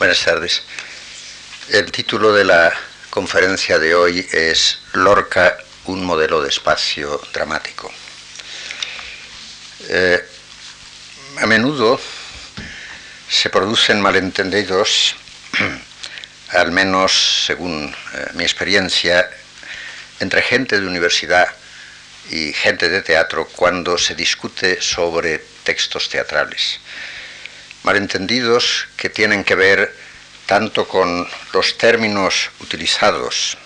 Buenas 0.00 0.24
tardes. 0.24 0.62
El 1.68 1.92
título 1.92 2.32
de 2.32 2.46
la 2.46 2.72
conferencia 3.10 3.78
de 3.78 3.94
hoy 3.94 4.26
es 4.32 4.78
Lorca, 4.94 5.58
un 5.84 6.06
modelo 6.06 6.40
de 6.40 6.48
espacio 6.48 7.20
dramático. 7.34 7.92
Eh, 9.90 10.24
a 11.36 11.44
menudo 11.44 12.00
se 13.28 13.50
producen 13.50 14.00
malentendidos, 14.00 15.16
al 16.48 16.72
menos 16.72 17.44
según 17.44 17.94
eh, 18.14 18.26
mi 18.32 18.44
experiencia, 18.44 19.28
entre 20.18 20.40
gente 20.40 20.80
de 20.80 20.86
universidad 20.86 21.46
y 22.30 22.54
gente 22.54 22.88
de 22.88 23.02
teatro 23.02 23.46
cuando 23.54 23.98
se 23.98 24.14
discute 24.14 24.80
sobre 24.80 25.44
textos 25.62 26.08
teatrales 26.08 26.80
malentendidos 27.82 28.88
que 28.96 29.08
tienen 29.08 29.44
que 29.44 29.54
ver 29.54 29.94
tanto 30.46 30.86
con 30.86 31.28
los 31.52 31.78
términos 31.78 32.50
utilizados 32.60 33.56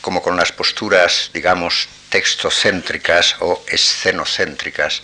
como 0.00 0.20
con 0.20 0.36
las 0.36 0.52
posturas, 0.52 1.30
digamos, 1.32 1.88
textocéntricas 2.10 3.36
o 3.40 3.64
escenocéntricas 3.66 5.02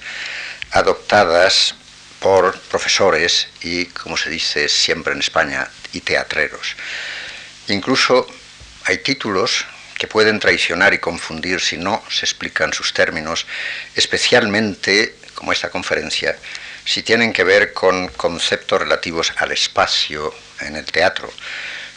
adoptadas 0.73 1.75
por 2.20 2.59
profesores 2.69 3.48
y, 3.62 3.87
como 3.87 4.19
se 4.19 4.29
dice 4.29 4.69
siempre 4.69 5.15
en 5.15 5.20
España, 5.20 5.67
y 5.92 6.01
teatreros. 6.03 6.77
Incluso 7.69 8.27
hay 8.84 8.98
títulos 8.98 9.65
que 9.98 10.06
pueden 10.06 10.39
traicionar 10.39 10.95
y 10.95 10.98
confundir 10.98 11.61
si 11.61 11.77
no 11.77 12.03
se 12.11 12.25
explican 12.27 12.73
sus 12.73 12.92
términos, 12.92 13.47
especialmente, 13.97 15.17
como 15.34 15.53
esta 15.53 15.70
conferencia, 15.70 16.39
si 16.84 17.02
tienen 17.02 17.33
que 17.33 17.45
ver 17.45 17.73
con 17.73 18.09
conceptos 18.09 18.80
relativos 18.80 19.33
al 19.37 19.52
espacio 19.52 20.34
en 20.61 20.77
el 20.77 20.84
teatro, 20.84 21.30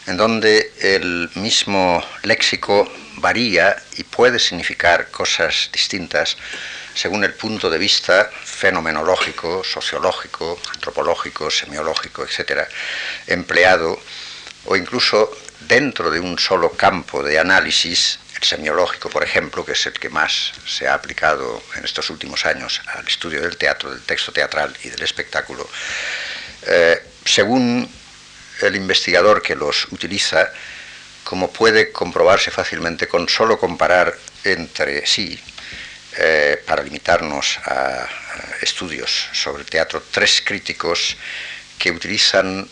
en 0.06 0.16
donde 0.16 0.72
el 0.80 1.30
mismo 1.34 2.04
léxico 2.22 2.90
varía 3.16 3.76
y 3.96 4.04
puede 4.04 4.38
significar 4.38 5.10
cosas 5.10 5.70
distintas 5.72 6.36
según 6.94 7.24
el 7.24 7.34
punto 7.34 7.70
de 7.70 7.78
vista 7.78 8.30
fenomenológico, 8.44 9.64
sociológico, 9.64 10.60
antropológico, 10.72 11.50
semiológico, 11.50 12.22
etcétera, 12.22 12.68
empleado 13.26 13.98
o 14.66 14.76
incluso 14.76 15.30
dentro 15.60 16.10
de 16.10 16.20
un 16.20 16.38
solo 16.38 16.70
campo 16.70 17.22
de 17.22 17.38
análisis 17.38 18.18
semiológico, 18.44 19.08
por 19.10 19.24
ejemplo, 19.24 19.64
que 19.64 19.72
es 19.72 19.86
el 19.86 19.94
que 19.94 20.08
más 20.08 20.52
se 20.66 20.86
ha 20.86 20.94
aplicado 20.94 21.62
en 21.76 21.84
estos 21.84 22.10
últimos 22.10 22.46
años 22.46 22.80
al 22.94 23.06
estudio 23.06 23.40
del 23.40 23.56
teatro, 23.56 23.90
del 23.90 24.02
texto 24.02 24.32
teatral 24.32 24.76
y 24.84 24.90
del 24.90 25.02
espectáculo, 25.02 25.68
eh, 26.66 27.02
según 27.24 27.90
el 28.60 28.76
investigador 28.76 29.42
que 29.42 29.56
los 29.56 29.86
utiliza, 29.90 30.50
como 31.24 31.50
puede 31.50 31.90
comprobarse 31.90 32.50
fácilmente 32.50 33.08
con 33.08 33.28
solo 33.28 33.58
comparar 33.58 34.14
entre 34.44 35.06
sí, 35.06 35.40
eh, 36.16 36.62
para 36.64 36.82
limitarnos 36.82 37.58
a 37.64 38.06
estudios 38.62 39.28
sobre 39.32 39.64
teatro, 39.64 40.02
tres 40.12 40.42
críticos 40.44 41.16
que 41.78 41.90
utilizan 41.90 42.68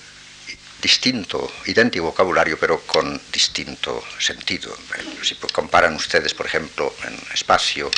distinto, 0.83 1.39
idéntico 1.67 2.11
vocabulario, 2.11 2.59
pero 2.59 2.83
con 2.83 3.23
distinto 3.31 4.03
sentido. 4.19 4.77
Si 5.23 5.37
comparan 5.55 5.95
ustedes, 5.95 6.35
por 6.35 6.47
ejemplo, 6.47 6.93
en 7.07 7.15
espacio, 7.33 7.89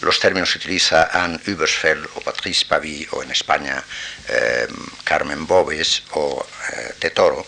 los 0.00 0.18
términos 0.18 0.50
que 0.50 0.58
utiliza 0.58 1.10
Anne 1.12 1.38
Übersfeld 1.46 2.08
o 2.16 2.20
Patrice 2.20 2.64
Pavy, 2.64 3.06
o 3.12 3.22
en 3.22 3.30
España 3.30 3.84
eh, 4.28 4.66
Carmen 5.04 5.46
Bobes 5.46 6.02
o 6.12 6.44
eh, 6.72 6.94
De 6.98 7.10
Toro, 7.10 7.46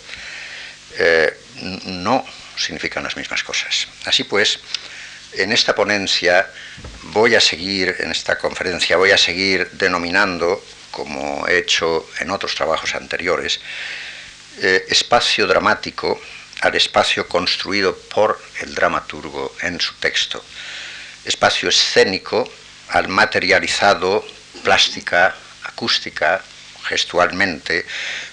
eh, 0.99 1.33
no 1.87 2.25
significan 2.57 3.03
las 3.03 3.17
mismas 3.17 3.43
cosas. 3.43 3.89
Así 4.05 4.25
pues, 4.25 4.61
en 5.33 5.51
esta 5.53 5.75
ponencia 5.75 6.47
voy 7.15 7.35
a 7.35 7.41
seguir, 7.41 7.97
en 8.01 8.11
esta 8.11 8.37
conferencia, 8.37 8.99
voy 8.99 9.13
a 9.13 9.19
seguir 9.19 9.71
denominando, 9.73 10.63
como 10.91 11.49
he 11.49 11.59
hecho 11.59 12.07
en 12.21 12.31
otros 12.31 12.55
trabajos 12.55 12.95
anteriores, 12.95 13.61
eh, 14.59 14.87
espacio 14.89 15.47
dramático 15.47 16.21
al 16.61 16.75
espacio 16.75 17.29
construido 17.29 17.97
por 17.97 18.41
el 18.61 18.75
dramaturgo 18.75 19.55
en 19.63 19.81
su 19.81 19.95
texto, 19.95 20.45
espacio 21.25 21.69
escénico 21.69 22.51
al 22.89 23.09
materializado 23.09 24.25
plástica, 24.63 25.35
acústica, 25.65 26.43
gestualmente, 26.85 27.85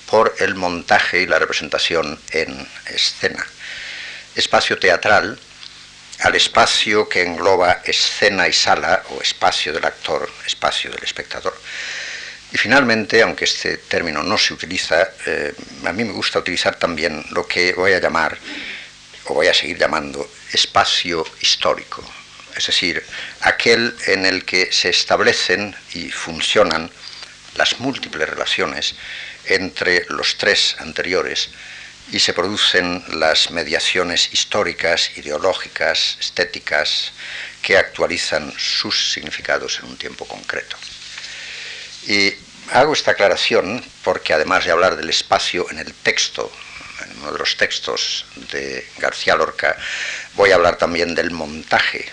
por 0.06 0.36
el 0.40 0.56
montaje 0.56 1.22
y 1.22 1.26
la 1.26 1.40
representación 1.40 2.20
en 2.32 2.68
escena, 2.88 3.46
espacio 4.36 4.78
teatral 4.78 5.40
al 6.22 6.36
espacio 6.36 7.10
que 7.10 7.24
engloba 7.24 7.82
escena 7.84 8.48
y 8.48 8.54
sala 8.54 9.04
o 9.10 9.22
espacio 9.22 9.74
del 9.74 9.86
actor, 9.86 10.30
espacio 10.46 10.92
del 10.92 11.04
espectador. 11.04 11.54
Y 12.54 12.58
finalmente, 12.58 13.22
aunque 13.22 13.46
este 13.46 13.78
término 13.78 14.24
no 14.24 14.38
se 14.38 14.54
utiliza, 14.54 15.08
eh, 15.26 15.54
a 15.86 15.94
mí 15.94 16.04
me 16.04 16.12
gusta 16.12 16.40
utilizar 16.40 16.76
también 16.76 17.24
lo 17.32 17.48
que 17.48 17.74
voy 17.74 17.94
a 17.94 18.00
llamar, 18.00 18.38
o 19.26 19.36
voy 19.36 19.48
a 19.48 19.54
seguir 19.54 19.78
llamando, 19.78 20.30
espacio 20.52 21.26
histórico, 21.40 22.04
es 22.56 22.68
decir, 22.68 23.02
aquel 23.42 23.96
en 24.08 24.26
el 24.26 24.44
que 24.44 24.72
se 24.72 24.90
establecen 24.90 25.74
y 25.94 26.10
funcionan 26.12 26.92
las 27.56 27.80
múltiples 27.80 28.28
relaciones 28.28 28.96
entre 29.46 30.06
los 30.10 30.38
tres 30.38 30.76
anteriores 30.80 31.50
y 32.12 32.20
se 32.20 32.34
producen 32.34 33.04
las 33.20 33.52
mediaciones 33.52 34.34
históricas, 34.34 35.12
ideológicas, 35.18 36.18
estéticas, 36.20 37.14
que 37.62 37.78
actualizan 37.78 38.54
sus 38.58 39.14
significados 39.14 39.80
en 39.80 39.86
un 39.86 39.98
tiempo 39.98 40.26
concreto. 40.26 40.76
Y 42.08 42.34
hago 42.72 42.94
esta 42.94 43.12
aclaración 43.12 43.84
porque 44.04 44.34
además 44.34 44.66
de 44.66 44.72
hablar 44.72 44.96
del 44.96 45.10
espacio 45.10 45.70
en 45.70 45.80
el 45.80 45.94
texto, 45.94 46.52
en 47.06 47.20
uno 47.20 47.34
de 47.34 47.40
los 47.40 47.58
textos 47.58 48.26
de 48.52 48.88
García 48.98 49.36
Lorca, 49.36 49.76
voy 50.36 50.52
a 50.52 50.56
hablar 50.56 50.78
también 50.78 51.14
del 51.16 51.32
montaje 51.32 52.12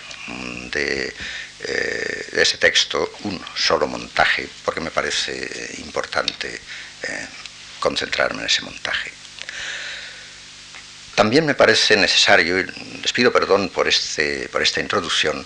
de, 0.71 1.13
eh, 1.61 2.29
ese 2.33 2.57
texto, 2.57 3.11
un 3.23 3.43
solo 3.55 3.87
montaje, 3.87 4.47
porque 4.63 4.79
me 4.79 4.91
parece 4.91 5.75
importante 5.79 6.47
eh, 7.03 7.27
concentrarme 7.79 8.41
en 8.41 8.45
ese 8.45 8.61
montaje. 8.61 9.11
También 11.15 11.45
me 11.45 11.55
parece 11.55 11.97
necesario, 11.97 12.59
y 12.59 12.65
les 13.01 13.11
pido 13.11 13.31
perdón 13.33 13.69
por, 13.69 13.87
este, 13.87 14.47
por 14.49 14.61
esta 14.61 14.79
introducción, 14.79 15.45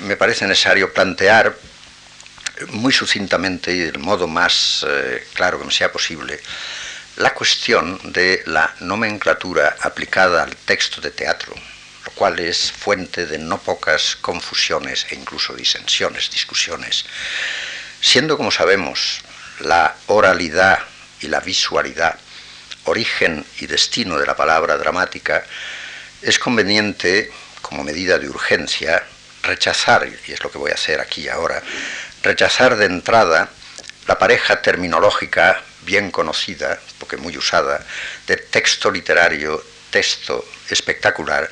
me 0.00 0.16
parece 0.16 0.46
necesario 0.46 0.92
plantear 0.92 1.56
muy 2.70 2.92
sucintamente 2.92 3.72
y 3.72 3.78
del 3.78 3.98
modo 3.98 4.26
más 4.26 4.84
eh, 4.88 5.26
claro 5.34 5.58
que 5.58 5.66
me 5.66 5.72
sea 5.72 5.92
posible 5.92 6.40
la 7.16 7.32
cuestión 7.32 7.98
de 8.12 8.42
la 8.46 8.74
nomenclatura 8.80 9.76
aplicada 9.80 10.42
al 10.42 10.54
texto 10.54 11.00
de 11.00 11.10
teatro, 11.10 11.54
lo 12.04 12.12
cual 12.12 12.38
es 12.38 12.70
fuente 12.70 13.26
de 13.26 13.38
no 13.38 13.58
pocas 13.58 14.16
confusiones 14.16 15.06
e 15.10 15.14
incluso 15.14 15.54
disensiones, 15.54 16.30
discusiones, 16.30 17.06
siendo 18.00 18.36
como 18.36 18.50
sabemos 18.50 19.22
la 19.60 19.94
oralidad 20.08 20.80
y 21.20 21.28
la 21.28 21.40
visualidad 21.40 22.18
origen 22.84 23.44
y 23.58 23.66
destino 23.66 24.18
de 24.18 24.26
la 24.26 24.36
palabra 24.36 24.76
dramática, 24.76 25.44
es 26.22 26.38
conveniente, 26.38 27.30
como 27.62 27.82
medida 27.82 28.18
de 28.18 28.28
urgencia, 28.28 29.02
rechazar, 29.42 30.08
y 30.26 30.32
es 30.32 30.42
lo 30.42 30.50
que 30.50 30.58
voy 30.58 30.70
a 30.70 30.74
hacer 30.74 31.00
aquí 31.00 31.28
ahora, 31.28 31.62
rechazar 32.26 32.76
de 32.76 32.86
entrada 32.86 33.48
la 34.08 34.18
pareja 34.18 34.60
terminológica 34.60 35.62
bien 35.82 36.10
conocida, 36.10 36.80
porque 36.98 37.16
muy 37.16 37.36
usada, 37.38 37.86
de 38.26 38.36
texto 38.36 38.90
literario, 38.90 39.62
texto 39.90 40.44
espectacular, 40.68 41.48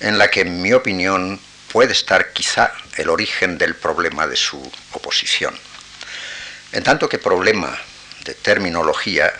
en 0.00 0.18
la 0.18 0.30
que 0.30 0.42
en 0.42 0.62
mi 0.62 0.72
opinión 0.72 1.40
puede 1.72 1.92
estar 1.92 2.32
quizá 2.32 2.72
el 2.96 3.08
origen 3.08 3.58
del 3.58 3.74
problema 3.74 4.26
de 4.26 4.36
su 4.36 4.60
oposición. 4.92 5.58
En 6.70 6.84
tanto 6.84 7.08
que 7.08 7.18
problema 7.18 7.76
de 8.24 8.34
terminología 8.34 9.32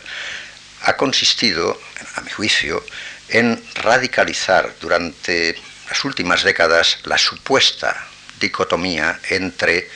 ha 0.82 0.96
consistido, 0.96 1.80
a 2.16 2.20
mi 2.22 2.30
juicio, 2.30 2.84
en 3.28 3.62
radicalizar 3.74 4.74
durante 4.80 5.56
las 5.88 6.04
últimas 6.04 6.42
décadas 6.42 6.98
la 7.04 7.18
supuesta 7.18 8.08
dicotomía 8.40 9.20
entre 9.30 9.88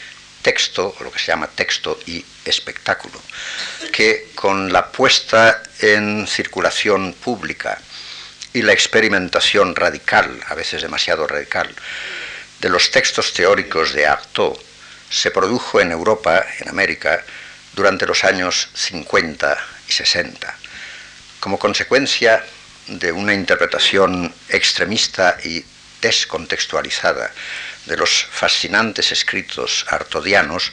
texto, 0.46 0.94
lo 1.00 1.10
que 1.10 1.19
se 1.19 1.26
llama 1.26 1.48
texto 1.48 1.98
y 2.06 2.25
espectáculo, 2.44 3.20
que 3.90 4.28
con 4.37 4.72
la 4.72 4.93
puesta 4.93 5.60
en 5.81 6.25
circulación 6.28 7.14
pública 7.14 7.81
y 8.52 8.62
la 8.62 8.72
experimentación 8.72 9.75
radical, 9.75 10.40
a 10.46 10.54
veces 10.54 10.82
demasiado 10.82 11.26
radical, 11.26 11.75
de 12.60 12.69
los 12.69 12.93
textos 12.93 13.32
teóricos 13.32 13.93
de 13.93 14.06
Artaud, 14.06 14.56
se 15.10 15.32
produjo 15.32 15.81
en 15.81 15.90
Europa, 15.90 16.46
en 16.60 16.69
América, 16.69 17.25
durante 17.75 18.06
los 18.06 18.22
años 18.22 18.69
50 18.72 19.58
y 19.88 19.92
60. 19.92 20.54
Como 21.40 21.58
consecuencia 21.58 22.44
de 22.87 23.10
una 23.10 23.34
interpretación 23.34 24.32
extremista 24.49 25.38
y 25.42 25.64
descontextualizada 26.00 27.32
de 27.86 27.96
los 27.96 28.26
fascinantes 28.30 29.12
escritos 29.12 29.86
artodianos, 29.88 30.72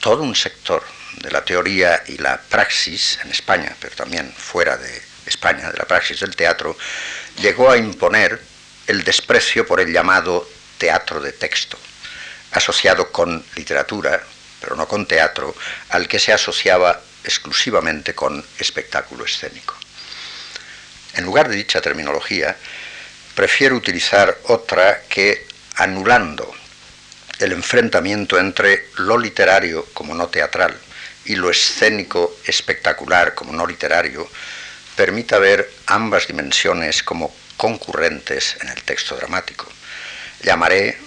todo 0.00 0.22
un 0.22 0.34
sector 0.34 0.82
de 1.18 1.30
la 1.30 1.44
teoría 1.44 2.02
y 2.06 2.18
la 2.18 2.40
praxis 2.40 3.18
en 3.24 3.30
España, 3.30 3.74
pero 3.80 3.94
también 3.94 4.32
fuera 4.36 4.76
de 4.76 5.02
España, 5.26 5.70
de 5.70 5.78
la 5.78 5.84
praxis 5.84 6.20
del 6.20 6.34
teatro, 6.34 6.76
llegó 7.38 7.70
a 7.70 7.76
imponer 7.76 8.40
el 8.86 9.04
desprecio 9.04 9.66
por 9.66 9.80
el 9.80 9.92
llamado 9.92 10.48
teatro 10.78 11.20
de 11.20 11.32
texto, 11.32 11.78
asociado 12.52 13.12
con 13.12 13.44
literatura, 13.54 14.22
pero 14.60 14.74
no 14.74 14.88
con 14.88 15.06
teatro, 15.06 15.54
al 15.90 16.08
que 16.08 16.18
se 16.18 16.32
asociaba 16.32 17.00
exclusivamente 17.24 18.14
con 18.14 18.44
espectáculo 18.58 19.24
escénico. 19.24 19.76
En 21.14 21.24
lugar 21.24 21.48
de 21.48 21.56
dicha 21.56 21.80
terminología, 21.80 22.56
prefiero 23.34 23.76
utilizar 23.76 24.36
otra 24.44 25.02
que, 25.08 25.46
anulando 25.76 26.52
el 27.38 27.52
enfrentamiento 27.52 28.38
entre 28.38 28.88
lo 28.98 29.18
literario 29.18 29.86
como 29.92 30.14
no 30.14 30.28
teatral 30.28 30.76
y 31.24 31.36
lo 31.36 31.50
escénico 31.50 32.36
espectacular 32.44 33.34
como 33.34 33.52
no 33.52 33.66
literario, 33.66 34.28
permita 34.96 35.38
ver 35.38 35.70
ambas 35.86 36.26
dimensiones 36.26 37.02
como 37.02 37.34
concurrentes 37.56 38.56
en 38.60 38.68
el 38.68 38.82
texto 38.82 39.16
dramático. 39.16 39.66
Llamaré 40.42 40.98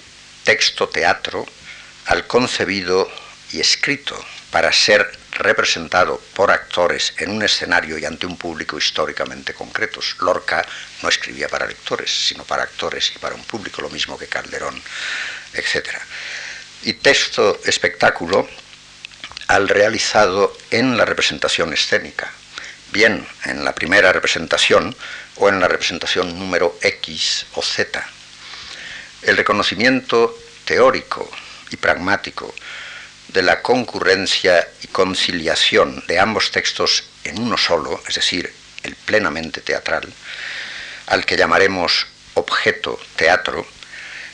texto 0.43 0.89
teatro 0.89 1.45
al 2.05 2.27
concebido 2.27 3.09
y 3.51 3.59
escrito 3.59 4.17
para 4.51 4.71
ser 4.71 5.24
representado 5.35 6.19
por 6.33 6.51
actores 6.51 7.13
en 7.17 7.31
un 7.31 7.43
escenario 7.43 7.97
y 7.97 8.05
ante 8.05 8.25
un 8.25 8.37
público 8.37 8.77
históricamente 8.77 9.53
concretos. 9.53 10.15
Lorca 10.19 10.65
no 11.03 11.09
escribía 11.09 11.47
para 11.47 11.67
lectores, 11.67 12.09
sino 12.27 12.43
para 12.43 12.63
actores 12.63 13.11
y 13.15 13.19
para 13.19 13.35
un 13.35 13.43
público, 13.43 13.81
lo 13.81 13.89
mismo 13.89 14.17
que 14.17 14.27
Calderón, 14.27 14.81
etc. 15.53 15.89
Y 16.83 16.93
texto 16.93 17.59
espectáculo 17.65 18.47
al 19.47 19.67
realizado 19.67 20.57
en 20.71 20.97
la 20.97 21.05
representación 21.05 21.73
escénica, 21.73 22.31
bien 22.91 23.27
en 23.43 23.63
la 23.63 23.75
primera 23.75 24.11
representación 24.11 24.95
o 25.35 25.49
en 25.49 25.59
la 25.59 25.67
representación 25.67 26.39
número 26.39 26.77
X 26.81 27.45
o 27.53 27.61
Z. 27.61 28.03
El 29.21 29.37
reconocimiento 29.37 30.37
teórico 30.65 31.29
y 31.71 31.77
pragmático 31.77 32.53
de 33.35 33.43
la 33.43 33.61
concurrencia 33.61 34.65
y 34.81 34.87
conciliación 34.87 36.01
de 36.07 36.19
ambos 36.19 36.51
textos 36.51 37.03
en 37.25 37.37
uno 37.41 37.57
solo, 37.57 38.01
es 38.07 38.15
decir, 38.15 38.51
el 38.81 38.95
plenamente 38.95 39.59
teatral, 39.59 40.07
al 41.07 41.25
que 41.25 41.35
llamaremos 41.35 42.07
objeto 42.35 42.97
teatro, 43.17 43.67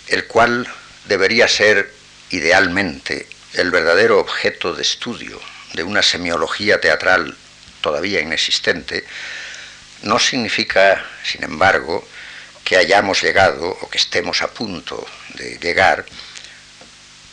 el 0.07 0.27
cual 0.27 0.71
debería 1.05 1.47
ser 1.47 1.91
idealmente 2.29 3.27
el 3.53 3.71
verdadero 3.71 4.19
objeto 4.19 4.75
de 4.75 4.83
estudio 4.83 5.41
de 5.73 5.81
una 5.81 6.03
semiología 6.03 6.79
teatral 6.79 7.35
todavía 7.81 8.21
inexistente, 8.21 9.03
no 10.03 10.19
significa, 10.19 11.03
sin 11.23 11.43
embargo, 11.43 12.07
que 12.63 12.77
hayamos 12.77 13.23
llegado 13.23 13.67
o 13.67 13.89
que 13.89 13.97
estemos 13.97 14.43
a 14.43 14.51
punto 14.51 15.07
de 15.33 15.57
llegar 15.57 16.05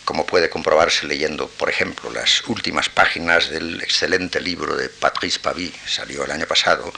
como 0.08 0.24
puede 0.24 0.48
comprobarse 0.48 1.06
leyendo, 1.06 1.48
por 1.48 1.68
ejemplo, 1.68 2.10
las 2.10 2.42
últimas 2.46 2.88
páginas 2.88 3.50
del 3.50 3.78
excelente 3.82 4.40
libro 4.40 4.74
de 4.74 4.88
Patrice 4.88 5.38
Pavy, 5.38 5.70
salió 5.86 6.24
el 6.24 6.30
año 6.30 6.46
pasado, 6.46 6.90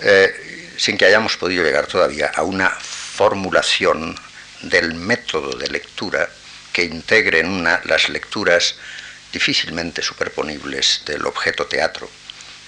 eh, 0.00 0.74
sin 0.76 0.98
que 0.98 1.06
hayamos 1.06 1.38
podido 1.38 1.64
llegar 1.64 1.86
todavía 1.86 2.30
a 2.34 2.42
una 2.42 2.68
formulación 2.68 4.14
del 4.60 4.92
método 4.92 5.56
de 5.56 5.68
lectura 5.68 6.28
que 6.74 6.82
integre 6.84 7.40
en 7.40 7.48
una 7.48 7.80
las 7.84 8.10
lecturas 8.10 8.74
difícilmente 9.32 10.02
superponibles 10.02 11.04
del 11.06 11.24
objeto 11.24 11.64
teatro, 11.64 12.06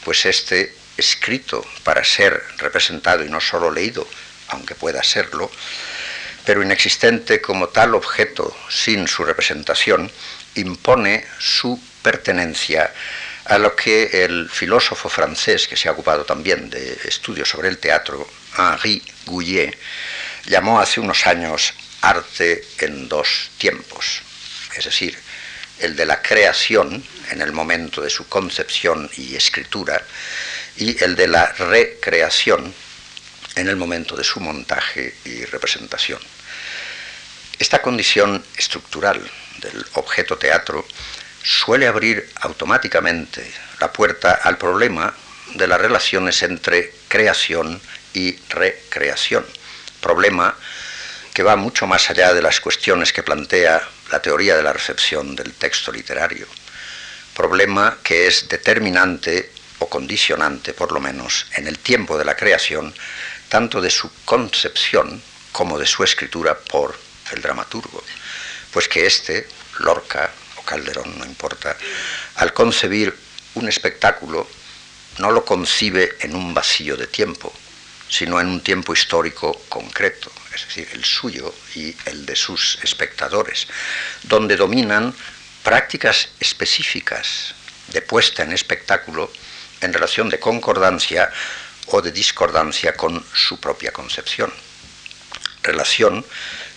pues 0.03 0.25
este, 0.25 0.75
escrito 0.97 1.63
para 1.85 2.03
ser 2.05 2.43
representado 2.57 3.23
y 3.23 3.29
no 3.29 3.39
solo 3.43 3.71
leído, 3.71 4.09
aunque 4.49 4.75
pueda 4.75 5.03
serlo, 5.03 5.51
pero 6.49 6.63
inexistente 6.63 7.43
como 7.43 7.69
tal 7.69 7.95
objeto 7.95 8.57
sin 8.71 9.07
su 9.07 9.23
representación, 9.23 10.11
impone 10.55 11.27
su 11.39 11.79
pertenencia 12.01 12.91
a 13.45 13.59
lo 13.59 13.77
que 13.77 14.25
el 14.25 14.49
filósofo 14.49 15.11
francés, 15.11 15.69
que 15.69 15.77
se 15.77 15.91
ha 15.91 15.93
ocupado 15.93 16.25
también 16.25 16.71
de 16.71 17.01
estudios 17.05 17.51
sobre 17.51 17.69
el 17.69 17.77
teatro, 17.77 18.27
Henri 18.57 19.03
Gouillet, 19.27 19.77
llamó 20.47 20.81
hace 20.81 21.01
unos 21.01 21.27
años 21.27 21.75
arte 22.01 22.65
en 22.79 23.11
dos 23.11 23.51
tiempos, 23.59 24.23
es 24.75 24.87
decir, 24.87 25.19
el 25.81 25.97
de 25.97 26.07
la 26.07 26.23
creación 26.23 27.05
en 27.31 27.43
el 27.43 27.53
momento 27.53 28.01
de 28.01 28.09
su 28.09 28.27
concepción 28.27 29.11
y 29.19 29.37
escritura 29.37 30.03
y 30.79 31.05
el 31.05 31.15
de 31.15 31.29
la 31.29 31.53
recreación 31.53 32.73
en 33.55 33.69
el 33.69 33.77
momento 33.77 34.17
de 34.17 34.25
su 34.25 34.41
montaje 34.41 35.15
y 35.27 35.45
representación. 35.45 36.38
Esta 37.59 37.83
condición 37.83 38.45
estructural 38.57 39.21
del 39.61 39.85
objeto 39.95 40.39
teatro 40.39 40.87
suele 41.43 41.89
abrir 41.89 42.31
automáticamente 42.41 43.53
la 43.81 43.93
puerta 43.93 44.33
al 44.43 44.59
problema 44.59 45.13
de 45.55 45.67
las 45.67 45.81
relaciones 45.81 46.43
entre 46.45 46.93
creación 47.09 47.81
y 48.15 48.37
recreación, 48.49 49.45
problema 50.01 50.57
que 51.35 51.43
va 51.43 51.57
mucho 51.57 51.87
más 51.89 52.11
allá 52.11 52.33
de 52.33 52.43
las 52.43 52.61
cuestiones 52.61 53.13
que 53.13 53.25
plantea 53.25 53.83
la 54.13 54.23
teoría 54.23 54.57
de 54.57 54.63
la 54.63 54.73
recepción 54.73 55.35
del 55.35 55.53
texto 55.55 55.91
literario, 55.91 56.47
problema 57.35 57.99
que 58.05 58.29
es 58.29 58.49
determinante 58.49 59.51
o 59.81 59.89
condicionante, 59.89 60.75
por 60.75 60.93
lo 60.93 61.01
menos, 61.01 61.47
en 61.55 61.67
el 61.67 61.79
tiempo 61.79 62.19
de 62.19 62.25
la 62.25 62.37
creación, 62.37 62.95
tanto 63.49 63.81
de 63.81 63.91
su 63.91 64.11
concepción 64.25 65.21
como 65.51 65.79
de 65.79 65.87
su 65.87 66.05
escritura 66.05 66.57
por 66.57 67.08
el 67.33 67.43
dramaturgo, 67.43 68.03
pues 68.73 68.89
que 68.89 69.07
éste, 69.07 69.49
Lorca 69.81 70.31
o 70.57 70.63
Calderón, 70.63 71.19
no 71.19 71.25
importa, 71.25 71.77
al 72.37 72.53
concebir 72.53 73.15
un 73.55 73.69
espectáculo 73.69 74.49
no 75.19 75.31
lo 75.31 75.45
concibe 75.45 76.17
en 76.21 76.35
un 76.35 76.55
vacío 76.55 76.97
de 76.97 77.07
tiempo, 77.07 77.53
sino 78.09 78.41
en 78.41 78.49
un 78.49 78.61
tiempo 78.61 78.93
histórico 78.93 79.61
concreto, 79.69 80.31
es 80.55 80.67
decir, 80.67 80.89
el 80.93 81.05
suyo 81.05 81.55
y 81.75 81.95
el 82.07 82.25
de 82.25 82.37
sus 82.37 82.79
espectadores, 82.83 83.67
donde 84.23 84.57
dominan 84.57 85.15
prácticas 85.63 86.29
específicas 86.41 87.55
de 87.89 88.01
puesta 88.03 88.43
en 88.43 88.53
espectáculo 88.53 89.31
en 89.81 89.93
relación 89.93 90.29
de 90.29 90.39
concordancia 90.39 91.31
o 91.87 92.03
de 92.03 92.13
discordancia 92.13 92.97
con 92.97 93.25
su 93.35 93.59
propia 93.61 93.93
concepción. 93.93 94.53
Relación 95.63 96.25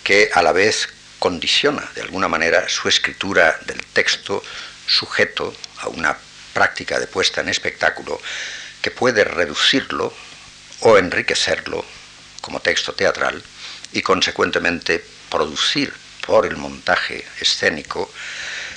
que 0.03 0.29
a 0.34 0.41
la 0.41 0.51
vez 0.51 0.89
condiciona 1.20 1.88
de 1.96 2.01
alguna 2.01 2.27
manera 2.27 2.67
su 2.67 2.89
escritura 2.89 3.60
del 3.65 3.86
texto 3.93 4.43
sujeto 4.88 5.55
a 5.79 5.88
una 5.88 6.17
práctica 6.53 7.00
de 7.00 7.08
puesta 7.08 7.41
en 7.41 7.50
espectáculo 7.50 8.20
que 8.81 8.91
puede 8.91 9.24
reducirlo 9.24 10.13
o 10.81 10.98
enriquecerlo 10.98 11.86
como 12.41 12.60
texto 12.60 12.93
teatral 12.93 13.41
y 13.93 14.01
consecuentemente 14.01 15.03
producir 15.29 15.93
por 16.25 16.46
el 16.46 16.58
montaje 16.58 17.25
escénico 17.39 18.12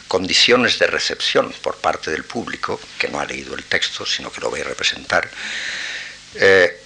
condiciones 0.09 0.78
de 0.78 0.87
recepción 0.87 1.52
por 1.62 1.76
parte 1.76 2.11
del 2.11 2.25
público, 2.25 2.78
que 2.99 3.09
no 3.09 3.21
ha 3.21 3.25
leído 3.25 3.54
el 3.54 3.64
texto, 3.64 4.04
sino 4.07 4.31
que 4.31 4.40
lo 4.40 4.50
va 4.50 4.59
a 4.59 4.64
representar, 4.64 5.28
eh, 6.35 6.83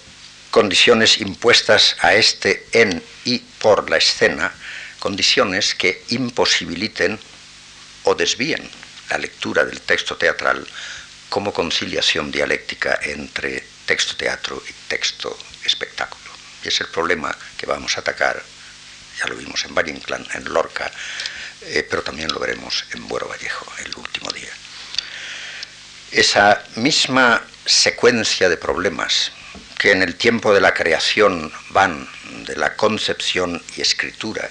condiciones 0.51 1.19
impuestas 1.19 1.95
a 1.99 2.13
este 2.13 2.67
en 2.71 3.03
y 3.25 3.39
por 3.39 3.89
la 3.89 3.97
escena, 3.97 4.51
condiciones 4.99 5.75
que 5.75 6.03
imposibiliten 6.09 7.19
o 8.03 8.15
desvíen 8.15 8.69
la 9.09 9.17
lectura 9.17 9.65
del 9.65 9.81
texto 9.81 10.17
teatral 10.17 10.65
como 11.29 11.53
conciliación 11.53 12.31
dialéctica 12.31 12.99
entre 13.03 13.63
texto 13.85 14.15
teatro 14.15 14.61
y 14.67 14.73
texto 14.87 15.37
espectáculo. 15.63 16.31
Y 16.63 16.67
es 16.67 16.81
el 16.81 16.87
problema 16.87 17.35
que 17.57 17.65
vamos 17.65 17.97
a 17.97 18.01
atacar, 18.01 18.41
ya 19.19 19.27
lo 19.27 19.35
vimos 19.35 19.63
en 19.65 19.75
Valle 19.75 19.91
en 20.33 20.43
Lorca, 20.45 20.91
eh, 21.61 21.85
pero 21.89 22.01
también 22.01 22.31
lo 22.31 22.39
veremos 22.39 22.85
en 22.93 23.07
Buero 23.07 23.27
Vallejo 23.27 23.65
el 23.85 23.95
último 23.95 24.31
día. 24.31 24.51
Esa 26.11 26.63
misma 26.75 27.43
secuencia 27.65 28.49
de 28.49 28.57
problemas 28.57 29.31
que 29.79 29.91
en 29.91 30.03
el 30.03 30.15
tiempo 30.15 30.53
de 30.53 30.59
la 30.59 30.73
creación 30.73 31.51
van 31.69 32.07
de 32.45 32.57
la 32.57 32.75
concepción 32.75 33.63
y 33.77 33.81
escritura 33.81 34.49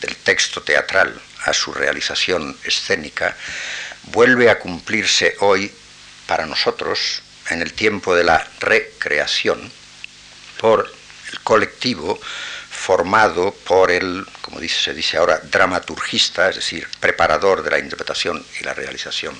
del 0.00 0.14
texto 0.16 0.62
teatral 0.62 1.20
a 1.44 1.52
su 1.52 1.74
realización 1.74 2.56
escénica, 2.64 3.36
vuelve 4.04 4.48
a 4.48 4.60
cumplirse 4.60 5.36
hoy 5.40 5.72
para 6.28 6.46
nosotros 6.46 7.22
en 7.50 7.60
el 7.60 7.72
tiempo 7.72 8.14
de 8.14 8.22
la 8.22 8.46
recreación 8.60 9.70
por 10.60 10.90
el 11.32 11.40
colectivo 11.40 12.20
formado 12.88 13.52
por 13.66 13.90
el, 13.90 14.26
como 14.40 14.60
se 14.66 14.94
dice 14.94 15.18
ahora, 15.18 15.38
dramaturgista, 15.44 16.48
es 16.48 16.56
decir, 16.56 16.88
preparador 16.98 17.62
de 17.62 17.70
la 17.70 17.78
interpretación 17.78 18.42
y 18.58 18.64
la 18.64 18.72
realización 18.72 19.38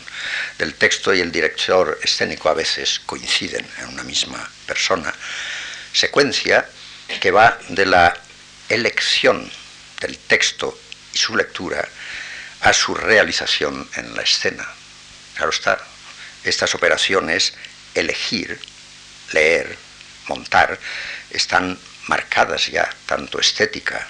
del 0.58 0.74
texto 0.74 1.14
y 1.14 1.20
el 1.20 1.32
director 1.32 1.98
escénico 2.02 2.50
a 2.50 2.52
veces 2.52 3.00
coinciden 3.06 3.66
en 3.78 3.86
una 3.88 4.02
misma 4.02 4.46
persona, 4.66 5.14
secuencia 5.94 6.68
que 7.22 7.30
va 7.30 7.58
de 7.70 7.86
la 7.86 8.14
elección 8.68 9.50
del 10.02 10.18
texto 10.18 10.78
y 11.14 11.16
su 11.16 11.34
lectura 11.34 11.88
a 12.60 12.74
su 12.74 12.94
realización 12.94 13.88
en 13.96 14.14
la 14.14 14.24
escena. 14.24 14.68
Claro 15.36 15.52
está, 15.52 15.78
estas 16.44 16.74
operaciones, 16.74 17.54
elegir, 17.94 18.60
leer, 19.32 19.74
montar, 20.28 20.78
están 21.30 21.78
marcadas 22.08 22.66
ya 22.66 22.88
tanto 23.06 23.38
estética 23.38 24.06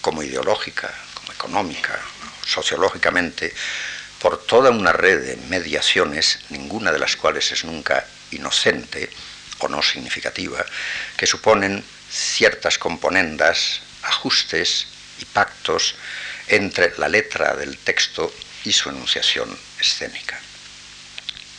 como 0.00 0.22
ideológica, 0.22 0.92
como 1.14 1.32
económica, 1.32 1.98
sociológicamente, 2.44 3.54
por 4.20 4.44
toda 4.44 4.70
una 4.70 4.92
red 4.92 5.20
de 5.24 5.36
mediaciones, 5.48 6.40
ninguna 6.50 6.92
de 6.92 6.98
las 6.98 7.16
cuales 7.16 7.50
es 7.52 7.64
nunca 7.64 8.06
inocente 8.30 9.10
o 9.58 9.68
no 9.68 9.82
significativa, 9.82 10.64
que 11.16 11.26
suponen 11.26 11.84
ciertas 12.10 12.78
componendas, 12.78 13.80
ajustes 14.02 14.86
y 15.20 15.24
pactos 15.24 15.94
entre 16.48 16.92
la 16.98 17.08
letra 17.08 17.54
del 17.54 17.78
texto 17.78 18.32
y 18.64 18.72
su 18.72 18.90
enunciación 18.90 19.56
escénica. 19.80 20.38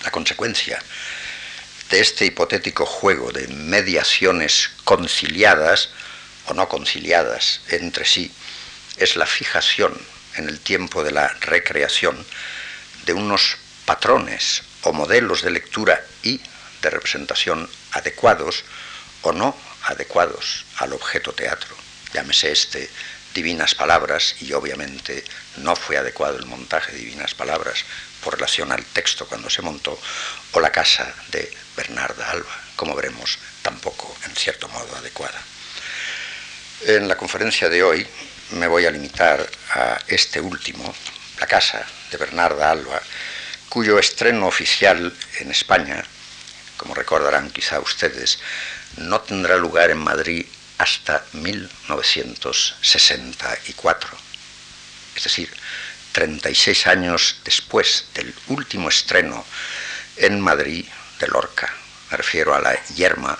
La 0.03 0.11
consecuencia 0.11 0.79
de 1.89 1.99
este 1.99 2.25
hipotético 2.25 2.85
juego 2.85 3.31
de 3.31 3.47
mediaciones 3.47 4.71
conciliadas 4.83 5.89
o 6.47 6.53
no 6.53 6.67
conciliadas 6.67 7.61
entre 7.69 8.05
sí 8.05 8.31
es 8.97 9.15
la 9.15 9.25
fijación 9.25 9.93
en 10.35 10.49
el 10.49 10.59
tiempo 10.59 11.03
de 11.03 11.11
la 11.11 11.27
recreación 11.41 12.25
de 13.05 13.13
unos 13.13 13.57
patrones 13.85 14.63
o 14.81 14.93
modelos 14.93 15.41
de 15.41 15.51
lectura 15.51 16.03
y 16.23 16.41
de 16.81 16.89
representación 16.89 17.69
adecuados 17.91 18.63
o 19.21 19.31
no 19.31 19.57
adecuados 19.83 20.65
al 20.77 20.93
objeto 20.93 21.33
teatro. 21.33 21.75
Llámese 22.13 22.51
este 22.51 22.89
divinas 23.33 23.75
palabras 23.75 24.35
y 24.41 24.53
obviamente 24.53 25.23
no 25.57 25.75
fue 25.75 25.97
adecuado 25.97 26.37
el 26.37 26.45
montaje 26.45 26.93
de 26.93 26.99
divinas 26.99 27.35
palabras 27.35 27.83
por 28.25 28.35
relación 28.35 28.71
al 28.71 28.83
texto 28.83 29.27
cuando 29.27 29.51
se 29.51 29.61
montó, 29.61 30.01
o 30.51 30.59
la 30.59 30.71
casa 30.71 31.13
de 31.29 31.55
Bernarda 31.77 32.31
Alba, 32.31 32.59
como 32.75 32.95
veremos, 32.95 33.37
tampoco 33.61 34.17
en 34.25 34.35
cierto 34.35 34.67
modo 34.69 34.95
adecuada. 34.97 35.39
En 36.87 37.07
la 37.07 37.17
conferencia 37.17 37.69
de 37.69 37.83
hoy 37.83 38.07
me 38.53 38.65
voy 38.65 38.87
a 38.87 38.91
limitar 38.91 39.47
a 39.75 39.99
este 40.07 40.41
último, 40.41 40.91
la 41.39 41.45
casa 41.45 41.85
de 42.09 42.17
Bernarda 42.17 42.71
Alba, 42.71 42.99
cuyo 43.69 43.99
estreno 43.99 44.47
oficial 44.47 45.15
en 45.39 45.51
España, 45.51 46.03
como 46.77 46.95
recordarán 46.95 47.51
quizá 47.51 47.79
ustedes, 47.79 48.39
no 48.97 49.21
tendrá 49.21 49.55
lugar 49.57 49.91
en 49.91 49.99
Madrid 49.99 50.47
hasta 50.79 51.23
1964. 51.33 54.17
Es 55.15 55.23
decir, 55.23 55.51
36 56.15 56.87
años 56.87 57.41
después 57.43 58.05
del 58.13 58.33
último 58.47 58.87
estreno 58.87 59.45
en 60.15 60.39
Madrid 60.39 60.85
de 61.19 61.27
Lorca. 61.27 61.69
Me 62.09 62.15
refiero 62.15 62.55
a 62.55 62.61
la 62.61 62.81
Yerma 62.95 63.37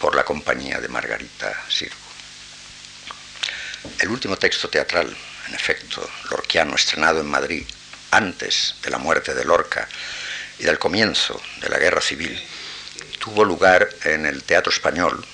por 0.00 0.16
la 0.16 0.24
compañía 0.24 0.80
de 0.80 0.88
Margarita 0.88 1.54
Sirgo. 1.68 1.94
El 4.00 4.08
último 4.08 4.36
texto 4.36 4.68
teatral, 4.68 5.16
en 5.46 5.54
efecto, 5.54 6.10
lorquiano, 6.28 6.74
estrenado 6.74 7.20
en 7.20 7.30
Madrid 7.30 7.64
antes 8.10 8.74
de 8.82 8.90
la 8.90 8.98
muerte 8.98 9.32
de 9.32 9.44
Lorca 9.44 9.88
y 10.58 10.64
del 10.64 10.80
comienzo 10.80 11.40
de 11.60 11.68
la 11.68 11.78
Guerra 11.78 12.00
Civil, 12.00 12.42
tuvo 13.20 13.44
lugar 13.44 13.88
en 14.02 14.26
el 14.26 14.42
Teatro 14.42 14.72
Español 14.72 15.24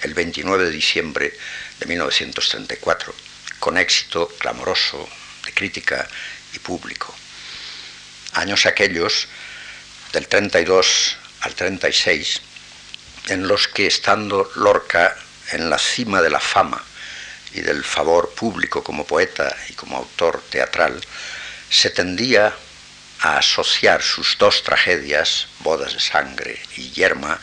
el 0.00 0.14
29 0.14 0.64
de 0.64 0.70
diciembre 0.70 1.38
de 1.78 1.84
1934, 1.84 3.14
con 3.58 3.76
éxito 3.76 4.28
clamoroso 4.38 5.06
de 5.44 5.52
crítica 5.52 6.08
y 6.52 6.58
público. 6.58 7.14
Años 8.34 8.66
aquellos, 8.66 9.28
del 10.12 10.28
32 10.28 11.16
al 11.40 11.54
36, 11.54 12.40
en 13.28 13.46
los 13.46 13.68
que 13.68 13.86
estando 13.86 14.50
Lorca 14.56 15.16
en 15.52 15.70
la 15.70 15.78
cima 15.78 16.22
de 16.22 16.30
la 16.30 16.40
fama 16.40 16.82
y 17.54 17.60
del 17.60 17.84
favor 17.84 18.30
público 18.34 18.82
como 18.82 19.06
poeta 19.06 19.54
y 19.68 19.74
como 19.74 19.96
autor 19.96 20.42
teatral, 20.50 21.00
se 21.68 21.90
tendía 21.90 22.54
a 23.20 23.38
asociar 23.38 24.02
sus 24.02 24.36
dos 24.38 24.62
tragedias, 24.64 25.48
Bodas 25.60 25.94
de 25.94 26.00
Sangre 26.00 26.60
y 26.76 26.90
Yerma, 26.90 27.40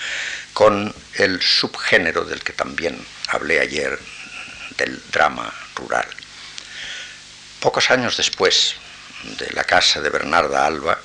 con 0.53 0.93
el 1.15 1.41
subgénero 1.41 2.25
del 2.25 2.43
que 2.43 2.53
también 2.53 3.05
hablé 3.27 3.59
ayer, 3.59 3.97
del 4.77 5.01
drama 5.11 5.53
rural. 5.75 6.07
Pocos 7.59 7.91
años 7.91 8.15
después 8.15 8.75
de 9.37 9.51
la 9.51 9.65
casa 9.65 9.99
de 9.99 10.09
Bernarda 10.09 10.65
Alba, 10.65 10.97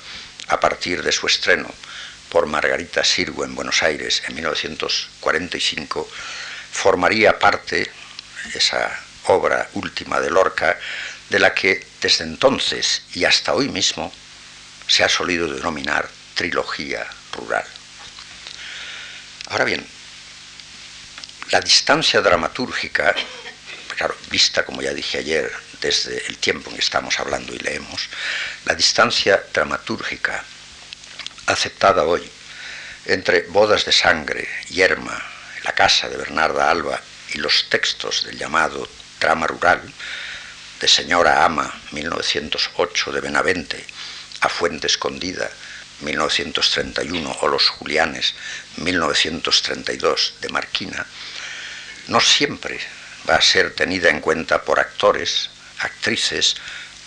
a 0.47 0.59
partir 0.59 1.03
de 1.03 1.11
su 1.11 1.27
estreno 1.27 1.69
por 2.29 2.45
Margarita 2.45 3.03
Sirgo 3.03 3.43
en 3.43 3.55
Buenos 3.55 3.83
Aires 3.83 4.23
en 4.25 4.35
1945, 4.35 6.09
formaría 6.71 7.37
parte, 7.39 7.91
esa 8.53 8.97
obra 9.25 9.69
última 9.73 10.21
de 10.21 10.29
Lorca, 10.29 10.79
de 11.29 11.39
la 11.39 11.53
que 11.53 11.85
desde 12.01 12.23
entonces 12.23 13.01
y 13.13 13.25
hasta 13.25 13.53
hoy 13.53 13.67
mismo 13.67 14.13
se 14.87 15.03
ha 15.03 15.09
solido 15.09 15.53
denominar 15.53 16.07
trilogía 16.35 17.05
rural. 17.33 17.65
Ahora 19.47 19.65
bien, 19.65 19.85
la 21.51 21.59
distancia 21.59 22.21
dramatúrgica, 22.21 23.13
claro, 23.97 24.15
vista 24.29 24.65
como 24.65 24.81
ya 24.81 24.93
dije 24.93 25.17
ayer, 25.17 25.51
desde 25.81 26.25
el 26.27 26.37
tiempo 26.37 26.69
en 26.69 26.75
que 26.75 26.81
estamos 26.81 27.19
hablando 27.19 27.53
y 27.53 27.59
leemos, 27.59 28.09
la 28.65 28.75
distancia 28.75 29.43
dramatúrgica 29.53 30.43
aceptada 31.47 32.03
hoy 32.03 32.29
entre 33.05 33.43
Bodas 33.43 33.85
de 33.85 33.91
Sangre, 33.91 34.47
Yerma, 34.69 35.23
La 35.63 35.73
Casa 35.73 36.09
de 36.09 36.17
Bernarda 36.17 36.69
Alba 36.69 36.99
y 37.33 37.37
los 37.37 37.69
textos 37.69 38.25
del 38.25 38.37
llamado 38.37 38.87
drama 39.19 39.47
rural 39.47 39.81
de 40.79 40.87
Señora 40.87 41.45
Ama, 41.45 41.73
1908 41.91 43.11
de 43.11 43.21
Benavente, 43.21 43.85
A 44.41 44.49
Fuente 44.49 44.87
Escondida, 44.87 45.49
1931, 46.01 47.37
o 47.41 47.47
Los 47.47 47.69
Julianes, 47.69 48.33
1932, 48.77 50.35
de 50.41 50.49
Marquina, 50.49 51.05
no 52.07 52.19
siempre 52.19 52.79
va 53.29 53.35
a 53.35 53.41
ser 53.41 53.73
tenida 53.73 54.09
en 54.09 54.19
cuenta 54.19 54.63
por 54.63 54.79
actores, 54.79 55.49
actrices 55.79 56.55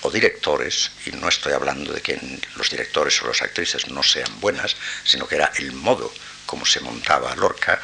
o 0.02 0.10
directores, 0.10 0.92
y 1.06 1.10
no 1.12 1.28
estoy 1.28 1.52
hablando 1.52 1.92
de 1.92 2.00
que 2.00 2.18
los 2.56 2.70
directores 2.70 3.20
o 3.22 3.26
las 3.26 3.42
actrices 3.42 3.88
no 3.88 4.02
sean 4.02 4.40
buenas, 4.40 4.76
sino 5.04 5.26
que 5.26 5.37
era 5.37 5.52
el 5.56 5.72
modo 5.72 6.12
como 6.46 6.64
se 6.64 6.80
montaba 6.80 7.34
Lorca, 7.37 7.80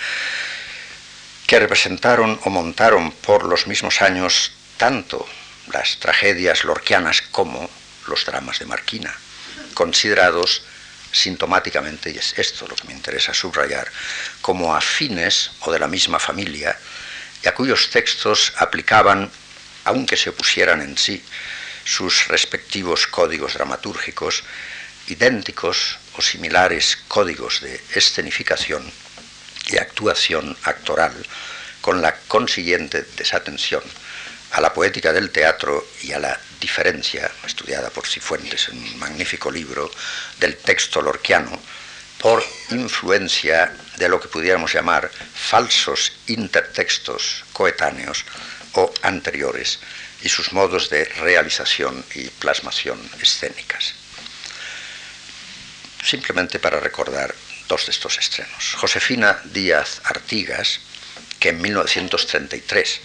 que 1.46 1.58
representaron 1.58 2.40
o 2.44 2.50
montaron 2.50 3.12
por 3.12 3.44
los 3.44 3.66
mismos 3.66 4.00
años 4.00 4.52
tanto 4.76 5.28
las 5.72 5.98
tragedias 5.98 6.64
lorquianas 6.64 7.22
como 7.30 7.68
los 8.06 8.24
dramas 8.24 8.58
de 8.58 8.66
Marquina, 8.66 9.14
considerados 9.74 10.62
sintomáticamente, 11.12 12.10
y 12.10 12.18
es 12.18 12.34
esto 12.38 12.66
lo 12.66 12.74
que 12.74 12.88
me 12.88 12.92
interesa 12.92 13.32
subrayar, 13.32 13.90
como 14.40 14.74
afines 14.74 15.52
o 15.60 15.72
de 15.72 15.78
la 15.78 15.86
misma 15.86 16.18
familia, 16.18 16.76
y 17.42 17.48
a 17.48 17.54
cuyos 17.54 17.90
textos 17.90 18.52
aplicaban, 18.56 19.30
aunque 19.84 20.16
se 20.16 20.30
opusieran 20.30 20.80
en 20.80 20.96
sí, 20.96 21.22
sus 21.84 22.28
respectivos 22.28 23.06
códigos 23.06 23.54
dramatúrgicos, 23.54 24.42
idénticos 25.08 25.98
o 26.16 26.22
similares 26.22 26.98
códigos 27.08 27.60
de 27.60 27.80
escenificación 27.94 28.90
y 29.68 29.76
actuación 29.76 30.56
actoral, 30.64 31.14
con 31.80 32.00
la 32.00 32.16
consiguiente 32.28 33.02
desatención 33.16 33.82
a 34.52 34.60
la 34.60 34.72
poética 34.72 35.12
del 35.12 35.30
teatro 35.30 35.86
y 36.02 36.12
a 36.12 36.18
la 36.18 36.38
diferencia, 36.60 37.30
estudiada 37.44 37.90
por 37.90 38.06
Cifuentes 38.06 38.68
en 38.68 38.78
un 38.78 38.98
magnífico 38.98 39.50
libro, 39.50 39.90
del 40.38 40.56
texto 40.56 41.02
lorquiano, 41.02 41.60
por 42.18 42.42
influencia 42.70 43.76
de 43.98 44.08
lo 44.08 44.18
que 44.18 44.28
pudiéramos 44.28 44.72
llamar 44.72 45.10
falsos 45.34 46.12
intertextos 46.28 47.44
coetáneos 47.52 48.24
o 48.74 48.92
anteriores 49.02 49.78
y 50.22 50.28
sus 50.28 50.52
modos 50.52 50.90
de 50.90 51.04
realización 51.04 52.04
y 52.14 52.28
plasmación 52.28 52.98
escénicas. 53.20 53.94
Simplemente 56.02 56.58
para 56.58 56.80
recordar 56.80 57.34
dos 57.68 57.86
de 57.86 57.92
estos 57.92 58.18
estrenos. 58.18 58.74
Josefina 58.74 59.40
Díaz 59.44 60.00
Artigas, 60.04 60.80
que 61.38 61.50
en 61.50 61.60
1933 61.60 63.00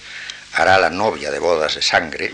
hará 0.54 0.78
la 0.78 0.90
novia 0.90 1.32
de 1.32 1.40
bodas 1.40 1.76
de 1.76 1.82
sangre, 1.82 2.34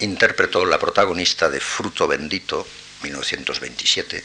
interpretó 0.00 0.64
la 0.64 0.78
protagonista 0.78 1.48
de 1.48 1.60
Fruto 1.60 2.06
Bendito, 2.06 2.66
1927, 3.02 4.22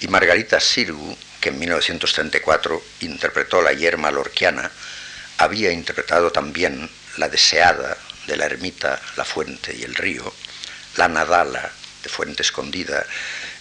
y 0.00 0.08
Margarita 0.08 0.60
Sirgu, 0.60 1.16
que 1.40 1.50
en 1.50 1.58
1934 1.58 2.82
interpretó 3.00 3.62
la 3.62 3.72
yerma 3.72 4.10
lorquiana, 4.10 4.70
había 5.38 5.72
interpretado 5.72 6.30
también 6.30 6.88
la 7.16 7.28
deseada 7.28 7.96
de 8.26 8.36
la 8.36 8.46
ermita, 8.46 9.00
la 9.16 9.24
fuente 9.24 9.74
y 9.74 9.82
el 9.82 9.94
río, 9.94 10.32
la 10.96 11.08
nadala 11.08 11.70
de 12.02 12.08
Fuente 12.08 12.42
Escondida 12.42 13.04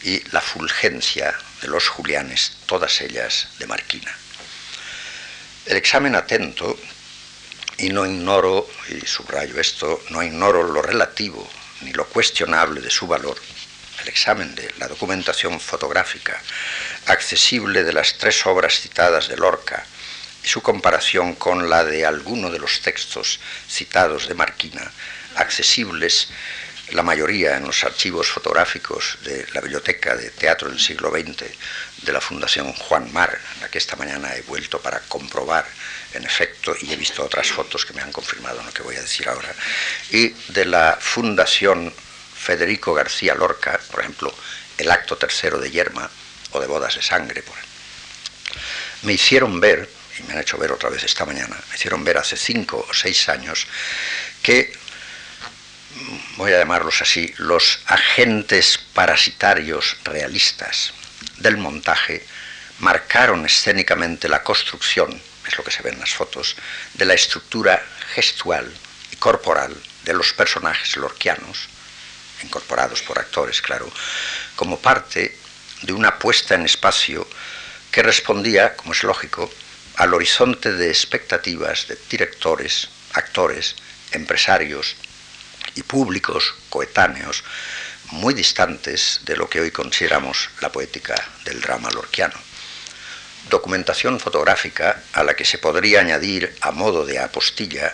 y 0.03 0.21
la 0.31 0.41
fulgencia 0.41 1.35
de 1.61 1.67
los 1.67 1.87
Julianes, 1.87 2.53
todas 2.65 3.01
ellas 3.01 3.49
de 3.59 3.67
Marquina. 3.67 4.15
El 5.65 5.77
examen 5.77 6.15
atento, 6.15 6.77
y 7.77 7.89
no 7.89 8.05
ignoro, 8.05 8.67
y 8.89 9.05
subrayo 9.05 9.59
esto, 9.59 10.03
no 10.09 10.21
ignoro 10.21 10.63
lo 10.63 10.81
relativo 10.81 11.47
ni 11.81 11.93
lo 11.93 12.05
cuestionable 12.07 12.81
de 12.81 12.91
su 12.91 13.07
valor, 13.07 13.37
el 14.01 14.07
examen 14.07 14.53
de 14.55 14.73
la 14.77 14.87
documentación 14.87 15.59
fotográfica 15.59 16.41
accesible 17.07 17.83
de 17.83 17.93
las 17.93 18.17
tres 18.17 18.45
obras 18.45 18.79
citadas 18.79 19.27
de 19.27 19.37
Lorca 19.37 19.85
su 20.43 20.61
comparación 20.61 21.35
con 21.35 21.69
la 21.69 21.83
de 21.83 22.05
alguno 22.05 22.49
de 22.49 22.59
los 22.59 22.81
textos 22.81 23.39
citados 23.67 24.27
de 24.27 24.33
Marquina, 24.33 24.91
accesibles 25.35 26.29
la 26.91 27.03
mayoría 27.03 27.55
en 27.55 27.65
los 27.65 27.83
archivos 27.83 28.27
fotográficos 28.27 29.17
de 29.23 29.47
la 29.53 29.61
Biblioteca 29.61 30.15
de 30.15 30.29
Teatro 30.29 30.69
del 30.69 30.79
siglo 30.79 31.09
XX 31.09 31.45
de 32.01 32.11
la 32.11 32.19
Fundación 32.19 32.73
Juan 32.73 33.11
Mar, 33.13 33.39
la 33.61 33.69
que 33.69 33.77
esta 33.77 33.95
mañana 33.95 34.35
he 34.35 34.41
vuelto 34.41 34.81
para 34.81 34.99
comprobar, 35.01 35.65
en 36.13 36.25
efecto, 36.25 36.75
y 36.81 36.91
he 36.91 36.97
visto 36.97 37.23
otras 37.23 37.47
fotos 37.47 37.85
que 37.85 37.93
me 37.93 38.01
han 38.01 38.11
confirmado 38.11 38.61
lo 38.61 38.73
que 38.73 38.83
voy 38.83 38.97
a 38.97 39.01
decir 39.01 39.29
ahora, 39.29 39.53
y 40.09 40.29
de 40.49 40.65
la 40.65 40.97
Fundación 40.99 41.93
Federico 42.35 42.93
García 42.93 43.35
Lorca, 43.35 43.79
por 43.89 44.01
ejemplo, 44.01 44.33
el 44.77 44.91
acto 44.91 45.15
tercero 45.15 45.59
de 45.59 45.71
Yerma 45.71 46.09
o 46.51 46.59
de 46.59 46.67
Bodas 46.67 46.95
de 46.95 47.01
Sangre, 47.01 47.41
por 47.41 47.55
me 49.03 49.13
hicieron 49.13 49.59
ver, 49.59 49.89
me 50.27 50.33
han 50.33 50.39
hecho 50.39 50.57
ver 50.57 50.71
otra 50.71 50.89
vez 50.89 51.03
esta 51.03 51.25
mañana, 51.25 51.57
me 51.69 51.75
hicieron 51.75 52.03
ver 52.03 52.17
hace 52.17 52.37
cinco 52.37 52.85
o 52.89 52.93
seis 52.93 53.29
años 53.29 53.67
que 54.41 54.73
voy 56.37 56.53
a 56.53 56.59
llamarlos 56.59 57.01
así, 57.01 57.33
los 57.37 57.79
agentes 57.85 58.79
parasitarios 58.93 59.97
realistas 60.03 60.93
del 61.37 61.57
montaje 61.57 62.25
marcaron 62.79 63.45
escénicamente 63.45 64.27
la 64.27 64.43
construcción, 64.43 65.21
es 65.47 65.57
lo 65.57 65.63
que 65.63 65.71
se 65.71 65.83
ve 65.83 65.91
en 65.91 65.99
las 65.99 66.13
fotos, 66.13 66.55
de 66.93 67.05
la 67.05 67.13
estructura 67.13 67.83
gestual 68.13 68.71
y 69.11 69.15
corporal 69.17 69.75
de 70.03 70.13
los 70.13 70.33
personajes 70.33 70.95
lorquianos, 70.97 71.69
incorporados 72.43 73.01
por 73.03 73.19
actores, 73.19 73.61
claro, 73.61 73.91
como 74.55 74.79
parte 74.79 75.37
de 75.83 75.93
una 75.93 76.17
puesta 76.17 76.55
en 76.55 76.65
espacio 76.65 77.27
que 77.91 78.01
respondía, 78.01 78.75
como 78.75 78.93
es 78.93 79.03
lógico, 79.03 79.51
al 79.97 80.13
horizonte 80.13 80.73
de 80.73 80.89
expectativas 80.89 81.87
de 81.87 81.97
directores, 82.09 82.89
actores, 83.13 83.75
empresarios, 84.11 84.95
y 85.75 85.83
públicos 85.83 86.53
coetáneos 86.69 87.43
muy 88.11 88.33
distantes 88.33 89.21
de 89.23 89.37
lo 89.37 89.49
que 89.49 89.61
hoy 89.61 89.71
consideramos 89.71 90.49
la 90.59 90.71
poética 90.71 91.15
del 91.45 91.61
drama 91.61 91.89
lorquiano. 91.91 92.37
Documentación 93.49 94.19
fotográfica 94.19 95.01
a 95.13 95.23
la 95.23 95.33
que 95.33 95.45
se 95.45 95.57
podría 95.57 96.01
añadir 96.01 96.55
a 96.61 96.71
modo 96.71 97.05
de 97.05 97.19
apostilla 97.19 97.93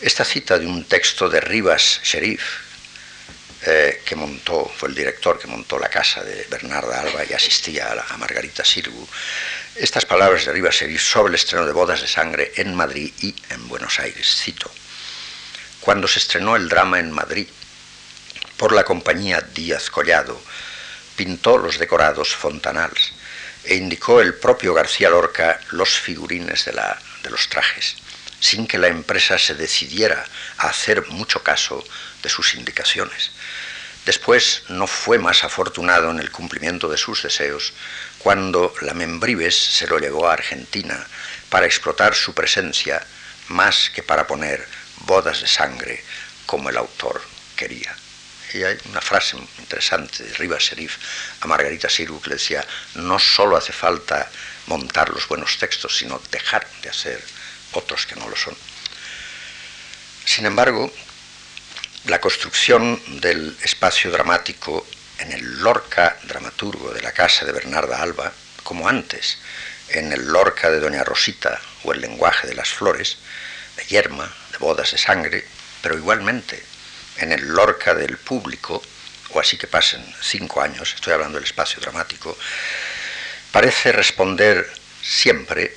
esta 0.00 0.24
cita 0.24 0.58
de 0.58 0.66
un 0.66 0.84
texto 0.84 1.28
de 1.28 1.40
Rivas 1.40 2.00
Sherif, 2.02 2.42
eh, 3.62 4.02
que 4.04 4.14
montó, 4.14 4.70
fue 4.76 4.90
el 4.90 4.94
director 4.94 5.38
que 5.38 5.46
montó 5.46 5.78
la 5.78 5.88
casa 5.88 6.22
de 6.22 6.46
Bernarda 6.50 7.00
Alba 7.00 7.24
y 7.24 7.32
asistía 7.32 7.88
a, 7.92 8.14
a 8.14 8.16
Margarita 8.18 8.64
Sirgu. 8.64 9.08
Estas 9.78 10.06
palabras 10.06 10.46
de 10.46 10.52
Rivas 10.52 10.76
Sherif 10.76 11.02
sobre 11.02 11.28
el 11.28 11.34
estreno 11.34 11.66
de 11.66 11.72
Bodas 11.72 12.00
de 12.00 12.06
Sangre 12.06 12.50
en 12.56 12.74
Madrid 12.74 13.12
y 13.20 13.34
en 13.50 13.68
Buenos 13.68 14.00
Aires. 14.00 14.40
Cito 14.42 14.70
cuando 15.80 16.08
se 16.08 16.18
estrenó 16.18 16.56
el 16.56 16.68
drama 16.68 16.98
en 16.98 17.12
Madrid 17.12 17.46
por 18.56 18.72
la 18.72 18.84
compañía 18.84 19.40
Díaz 19.40 19.90
Collado, 19.90 20.40
pintó 21.14 21.58
los 21.58 21.78
decorados 21.78 22.34
Fontanals 22.34 23.12
e 23.64 23.74
indicó 23.76 24.22
el 24.22 24.34
propio 24.34 24.72
García 24.72 25.10
Lorca 25.10 25.60
los 25.72 25.90
figurines 25.90 26.64
de, 26.64 26.72
la, 26.72 26.98
de 27.22 27.28
los 27.30 27.48
trajes, 27.50 27.96
sin 28.40 28.66
que 28.66 28.78
la 28.78 28.88
empresa 28.88 29.38
se 29.38 29.54
decidiera 29.54 30.24
a 30.56 30.70
hacer 30.70 31.06
mucho 31.08 31.42
caso 31.42 31.84
de 32.22 32.30
sus 32.30 32.54
indicaciones. 32.54 33.30
Después 34.06 34.62
no 34.68 34.86
fue 34.86 35.18
más 35.18 35.42
afortunado 35.42 36.12
en 36.12 36.20
el 36.20 36.30
cumplimiento 36.30 36.88
de 36.88 36.96
sus 36.96 37.24
deseos 37.24 37.72
cuando 38.18 38.72
la 38.82 38.94
Membrives 38.94 39.56
se 39.56 39.88
lo 39.88 39.98
llevó 39.98 40.28
a 40.28 40.34
Argentina 40.34 41.04
para 41.50 41.66
explotar 41.66 42.14
su 42.14 42.32
presencia 42.32 43.04
más 43.48 43.90
que 43.90 44.04
para 44.04 44.28
poner 44.28 44.64
bodas 45.06 45.40
de 45.40 45.48
sangre 45.48 46.04
como 46.46 46.70
el 46.70 46.76
autor 46.76 47.20
quería. 47.56 47.96
Y 48.54 48.62
hay 48.62 48.78
una 48.88 49.00
frase 49.00 49.36
interesante 49.58 50.22
de 50.22 50.34
Rivas 50.34 50.66
Serif 50.66 50.98
a 51.40 51.48
Margarita 51.48 51.90
Siru 51.90 52.20
que 52.20 52.30
le 52.30 52.36
decía, 52.36 52.64
no 52.94 53.18
solo 53.18 53.56
hace 53.56 53.72
falta 53.72 54.30
montar 54.68 55.10
los 55.10 55.26
buenos 55.26 55.58
textos, 55.58 55.96
sino 55.98 56.22
dejar 56.30 56.64
de 56.80 56.90
hacer 56.90 57.20
otros 57.72 58.06
que 58.06 58.14
no 58.14 58.28
lo 58.28 58.36
son. 58.36 58.56
Sin 60.24 60.46
embargo, 60.46 60.92
la 62.06 62.20
construcción 62.20 63.00
del 63.20 63.56
espacio 63.62 64.12
dramático 64.12 64.86
en 65.18 65.32
el 65.32 65.60
Lorca 65.60 66.16
dramaturgo 66.24 66.92
de 66.92 67.02
la 67.02 67.10
casa 67.10 67.44
de 67.44 67.52
Bernarda 67.52 68.00
Alba, 68.00 68.32
como 68.62 68.88
antes 68.88 69.38
en 69.88 70.12
el 70.12 70.26
Lorca 70.26 70.70
de 70.70 70.78
Doña 70.78 71.02
Rosita 71.02 71.60
o 71.82 71.92
el 71.92 72.00
lenguaje 72.00 72.46
de 72.46 72.54
las 72.54 72.68
flores, 72.68 73.18
de 73.76 73.84
Yerma, 73.86 74.32
bodas 74.60 74.92
de 74.92 74.98
sangre, 74.98 75.44
pero 75.82 75.96
igualmente 75.96 76.62
en 77.18 77.32
el 77.32 77.44
Lorca 77.48 77.94
del 77.94 78.18
público, 78.18 78.82
o 79.30 79.40
así 79.40 79.56
que 79.56 79.66
pasen 79.66 80.04
cinco 80.22 80.62
años, 80.62 80.94
estoy 80.94 81.12
hablando 81.12 81.38
del 81.38 81.44
espacio 81.44 81.80
dramático, 81.80 82.38
parece 83.50 83.90
responder 83.90 84.70
siempre 85.02 85.76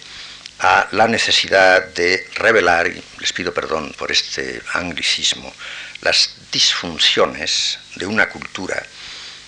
a 0.60 0.88
la 0.92 1.08
necesidad 1.08 1.88
de 1.88 2.28
revelar, 2.36 2.88
y 2.88 3.04
les 3.20 3.34
pido 3.34 3.54
perdón 3.54 3.94
por 3.98 4.12
este 4.12 4.62
anglicismo, 4.74 5.54
las 6.02 6.32
disfunciones 6.52 7.80
de 7.96 8.06
una 8.06 8.30
cultura 8.30 8.86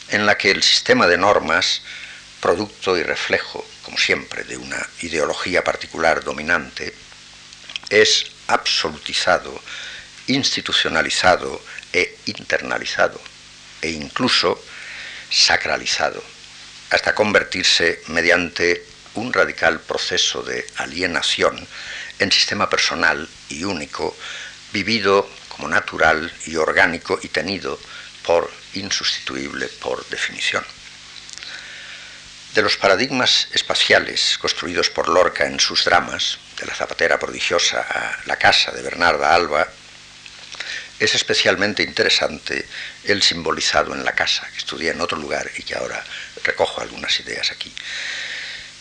en 0.10 0.26
la 0.26 0.38
que 0.38 0.52
el 0.52 0.64
sistema 0.64 1.08
de 1.08 1.18
normas, 1.18 1.82
producto 2.42 2.98
y 2.98 3.04
reflejo, 3.04 3.66
como 3.84 3.98
siempre, 3.98 4.44
de 4.44 4.58
una 4.58 4.86
ideología 5.02 5.64
particular 5.64 6.24
dominante, 6.24 6.94
es 7.90 8.26
absolutizado, 8.48 9.62
institucionalizado 10.28 11.62
e 11.94 12.18
internalizado 12.26 13.20
e 13.82 13.92
incluso 13.92 14.62
sacralizado, 15.30 16.24
hasta 16.90 17.16
convertirse 17.16 18.02
mediante 18.08 18.86
un 19.16 19.34
radical 19.34 19.80
proceso 19.80 20.44
de 20.44 20.66
alienación 20.78 21.68
en 22.20 22.32
sistema 22.32 22.70
personal 22.70 23.28
y 23.50 23.64
único, 23.64 24.16
vivido 24.72 25.30
natural 25.68 26.32
y 26.46 26.56
orgánico 26.56 27.20
y 27.22 27.30
tenido 27.30 27.80
por 28.24 28.52
insustituible 28.74 29.68
por 29.68 30.06
definición. 30.08 30.64
De 32.54 32.62
los 32.62 32.78
paradigmas 32.78 33.48
espaciales 33.54 34.38
construidos 34.38 34.90
por 34.90 35.08
Lorca 35.08 35.46
en 35.46 35.60
sus 35.60 35.86
dramas, 35.86 36.38
de 36.60 36.66
la 36.66 36.76
zapatera 36.76 37.18
prodigiosa 37.18 37.82
a 37.82 38.20
la 38.26 38.36
casa 38.36 38.72
de 38.72 38.82
Bernarda 38.82 39.34
Alba, 39.34 39.68
es 41.00 41.16
especialmente 41.16 41.82
interesante 41.82 42.68
el 43.06 43.24
simbolizado 43.24 43.96
en 43.96 44.06
la 44.06 44.12
casa, 44.12 44.48
que 44.52 44.58
estudié 44.58 44.92
en 44.92 45.02
otro 45.02 45.18
lugar 45.18 45.50
y 45.58 45.64
que 45.64 45.76
ahora 45.76 46.04
recojo 46.44 46.82
algunas 46.82 47.20
ideas 47.20 47.52
aquí. 47.52 47.74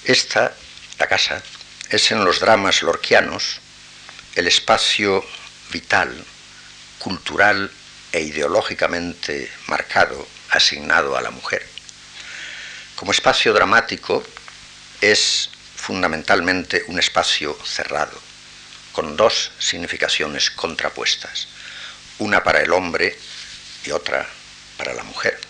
Esta, 0.05 0.53
la 0.99 1.07
casa, 1.07 1.43
es 1.89 2.11
en 2.11 2.25
los 2.25 2.41
dramas 2.41 2.83
lorquianos 2.83 3.61
el 4.35 4.47
espacio 4.47 5.25
vital, 5.71 6.25
cultural 7.01 7.73
e 8.13 8.21
ideológicamente 8.21 9.51
marcado 9.67 10.29
asignado 10.51 11.17
a 11.17 11.23
la 11.23 11.31
mujer. 11.31 11.67
Como 12.95 13.13
espacio 13.13 13.53
dramático 13.53 14.23
es 15.01 15.51
fundamentalmente 15.77 16.85
un 16.89 16.99
espacio 16.99 17.59
cerrado, 17.65 18.21
con 18.93 19.17
dos 19.17 19.51
significaciones 19.59 20.51
contrapuestas, 20.51 21.49
una 22.19 22.45
para 22.45 22.61
el 22.61 22.73
hombre 22.73 23.19
y 23.85 23.91
otra 23.91 24.29
para 24.77 24.93
la 24.93 25.03
mujer. 25.03 25.41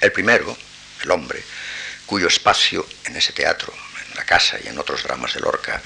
El 0.00 0.12
primero, 0.12 0.56
el 1.02 1.10
hombre, 1.10 1.44
cuyo 2.06 2.28
espacio 2.28 2.86
en 3.04 3.16
ese 3.16 3.32
teatro, 3.32 3.72
en 4.08 4.16
la 4.16 4.24
casa 4.24 4.58
y 4.64 4.68
en 4.68 4.78
otros 4.78 5.02
dramas 5.02 5.34
de 5.34 5.40
Lorca, 5.40 5.82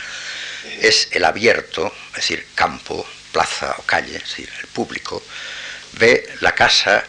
es 0.80 1.08
el 1.10 1.24
abierto, 1.24 1.92
es 2.10 2.16
decir, 2.16 2.46
campo, 2.54 3.04
plaza 3.34 3.74
o 3.78 3.82
calle, 3.82 4.20
decir, 4.20 4.48
el 4.60 4.68
público, 4.68 5.20
ve 5.98 6.24
la 6.40 6.54
casa 6.54 7.04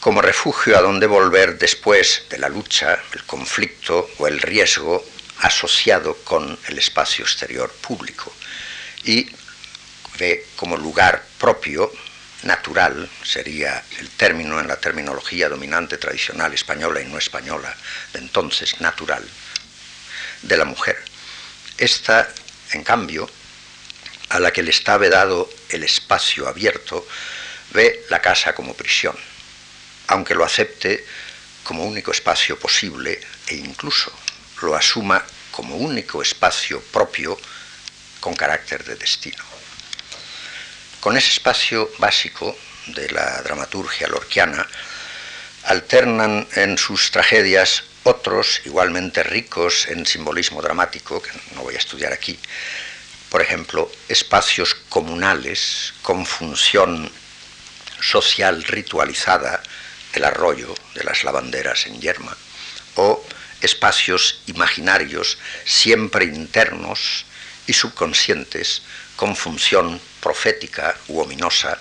como 0.00 0.20
refugio 0.20 0.76
a 0.76 0.82
donde 0.82 1.06
volver 1.06 1.56
después 1.56 2.24
de 2.28 2.38
la 2.38 2.48
lucha, 2.48 2.98
el 3.12 3.22
conflicto 3.22 4.10
o 4.18 4.26
el 4.26 4.40
riesgo 4.40 5.06
asociado 5.38 6.16
con 6.24 6.58
el 6.66 6.78
espacio 6.78 7.24
exterior 7.24 7.70
público 7.80 8.34
y 9.04 9.30
ve 10.18 10.46
como 10.56 10.76
lugar 10.76 11.22
propio, 11.38 11.92
natural, 12.42 13.08
sería 13.22 13.84
el 14.00 14.10
término 14.10 14.58
en 14.58 14.66
la 14.66 14.76
terminología 14.76 15.48
dominante 15.48 15.96
tradicional 15.96 16.52
española 16.52 17.00
y 17.00 17.06
no 17.06 17.18
española 17.18 17.72
de 18.12 18.18
entonces, 18.18 18.80
natural, 18.80 19.24
de 20.42 20.56
la 20.56 20.64
mujer. 20.64 20.98
Esta, 21.78 22.28
en 22.72 22.82
cambio, 22.82 23.30
a 24.32 24.40
la 24.40 24.50
que 24.50 24.62
le 24.62 24.70
está 24.70 24.96
vedado 24.96 25.48
el 25.68 25.84
espacio 25.84 26.48
abierto, 26.48 27.06
ve 27.72 28.06
la 28.08 28.22
casa 28.22 28.54
como 28.54 28.74
prisión, 28.74 29.14
aunque 30.06 30.34
lo 30.34 30.42
acepte 30.42 31.04
como 31.62 31.84
único 31.84 32.12
espacio 32.12 32.58
posible 32.58 33.20
e 33.46 33.56
incluso 33.56 34.10
lo 34.62 34.74
asuma 34.74 35.22
como 35.50 35.76
único 35.76 36.22
espacio 36.22 36.80
propio 36.80 37.38
con 38.20 38.34
carácter 38.34 38.84
de 38.84 38.96
destino. 38.96 39.44
Con 41.00 41.16
ese 41.18 41.32
espacio 41.32 41.90
básico 41.98 42.56
de 42.86 43.10
la 43.10 43.42
dramaturgia 43.42 44.08
lorquiana, 44.08 44.66
alternan 45.64 46.48
en 46.54 46.78
sus 46.78 47.10
tragedias 47.10 47.84
otros 48.04 48.62
igualmente 48.64 49.22
ricos 49.22 49.88
en 49.88 50.06
simbolismo 50.06 50.62
dramático, 50.62 51.20
que 51.20 51.30
no 51.54 51.62
voy 51.62 51.74
a 51.74 51.78
estudiar 51.78 52.14
aquí, 52.14 52.38
por 53.32 53.40
ejemplo, 53.40 53.90
espacios 54.10 54.76
comunales 54.90 55.94
con 56.02 56.26
función 56.26 57.10
social 57.98 58.62
ritualizada, 58.62 59.62
el 60.12 60.24
arroyo 60.24 60.74
de 60.94 61.02
las 61.02 61.24
lavanderas 61.24 61.86
en 61.86 61.98
Yerma, 61.98 62.36
o 62.96 63.24
espacios 63.62 64.42
imaginarios 64.48 65.38
siempre 65.64 66.26
internos 66.26 67.24
y 67.66 67.72
subconscientes 67.72 68.82
con 69.16 69.34
función 69.34 69.98
profética 70.20 70.94
u 71.08 71.20
ominosa, 71.20 71.78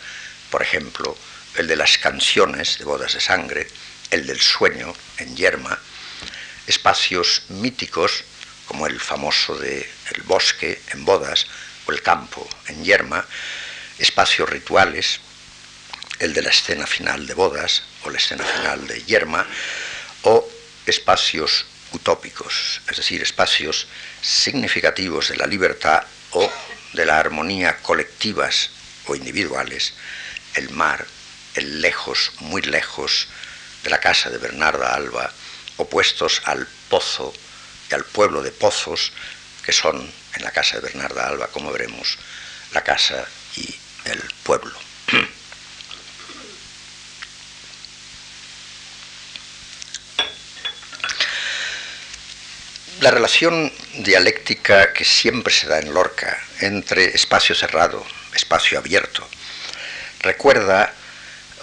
por 0.51 0.61
ejemplo, 0.61 1.17
el 1.55 1.67
de 1.67 1.75
las 1.75 1.97
canciones 1.97 2.77
de 2.79 2.85
bodas 2.85 3.15
de 3.15 3.19
sangre, 3.19 3.67
el 4.09 4.25
del 4.25 4.39
sueño 4.39 4.93
en 5.17 5.35
yerma, 5.35 5.77
espacios 6.65 7.41
míticos 7.49 8.23
como 8.67 8.87
el 8.87 9.01
famoso 9.01 9.57
de 9.57 9.85
el 10.15 10.23
bosque 10.23 10.81
en 10.91 11.05
bodas 11.05 11.47
o 11.85 11.91
el 11.91 12.01
campo 12.01 12.47
en 12.67 12.83
yerma, 12.83 13.25
espacios 13.97 14.49
rituales, 14.49 15.19
el 16.19 16.33
de 16.33 16.41
la 16.41 16.49
escena 16.49 16.85
final 16.85 17.25
de 17.25 17.33
bodas 17.33 17.83
o 18.03 18.09
la 18.09 18.17
escena 18.17 18.43
final 18.43 18.87
de 18.87 19.03
yerma, 19.03 19.45
o 20.23 20.47
espacios 20.85 21.65
utópicos, 21.91 22.81
es 22.89 22.97
decir, 22.97 23.21
espacios 23.21 23.87
significativos 24.21 25.29
de 25.29 25.37
la 25.37 25.47
libertad 25.47 26.03
o 26.31 26.51
de 26.93 27.05
la 27.05 27.19
armonía 27.19 27.77
colectivas 27.81 28.69
o 29.07 29.15
individuales, 29.15 29.93
el 30.55 30.69
mar, 30.69 31.05
el 31.55 31.81
lejos, 31.81 32.31
muy 32.39 32.61
lejos 32.61 33.27
de 33.83 33.89
la 33.89 33.99
casa 33.99 34.29
de 34.29 34.37
Bernarda 34.37 34.93
Alba, 34.93 35.31
opuestos 35.77 36.41
al 36.45 36.67
pozo 36.89 37.33
y 37.89 37.93
al 37.93 38.05
pueblo 38.05 38.43
de 38.43 38.51
pozos, 38.51 39.11
son 39.71 40.11
en 40.35 40.43
la 40.43 40.51
casa 40.51 40.77
de 40.77 40.81
Bernarda 40.81 41.27
Alba, 41.27 41.47
como 41.47 41.71
veremos, 41.71 42.17
la 42.73 42.83
casa 42.83 43.25
y 43.55 43.75
el 44.05 44.21
pueblo. 44.43 44.73
La 53.01 53.09
relación 53.09 53.73
dialéctica 53.97 54.93
que 54.93 55.03
siempre 55.03 55.51
se 55.51 55.67
da 55.67 55.79
en 55.79 55.91
Lorca 55.91 56.37
entre 56.59 57.05
espacio 57.05 57.55
cerrado, 57.55 58.05
espacio 58.35 58.77
abierto, 58.77 59.27
recuerda, 60.19 60.93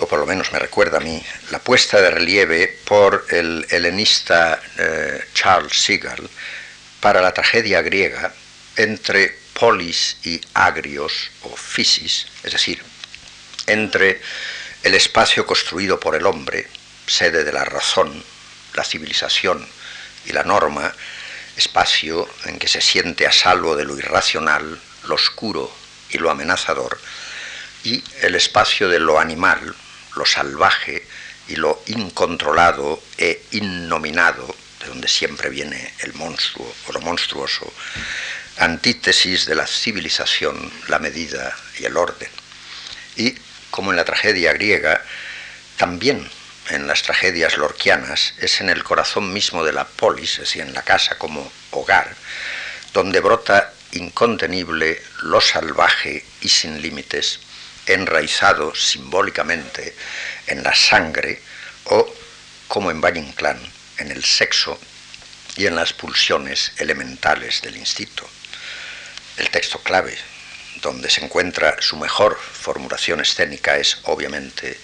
o 0.01 0.09
por 0.09 0.19
lo 0.19 0.27
menos 0.27 0.51
me 0.51 0.59
recuerda 0.59 0.99
a 0.99 1.01
mí, 1.01 1.25
la 1.51 1.61
puesta 1.61 2.01
de 2.01 2.11
relieve 2.11 2.77
por 2.85 3.27
el 3.31 3.67
helenista 3.71 4.61
eh, 4.79 5.27
Charles 5.33 5.81
Seagal 5.81 6.29
para 7.01 7.21
la 7.21 7.33
tragedia 7.33 7.83
griega 7.83 8.33
entre 8.77 9.37
polis 9.55 10.17
y 10.25 10.41
agrios 10.55 11.31
o 11.43 11.57
physis, 11.57 12.27
es 12.45 12.53
decir, 12.53 12.83
entre 13.67 14.21
el 14.83 14.95
espacio 14.95 15.47
construido 15.47 15.99
por 15.99 16.15
el 16.15 16.27
hombre, 16.27 16.69
sede 17.07 17.45
de 17.45 17.53
la 17.53 17.65
razón, 17.65 18.25
la 18.75 18.85
civilización 18.85 19.67
y 20.27 20.33
la 20.33 20.45
norma, 20.45 20.95
espacio 21.57 22.29
en 22.45 22.59
que 22.59 22.69
se 22.69 22.81
siente 22.81 23.27
a 23.27 23.33
salvo 23.33 23.75
de 23.75 23.85
lo 23.85 23.99
irracional, 23.99 24.81
lo 25.05 25.15
oscuro 25.15 25.75
y 26.11 26.19
lo 26.19 26.31
amenazador, 26.31 27.01
y 27.83 28.03
el 28.23 28.37
espacio 28.37 28.89
de 28.89 29.01
lo 29.01 29.19
animal, 29.19 29.75
lo 30.15 30.25
salvaje 30.25 31.07
y 31.49 31.57
lo 31.57 31.83
incontrolado 31.87 33.03
e 33.17 33.43
innominado, 33.53 34.55
donde 34.89 35.09
siempre 35.09 35.49
viene 35.49 35.93
el 36.01 36.15
monstruo 36.15 36.75
o 36.87 36.93
lo 36.93 37.01
monstruoso, 37.01 37.73
antítesis 38.59 39.47
de 39.47 39.55
la 39.55 39.67
civilización, 39.67 40.73
la 40.89 40.99
medida 40.99 41.57
y 41.79 41.85
el 41.85 41.97
orden. 41.97 42.31
Y, 43.17 43.37
como 43.71 43.91
en 43.91 43.97
la 43.97 44.05
tragedia 44.05 44.53
griega, 44.53 45.03
también 45.77 46.29
en 46.71 46.87
las 46.87 47.03
tragedias 47.03 47.57
lorquianas 47.57 48.35
es 48.39 48.61
en 48.61 48.69
el 48.69 48.83
corazón 48.83 49.33
mismo 49.33 49.65
de 49.65 49.73
la 49.73 49.87
polis, 49.87 50.33
es 50.33 50.41
decir, 50.41 50.63
en 50.63 50.75
la 50.75 50.83
casa 50.83 51.17
como 51.19 51.51
hogar, 51.71 52.15
donde 52.93 53.21
brota 53.21 53.73
incontenible 53.93 55.03
lo 55.23 55.41
salvaje 55.41 56.25
y 56.41 56.49
sin 56.49 56.83
límites, 56.83 57.41
enraizado 57.87 58.75
simbólicamente 58.75 59.95
en 60.47 60.63
la 60.63 60.75
sangre 60.75 61.41
o, 61.85 62.13
como 62.67 62.91
en 62.91 63.01
Valle 63.01 63.21
Inclán, 63.21 63.59
en 63.99 64.11
el 64.11 64.25
sexo 64.25 64.79
y 65.57 65.67
en 65.67 65.75
las 65.75 65.93
pulsiones 65.93 66.73
elementales 66.79 67.63
del 67.63 67.77
instinto. 67.77 68.29
El 69.37 69.51
texto 69.51 69.83
clave, 69.83 70.17
donde 70.83 71.11
se 71.11 71.25
encuentra 71.25 71.77
su 71.81 71.97
mejor 71.97 72.39
formulación 72.39 73.21
escénica, 73.21 73.77
es 73.77 73.99
obviamente 74.05 74.79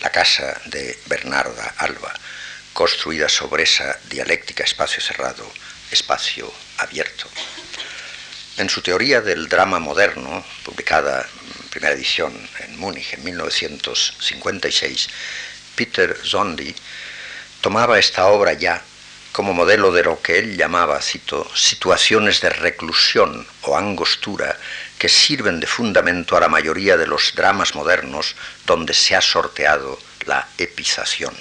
la 0.00 0.10
casa 0.10 0.60
de 0.66 0.98
Bernarda 1.06 1.74
Alba, 1.78 2.12
construida 2.72 3.28
sobre 3.28 3.64
esa 3.64 3.98
dialéctica 4.08 4.64
espacio 4.64 5.02
cerrado, 5.02 5.50
espacio 5.90 6.52
abierto. 6.78 7.28
En 8.56 8.68
su 8.68 8.82
teoría 8.82 9.20
del 9.20 9.48
drama 9.48 9.78
moderno, 9.78 10.44
publicada 10.64 11.26
en 11.62 11.68
primera 11.68 11.94
edición 11.94 12.48
en 12.60 12.78
Múnich 12.78 13.14
en 13.14 13.24
1956, 13.24 15.08
Peter 15.74 16.16
Zondi 16.24 16.74
tomaba 17.62 17.98
esta 17.98 18.26
obra 18.26 18.52
ya 18.52 18.82
como 19.32 19.54
modelo 19.54 19.92
de 19.92 20.04
lo 20.04 20.20
que 20.20 20.38
él 20.38 20.58
llamaba, 20.58 21.00
cito, 21.00 21.50
situaciones 21.56 22.42
de 22.42 22.50
reclusión 22.50 23.46
o 23.62 23.78
angostura 23.78 24.58
que 24.98 25.08
sirven 25.08 25.58
de 25.58 25.66
fundamento 25.66 26.36
a 26.36 26.40
la 26.40 26.48
mayoría 26.48 26.98
de 26.98 27.06
los 27.06 27.34
dramas 27.34 27.74
modernos 27.74 28.36
donde 28.66 28.92
se 28.92 29.16
ha 29.16 29.22
sorteado 29.22 29.98
la 30.26 30.46
epización. 30.58 31.34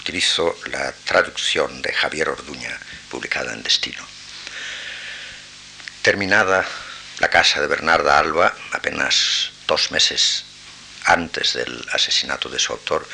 Utilizo 0.00 0.56
la 0.72 0.92
traducción 1.04 1.82
de 1.82 1.92
Javier 1.92 2.30
Orduña, 2.30 2.76
publicada 3.08 3.52
en 3.52 3.62
Destino. 3.62 4.04
Terminada 6.02 6.66
la 7.20 7.28
casa 7.28 7.60
de 7.60 7.68
Bernarda 7.68 8.18
Alba, 8.18 8.56
apenas 8.72 9.52
dos 9.68 9.90
meses 9.92 10.44
antes 11.04 11.52
del 11.52 11.86
asesinato 11.92 12.48
de 12.48 12.58
su 12.58 12.72
autor, 12.72 13.06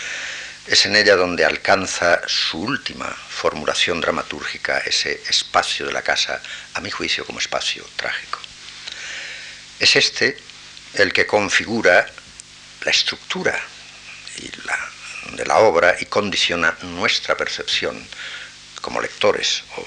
es 0.67 0.85
en 0.87 0.97
ella 0.97 1.17
donde 1.17 1.45
alcanza 1.45 2.21
su 2.27 2.61
última 2.61 3.09
formulación 3.09 4.01
dramatúrgica, 4.01 4.79
ese 4.79 5.23
espacio 5.29 5.87
de 5.87 5.93
la 5.93 6.03
casa, 6.03 6.43
a 6.75 6.81
mi 6.81 6.91
juicio, 6.91 7.25
como 7.25 7.39
espacio 7.39 7.85
trágico. 7.97 8.41
Es 9.79 9.95
este 9.95 10.39
el 10.95 11.13
que 11.13 11.27
configura 11.27 12.07
la 12.85 12.91
estructura 12.91 13.61
de 15.33 15.45
la 15.45 15.59
obra 15.59 15.97
y 16.01 16.07
condiciona 16.07 16.77
nuestra 16.83 17.37
percepción 17.37 18.07
como 18.81 19.01
lectores 19.01 19.63
o 19.77 19.87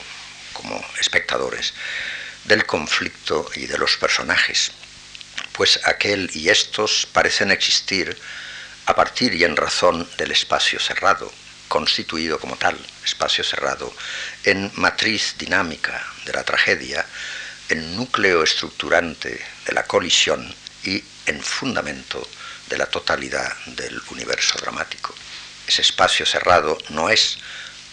como 0.53 0.85
espectadores 0.99 1.73
del 2.45 2.65
conflicto 2.65 3.49
y 3.55 3.65
de 3.67 3.77
los 3.77 3.97
personajes, 3.97 4.71
pues 5.53 5.79
aquel 5.85 6.29
y 6.33 6.49
estos 6.49 7.07
parecen 7.11 7.51
existir 7.51 8.17
a 8.85 8.95
partir 8.95 9.33
y 9.35 9.43
en 9.43 9.55
razón 9.55 10.07
del 10.17 10.31
espacio 10.31 10.79
cerrado, 10.79 11.31
constituido 11.67 12.39
como 12.39 12.55
tal, 12.57 12.77
espacio 13.05 13.43
cerrado, 13.43 13.93
en 14.43 14.71
matriz 14.75 15.35
dinámica 15.37 16.05
de 16.25 16.33
la 16.33 16.43
tragedia, 16.43 17.05
en 17.69 17.95
núcleo 17.95 18.43
estructurante 18.43 19.45
de 19.65 19.73
la 19.73 19.83
colisión 19.83 20.53
y 20.83 21.03
en 21.27 21.41
fundamento 21.41 22.27
de 22.67 22.77
la 22.77 22.87
totalidad 22.87 23.55
del 23.67 24.01
universo 24.09 24.57
dramático. 24.59 25.13
Ese 25.67 25.81
espacio 25.83 26.25
cerrado 26.25 26.77
no 26.89 27.09
es 27.09 27.37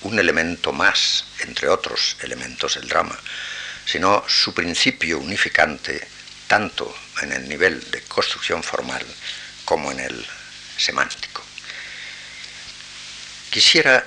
un 0.03 0.19
elemento 0.19 0.73
más, 0.73 1.25
entre 1.41 1.69
otros 1.69 2.17
elementos 2.23 2.75
del 2.75 2.89
drama, 2.89 3.19
sino 3.85 4.25
su 4.29 4.55
principio 4.55 5.19
unificante 5.19 6.07
tanto 6.47 6.95
en 7.23 7.33
el 7.33 7.49
nivel 7.49 7.91
de 7.91 8.03
construcción 8.03 8.63
formal 8.63 9.05
como 9.65 9.91
en 9.91 10.01
el 10.01 10.27
semántico. 10.77 11.43
Quisiera 13.51 14.05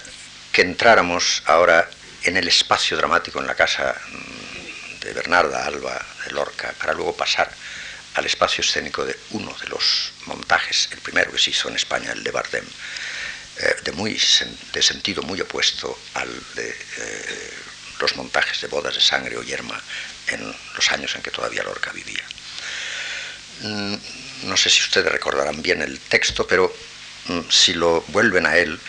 que 0.51 0.61
entráramos 0.61 1.43
ahora 1.45 1.89
en 2.23 2.37
el 2.37 2.47
espacio 2.47 2.97
dramático 2.97 3.39
en 3.39 3.47
la 3.47 3.55
casa 3.55 3.95
mm, 4.09 4.99
de 4.99 5.13
Bernarda 5.13 5.65
Alba 5.65 6.05
de 6.25 6.31
Lorca, 6.31 6.73
para 6.79 6.93
luego 6.93 7.15
pasar 7.15 7.49
al 8.15 8.25
espacio 8.25 8.63
escénico 8.63 9.05
de 9.05 9.17
uno 9.31 9.55
de 9.61 9.67
los 9.67 10.11
montajes, 10.25 10.89
el 10.91 10.99
primero 10.99 11.31
que 11.31 11.37
se 11.37 11.51
hizo 11.51 11.69
en 11.69 11.75
España, 11.75 12.11
el 12.11 12.23
de 12.23 12.31
Bardem, 12.31 12.65
eh, 13.57 13.75
de, 13.83 13.91
muy, 13.93 14.19
de 14.73 14.81
sentido 14.81 15.21
muy 15.23 15.39
opuesto 15.41 15.97
al 16.15 16.29
de 16.55 16.69
eh, 16.69 17.53
los 17.99 18.15
montajes 18.15 18.61
de 18.61 18.67
bodas 18.67 18.95
de 18.95 19.01
sangre 19.01 19.37
o 19.37 19.43
yerma 19.43 19.81
en 20.27 20.55
los 20.75 20.91
años 20.91 21.15
en 21.15 21.21
que 21.21 21.31
todavía 21.31 21.63
Lorca 21.63 21.91
vivía. 21.91 22.23
Mm, 23.61 23.95
no 24.43 24.57
sé 24.57 24.69
si 24.69 24.81
ustedes 24.81 25.11
recordarán 25.11 25.61
bien 25.61 25.81
el 25.81 25.99
texto, 25.99 26.47
pero 26.47 26.73
mm, 27.27 27.39
si 27.49 27.73
lo 27.73 28.01
vuelven 28.09 28.45
a 28.45 28.57
él, 28.57 28.79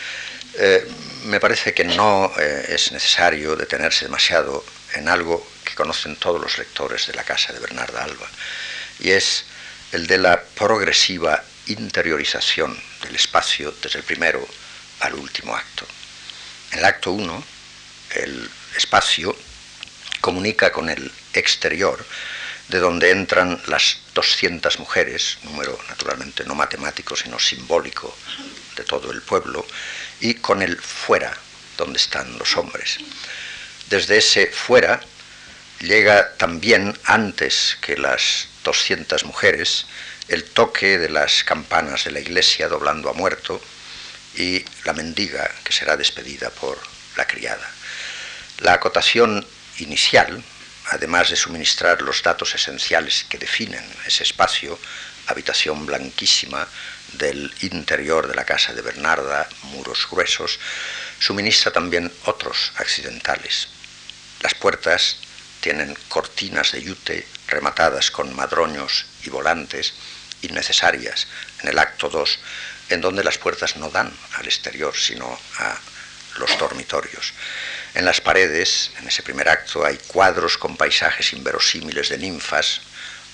eh, 0.55 0.87
me 1.25 1.39
parece 1.39 1.73
que 1.73 1.83
no 1.83 2.31
eh, 2.37 2.65
es 2.69 2.91
necesario 2.91 3.55
detenerse 3.55 4.05
demasiado 4.05 4.63
en 4.93 5.07
algo 5.07 5.45
que 5.63 5.75
conocen 5.75 6.15
todos 6.17 6.41
los 6.41 6.57
lectores 6.57 7.07
de 7.07 7.13
la 7.13 7.23
casa 7.23 7.53
de 7.53 7.59
Bernarda 7.59 8.03
Alba, 8.03 8.27
y 8.99 9.11
es 9.11 9.45
el 9.91 10.07
de 10.07 10.17
la 10.17 10.41
progresiva 10.41 11.43
interiorización 11.67 12.77
del 13.03 13.15
espacio 13.15 13.73
desde 13.81 13.99
el 13.99 14.05
primero 14.05 14.45
al 15.01 15.15
último 15.15 15.55
acto. 15.55 15.85
En 16.71 16.79
el 16.79 16.85
acto 16.85 17.11
1, 17.11 17.43
el 18.15 18.49
espacio 18.75 19.35
comunica 20.21 20.71
con 20.71 20.89
el 20.89 21.11
exterior, 21.33 22.05
de 22.71 22.79
donde 22.79 23.11
entran 23.11 23.61
las 23.67 23.97
200 24.15 24.79
mujeres, 24.79 25.37
número 25.43 25.77
naturalmente 25.89 26.45
no 26.45 26.55
matemático, 26.55 27.17
sino 27.17 27.37
simbólico 27.37 28.15
de 28.77 28.85
todo 28.85 29.11
el 29.11 29.21
pueblo, 29.21 29.67
y 30.21 30.35
con 30.35 30.61
el 30.61 30.79
fuera, 30.79 31.37
donde 31.77 31.99
están 31.99 32.39
los 32.39 32.55
hombres. 32.55 32.97
Desde 33.89 34.17
ese 34.17 34.47
fuera 34.47 35.01
llega 35.81 36.33
también, 36.37 36.97
antes 37.03 37.77
que 37.81 37.97
las 37.97 38.47
200 38.63 39.25
mujeres, 39.25 39.85
el 40.29 40.45
toque 40.45 40.97
de 40.97 41.09
las 41.09 41.43
campanas 41.43 42.05
de 42.05 42.11
la 42.11 42.21
iglesia 42.21 42.69
doblando 42.69 43.09
a 43.09 43.13
muerto 43.13 43.61
y 44.37 44.63
la 44.85 44.93
mendiga 44.93 45.51
que 45.65 45.73
será 45.73 45.97
despedida 45.97 46.49
por 46.51 46.79
la 47.17 47.27
criada. 47.27 47.69
La 48.59 48.73
acotación 48.73 49.45
inicial, 49.79 50.41
además 50.89 51.29
de 51.29 51.35
suministrar 51.35 52.01
los 52.01 52.21
datos 52.23 52.55
esenciales 52.55 53.25
que 53.29 53.37
definen 53.37 53.83
ese 54.05 54.23
espacio, 54.23 54.79
habitación 55.27 55.85
blanquísima 55.85 56.67
del 57.13 57.53
interior 57.61 58.27
de 58.27 58.35
la 58.35 58.45
casa 58.45 58.73
de 58.73 58.81
Bernarda, 58.81 59.47
muros 59.63 60.07
gruesos, 60.09 60.59
suministra 61.19 61.71
también 61.71 62.11
otros 62.25 62.71
accidentales. 62.77 63.67
Las 64.41 64.55
puertas 64.55 65.17
tienen 65.59 65.95
cortinas 66.09 66.71
de 66.71 66.81
yute 66.81 67.27
rematadas 67.47 68.09
con 68.09 68.35
madroños 68.35 69.05
y 69.23 69.29
volantes 69.29 69.93
innecesarias 70.41 71.27
en 71.61 71.69
el 71.69 71.79
acto 71.79 72.09
2, 72.09 72.39
en 72.89 73.01
donde 73.01 73.23
las 73.23 73.37
puertas 73.37 73.77
no 73.77 73.89
dan 73.89 74.11
al 74.33 74.45
exterior, 74.45 74.95
sino 74.95 75.39
a 75.59 75.77
los 76.37 76.57
dormitorios. 76.57 77.33
En 77.93 78.05
las 78.05 78.21
paredes, 78.21 78.91
en 78.99 79.07
ese 79.07 79.21
primer 79.21 79.49
acto, 79.49 79.85
hay 79.85 79.97
cuadros 80.07 80.57
con 80.57 80.77
paisajes 80.77 81.33
inverosímiles 81.33 82.09
de 82.09 82.17
ninfas 82.17 82.81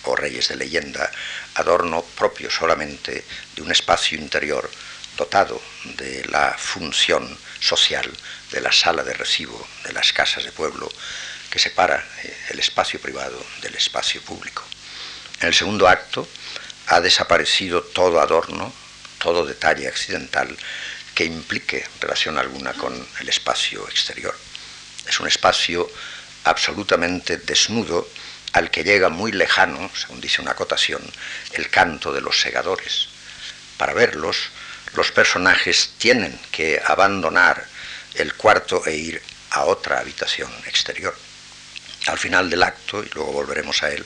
o 0.04 0.16
reyes 0.16 0.48
de 0.48 0.56
leyenda, 0.56 1.12
adorno 1.56 2.04
propio 2.18 2.50
solamente 2.50 3.24
de 3.56 3.62
un 3.62 3.72
espacio 3.72 4.18
interior 4.18 4.70
dotado 5.16 5.62
de 5.84 6.26
la 6.26 6.56
función 6.58 7.38
social 7.60 8.10
de 8.52 8.62
la 8.62 8.72
sala 8.72 9.04
de 9.04 9.14
recibo 9.14 9.68
de 9.84 9.94
las 9.94 10.14
casas 10.14 10.44
de 10.44 10.52
pueblo 10.52 10.90
que 11.50 11.60
separa 11.60 12.04
eh, 12.24 12.38
el 12.50 12.60
espacio 12.60 13.00
privado 13.00 13.44
del 13.62 13.76
espacio 13.76 14.22
público. 14.22 14.64
En 15.42 15.48
el 15.48 15.54
segundo 15.54 15.88
acto 15.88 16.28
ha 16.88 17.02
desaparecido 17.02 17.84
todo 17.84 18.22
adorno, 18.22 18.74
todo 19.20 19.46
detalle 19.46 19.88
accidental 19.88 20.56
que 21.14 21.26
implique 21.26 21.86
relación 22.00 22.38
alguna 22.38 22.74
con 22.74 23.08
el 23.20 23.30
espacio 23.30 23.88
exterior. 23.90 24.36
Es 25.08 25.20
un 25.20 25.28
espacio 25.28 25.90
absolutamente 26.44 27.38
desnudo 27.38 28.08
al 28.54 28.72
que 28.72 28.84
llega 28.84 29.10
muy 29.10 29.32
lejano, 29.32 29.90
según 29.96 30.22
dice 30.22 30.42
una 30.42 30.52
acotación, 30.52 31.02
el 31.54 31.70
canto 31.70 32.14
de 32.14 32.22
los 32.22 32.40
segadores. 32.40 33.10
Para 33.78 33.94
verlos, 33.94 34.50
los 34.94 35.12
personajes 35.12 35.92
tienen 35.98 36.40
que 36.52 36.82
abandonar 36.84 37.66
el 38.16 38.34
cuarto 38.34 38.86
e 38.86 38.96
ir 38.96 39.22
a 39.52 39.66
otra 39.66 40.00
habitación 40.00 40.52
exterior. 40.66 41.16
Al 42.08 42.18
final 42.18 42.50
del 42.50 42.64
acto, 42.64 43.04
y 43.04 43.10
luego 43.14 43.34
volveremos 43.34 43.84
a 43.84 43.92
él, 43.92 44.06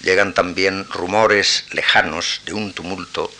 llegan 0.00 0.32
también 0.32 0.88
rumores 0.90 1.64
lejanos 1.72 2.40
de 2.46 2.54
un 2.54 2.72
tumulto 2.72 3.32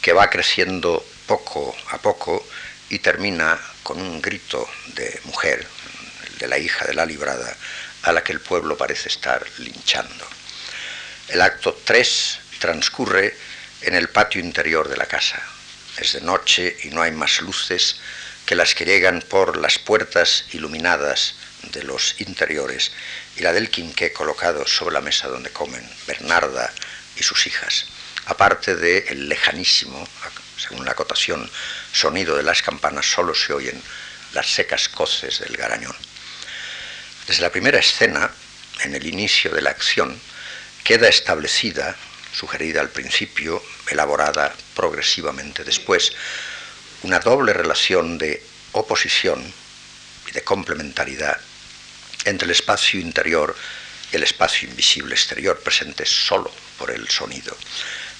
que 0.00 0.12
va 0.12 0.30
creciendo 0.30 1.04
poco 1.26 1.76
a 1.90 1.98
poco 1.98 2.44
y 2.88 2.98
termina 2.98 3.58
con 3.82 4.00
un 4.00 4.20
grito 4.20 4.68
de 4.94 5.20
mujer, 5.24 5.66
de 6.42 6.48
la 6.48 6.58
hija 6.58 6.84
de 6.84 6.94
la 6.94 7.06
librada, 7.06 7.56
a 8.02 8.10
la 8.10 8.24
que 8.24 8.32
el 8.32 8.40
pueblo 8.40 8.76
parece 8.76 9.08
estar 9.08 9.46
linchando. 9.58 10.26
El 11.28 11.40
acto 11.40 11.78
3 11.84 12.38
transcurre 12.58 13.36
en 13.82 13.94
el 13.94 14.08
patio 14.08 14.40
interior 14.40 14.88
de 14.88 14.96
la 14.96 15.06
casa. 15.06 15.40
Es 15.96 16.14
de 16.14 16.20
noche 16.20 16.76
y 16.82 16.88
no 16.88 17.00
hay 17.00 17.12
más 17.12 17.40
luces 17.40 18.00
que 18.44 18.56
las 18.56 18.74
que 18.74 18.84
llegan 18.84 19.22
por 19.28 19.56
las 19.56 19.78
puertas 19.78 20.46
iluminadas 20.52 21.36
de 21.70 21.84
los 21.84 22.20
interiores 22.20 22.90
y 23.36 23.42
la 23.42 23.52
del 23.52 23.70
quinqué 23.70 24.12
colocado 24.12 24.66
sobre 24.66 24.94
la 24.94 25.00
mesa 25.00 25.28
donde 25.28 25.50
comen 25.50 25.88
Bernarda 26.08 26.72
y 27.14 27.22
sus 27.22 27.46
hijas, 27.46 27.86
aparte 28.26 28.74
del 28.74 29.04
el 29.06 29.28
lejanísimo, 29.28 30.08
según 30.56 30.84
la 30.84 30.90
acotación, 30.90 31.48
sonido 31.92 32.36
de 32.36 32.42
las 32.42 32.62
campanas, 32.62 33.06
solo 33.06 33.32
se 33.32 33.52
oyen 33.52 33.80
las 34.32 34.52
secas 34.52 34.88
coces 34.88 35.38
del 35.38 35.56
garañón. 35.56 35.94
Desde 37.26 37.42
la 37.42 37.50
primera 37.50 37.78
escena, 37.78 38.30
en 38.82 38.94
el 38.94 39.06
inicio 39.06 39.52
de 39.52 39.62
la 39.62 39.70
acción, 39.70 40.18
queda 40.82 41.08
establecida, 41.08 41.96
sugerida 42.32 42.80
al 42.80 42.90
principio, 42.90 43.62
elaborada 43.88 44.54
progresivamente 44.74 45.64
después, 45.64 46.12
una 47.02 47.20
doble 47.20 47.52
relación 47.52 48.18
de 48.18 48.42
oposición 48.72 49.42
y 50.28 50.32
de 50.32 50.42
complementariedad 50.42 51.38
entre 52.24 52.46
el 52.46 52.52
espacio 52.52 53.00
interior 53.00 53.56
y 54.12 54.16
el 54.16 54.22
espacio 54.22 54.68
invisible 54.68 55.14
exterior, 55.14 55.60
presente 55.60 56.04
solo 56.06 56.52
por 56.78 56.90
el 56.90 57.08
sonido. 57.08 57.56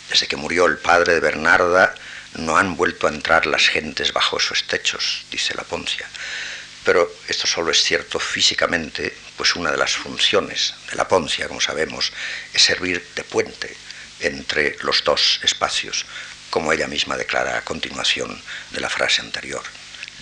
Desde 0.08 0.26
que 0.26 0.36
murió 0.36 0.66
el 0.66 0.78
padre 0.78 1.14
de 1.14 1.20
Bernarda, 1.20 1.94
no 2.34 2.56
han 2.56 2.76
vuelto 2.76 3.06
a 3.06 3.10
entrar 3.10 3.46
las 3.46 3.68
gentes 3.68 4.12
bajo 4.12 4.38
esos 4.38 4.64
techos, 4.64 5.24
dice 5.30 5.54
la 5.54 5.64
Poncia. 5.64 6.08
Pero 6.84 7.14
esto 7.28 7.46
solo 7.46 7.70
es 7.70 7.82
cierto 7.82 8.18
físicamente, 8.18 9.14
pues 9.36 9.54
una 9.54 9.70
de 9.70 9.76
las 9.76 9.92
funciones 9.92 10.74
de 10.90 10.96
la 10.96 11.06
Poncia, 11.06 11.46
como 11.46 11.60
sabemos, 11.60 12.12
es 12.52 12.62
servir 12.62 13.06
de 13.14 13.22
puente 13.22 13.76
entre 14.20 14.76
los 14.80 15.04
dos 15.04 15.40
espacios, 15.42 16.06
como 16.50 16.72
ella 16.72 16.88
misma 16.88 17.16
declara 17.16 17.56
a 17.56 17.64
continuación 17.64 18.42
de 18.70 18.80
la 18.80 18.90
frase 18.90 19.20
anterior. 19.20 19.62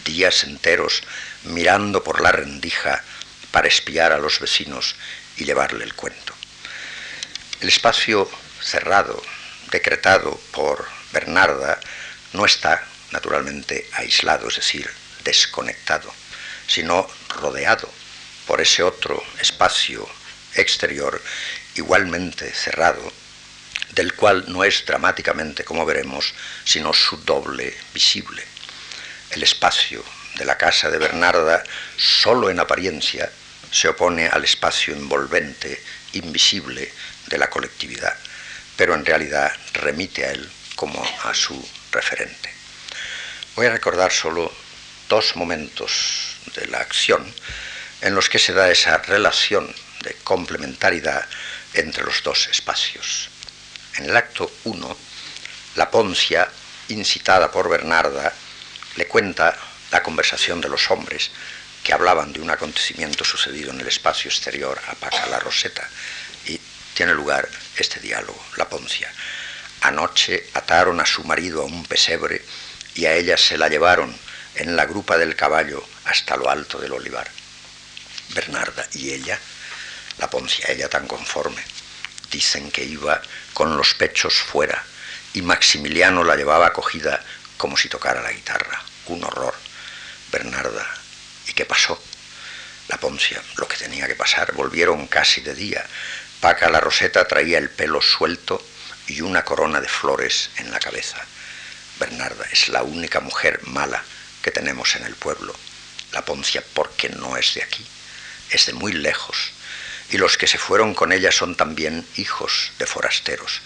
Días 0.04 0.44
enteros 0.44 1.02
mirando 1.44 2.04
por 2.04 2.20
la 2.20 2.32
rendija 2.32 3.02
para 3.50 3.68
espiar 3.68 4.12
a 4.12 4.18
los 4.18 4.38
vecinos 4.38 4.96
y 5.36 5.44
llevarle 5.44 5.84
el 5.84 5.94
cuento. 5.94 6.34
El 7.60 7.68
espacio 7.68 8.30
cerrado, 8.62 9.22
decretado 9.70 10.38
por 10.52 10.86
Bernarda, 11.12 11.80
no 12.32 12.44
está 12.44 12.86
naturalmente 13.10 13.88
aislado, 13.92 14.48
es 14.48 14.56
decir, 14.56 14.88
desconectado, 15.24 16.12
sino 16.70 17.04
rodeado 17.28 17.90
por 18.46 18.60
ese 18.60 18.84
otro 18.84 19.20
espacio 19.40 20.08
exterior 20.54 21.20
igualmente 21.74 22.52
cerrado, 22.52 23.12
del 23.90 24.14
cual 24.14 24.44
no 24.46 24.62
es 24.62 24.86
dramáticamente, 24.86 25.64
como 25.64 25.84
veremos, 25.84 26.32
sino 26.64 26.92
su 26.92 27.16
doble 27.24 27.76
visible. 27.92 28.44
El 29.30 29.42
espacio 29.42 30.04
de 30.36 30.44
la 30.44 30.56
casa 30.56 30.90
de 30.90 30.98
Bernarda, 30.98 31.64
solo 31.96 32.50
en 32.50 32.60
apariencia, 32.60 33.32
se 33.72 33.88
opone 33.88 34.28
al 34.28 34.44
espacio 34.44 34.94
envolvente, 34.94 35.82
invisible 36.12 36.92
de 37.26 37.38
la 37.38 37.50
colectividad, 37.50 38.16
pero 38.76 38.94
en 38.94 39.04
realidad 39.04 39.52
remite 39.72 40.24
a 40.24 40.30
él 40.30 40.48
como 40.76 41.04
a 41.24 41.34
su 41.34 41.68
referente. 41.90 42.54
Voy 43.56 43.66
a 43.66 43.72
recordar 43.72 44.12
solo 44.12 44.52
dos 45.08 45.34
momentos 45.34 46.29
de 46.54 46.66
la 46.66 46.78
acción 46.78 47.32
en 48.00 48.14
los 48.14 48.28
que 48.28 48.38
se 48.38 48.52
da 48.52 48.70
esa 48.70 48.98
relación 48.98 49.74
de 50.02 50.14
complementariedad 50.24 51.26
entre 51.74 52.04
los 52.04 52.22
dos 52.22 52.48
espacios. 52.48 53.28
En 53.96 54.06
el 54.06 54.16
acto 54.16 54.50
1, 54.64 54.96
la 55.76 55.90
Poncia, 55.90 56.48
incitada 56.88 57.50
por 57.50 57.68
Bernarda, 57.68 58.32
le 58.96 59.06
cuenta 59.06 59.56
la 59.90 60.02
conversación 60.02 60.60
de 60.60 60.68
los 60.68 60.90
hombres 60.90 61.30
que 61.82 61.92
hablaban 61.92 62.32
de 62.32 62.40
un 62.40 62.50
acontecimiento 62.50 63.24
sucedido 63.24 63.70
en 63.70 63.80
el 63.80 63.88
espacio 63.88 64.30
exterior 64.30 64.80
a 64.88 64.94
Paca 64.94 65.26
la 65.26 65.38
Roseta. 65.38 65.88
Y 66.46 66.60
tiene 66.94 67.14
lugar 67.14 67.48
este 67.76 68.00
diálogo, 68.00 68.42
la 68.56 68.68
Poncia. 68.68 69.12
Anoche 69.82 70.48
ataron 70.54 71.00
a 71.00 71.06
su 71.06 71.24
marido 71.24 71.62
a 71.62 71.64
un 71.64 71.84
pesebre 71.84 72.44
y 72.94 73.06
a 73.06 73.14
ella 73.14 73.36
se 73.36 73.56
la 73.56 73.68
llevaron 73.68 74.14
en 74.56 74.76
la 74.76 74.86
grupa 74.86 75.16
del 75.16 75.36
caballo 75.36 75.82
hasta 76.04 76.36
lo 76.36 76.50
alto 76.50 76.78
del 76.78 76.92
olivar. 76.92 77.28
Bernarda 78.34 78.86
y 78.94 79.10
ella, 79.10 79.38
la 80.18 80.30
Poncia, 80.30 80.66
ella 80.68 80.88
tan 80.88 81.06
conforme, 81.06 81.62
dicen 82.30 82.70
que 82.70 82.84
iba 82.84 83.20
con 83.54 83.76
los 83.76 83.94
pechos 83.94 84.34
fuera 84.34 84.82
y 85.32 85.42
Maximiliano 85.42 86.24
la 86.24 86.36
llevaba 86.36 86.72
cogida 86.72 87.24
como 87.56 87.76
si 87.76 87.88
tocara 87.88 88.22
la 88.22 88.32
guitarra. 88.32 88.82
Un 89.06 89.24
horror. 89.24 89.54
Bernarda, 90.30 90.86
¿y 91.48 91.52
qué 91.52 91.64
pasó? 91.64 92.00
La 92.88 92.98
Poncia, 92.98 93.42
lo 93.56 93.66
que 93.66 93.76
tenía 93.76 94.06
que 94.06 94.14
pasar, 94.14 94.52
volvieron 94.52 95.06
casi 95.06 95.40
de 95.40 95.54
día. 95.54 95.84
Paca 96.40 96.70
la 96.70 96.80
Roseta 96.80 97.26
traía 97.26 97.58
el 97.58 97.70
pelo 97.70 98.00
suelto 98.00 98.64
y 99.06 99.20
una 99.20 99.44
corona 99.44 99.80
de 99.80 99.88
flores 99.88 100.50
en 100.58 100.70
la 100.70 100.78
cabeza. 100.78 101.18
Bernarda 101.98 102.46
es 102.52 102.68
la 102.68 102.82
única 102.82 103.20
mujer 103.20 103.60
mala 103.64 104.02
que 104.42 104.50
tenemos 104.50 104.96
en 104.96 105.04
el 105.04 105.14
pueblo. 105.14 105.54
La 106.12 106.24
Poncia 106.24 106.62
porque 106.74 107.08
no 107.08 107.36
es 107.36 107.54
de 107.54 107.62
aquí, 107.62 107.86
es 108.50 108.66
de 108.66 108.72
muy 108.72 108.92
lejos. 108.92 109.52
Y 110.10 110.18
los 110.18 110.36
que 110.36 110.46
se 110.46 110.58
fueron 110.58 110.94
con 110.94 111.12
ella 111.12 111.30
son 111.30 111.54
también 111.54 112.06
hijos 112.16 112.72
de 112.78 112.86
forasteros. 112.86 113.60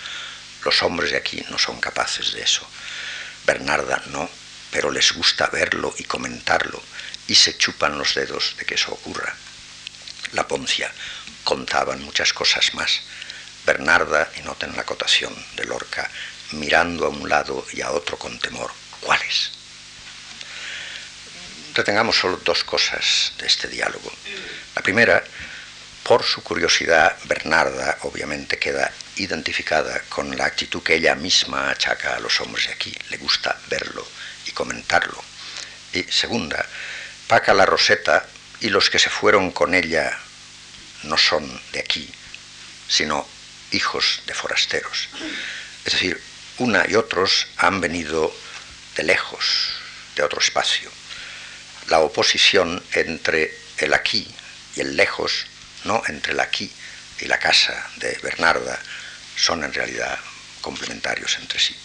Los 0.64 0.82
hombres 0.82 1.10
de 1.10 1.16
aquí 1.16 1.44
no 1.50 1.58
son 1.58 1.80
capaces 1.80 2.32
de 2.32 2.42
eso. 2.42 2.66
Bernarda 3.46 4.02
no, 4.06 4.28
pero 4.70 4.90
les 4.90 5.12
gusta 5.12 5.46
verlo 5.46 5.94
y 5.98 6.04
comentarlo 6.04 6.82
y 7.26 7.34
se 7.34 7.56
chupan 7.56 7.98
los 7.98 8.14
dedos 8.14 8.54
de 8.58 8.64
que 8.64 8.74
eso 8.74 8.92
ocurra. 8.92 9.34
La 10.32 10.46
Poncia 10.46 10.92
contaban 11.44 12.02
muchas 12.02 12.32
cosas 12.32 12.74
más. 12.74 13.00
Bernarda, 13.64 14.30
y 14.36 14.42
noten 14.42 14.74
la 14.76 14.82
acotación 14.82 15.34
de 15.56 15.64
Lorca, 15.64 16.10
mirando 16.52 17.06
a 17.06 17.08
un 17.08 17.28
lado 17.28 17.64
y 17.72 17.80
a 17.80 17.92
otro 17.92 18.18
con 18.18 18.38
temor. 18.38 18.70
¿Cuáles? 19.00 19.53
Retengamos 21.74 22.16
solo 22.16 22.40
dos 22.44 22.62
cosas 22.62 23.32
de 23.38 23.46
este 23.46 23.66
diálogo. 23.66 24.12
La 24.76 24.82
primera, 24.82 25.24
por 26.04 26.22
su 26.22 26.42
curiosidad, 26.42 27.16
Bernarda 27.24 27.98
obviamente 28.02 28.58
queda 28.58 28.92
identificada 29.16 30.00
con 30.08 30.36
la 30.36 30.46
actitud 30.46 30.82
que 30.82 30.94
ella 30.94 31.16
misma 31.16 31.70
achaca 31.70 32.14
a 32.14 32.20
los 32.20 32.40
hombres 32.40 32.68
de 32.68 32.74
aquí. 32.74 32.94
Le 33.10 33.16
gusta 33.16 33.58
verlo 33.68 34.06
y 34.46 34.52
comentarlo. 34.52 35.22
Y 35.92 36.04
segunda, 36.04 36.64
Paca 37.26 37.54
la 37.54 37.66
Roseta 37.66 38.24
y 38.60 38.68
los 38.68 38.88
que 38.88 38.98
se 38.98 39.10
fueron 39.10 39.50
con 39.50 39.74
ella 39.74 40.16
no 41.02 41.18
son 41.18 41.60
de 41.72 41.80
aquí, 41.80 42.08
sino 42.88 43.26
hijos 43.72 44.22
de 44.26 44.34
forasteros. 44.34 45.08
Es 45.84 45.92
decir, 45.92 46.20
una 46.58 46.84
y 46.88 46.94
otros 46.94 47.48
han 47.56 47.80
venido 47.80 48.32
de 48.96 49.02
lejos, 49.02 49.74
de 50.14 50.22
otro 50.22 50.40
espacio. 50.40 50.90
La 51.88 52.00
oposición 52.00 52.82
entre 52.92 53.54
el 53.78 53.92
aquí 53.92 54.26
y 54.76 54.80
el 54.80 54.96
lejos, 54.96 55.46
no 55.84 56.02
entre 56.08 56.32
el 56.32 56.40
aquí 56.40 56.70
y 57.20 57.26
la 57.26 57.38
casa 57.38 57.90
de 57.96 58.18
Bernarda, 58.22 58.78
son 59.36 59.64
en 59.64 59.72
realidad 59.72 60.18
complementarios 60.60 61.36
entre 61.38 61.58
sí. 61.58 61.76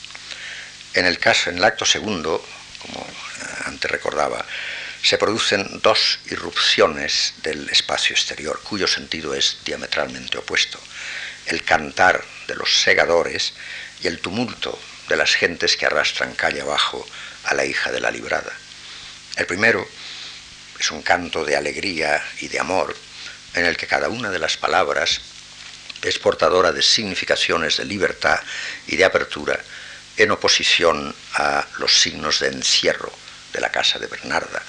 En 0.94 1.06
el 1.06 1.20
caso, 1.20 1.50
en 1.50 1.58
el 1.58 1.64
acto 1.64 1.86
segundo, 1.86 2.44
como 2.82 3.02
eh, 3.02 3.46
antes 3.66 3.92
recordaba, 3.92 4.46
se 5.02 5.18
producen 5.18 5.80
dos 5.82 6.20
irrupciones 6.30 7.34
del 7.44 7.70
espacio 7.70 8.14
exterior, 8.14 8.60
cuyo 8.64 8.88
sentido 8.88 9.34
es 9.34 9.58
diametralmente 9.64 10.38
opuesto. 10.38 10.80
El 11.46 11.64
cantar 11.64 12.24
de 12.48 12.56
los 12.56 12.82
segadores 12.82 13.54
y 14.02 14.08
el 14.08 14.20
tumulto 14.20 14.78
de 15.08 15.16
las 15.16 15.36
gentes 15.36 15.78
que 15.78 15.86
arrastran 15.86 16.36
calle 16.36 16.62
abajo 16.62 17.06
a 17.46 17.54
la 17.54 17.66
hija 17.66 17.92
de 17.92 18.00
la 18.00 18.12
librada. 18.12 18.52
El 19.36 19.46
primero 19.46 19.88
es 20.80 20.92
un 20.92 21.02
canto 21.02 21.44
de 21.46 21.56
alegría 21.56 22.24
y 22.40 22.48
de 22.48 22.60
amor, 22.60 22.96
en 23.54 23.66
el 23.66 23.78
que 23.78 23.88
cada 23.88 24.10
una 24.10 24.30
de 24.30 24.40
las 24.40 24.58
palabras 24.58 25.22
es 26.02 26.20
portadora 26.20 26.72
de 26.72 26.82
significaciones 26.82 27.78
de 27.78 27.86
libertad 27.86 28.40
y 28.88 28.96
de 28.96 29.06
apertura 29.06 29.60
en 30.18 30.32
oposición 30.32 31.16
a 31.36 31.66
los 31.78 32.02
signos 32.02 32.40
de 32.40 32.48
encierro 32.48 33.12
de 33.54 33.62
la 33.62 33.72
casa 33.72 34.00
de 34.00 34.08
Bernarda. 34.08 34.62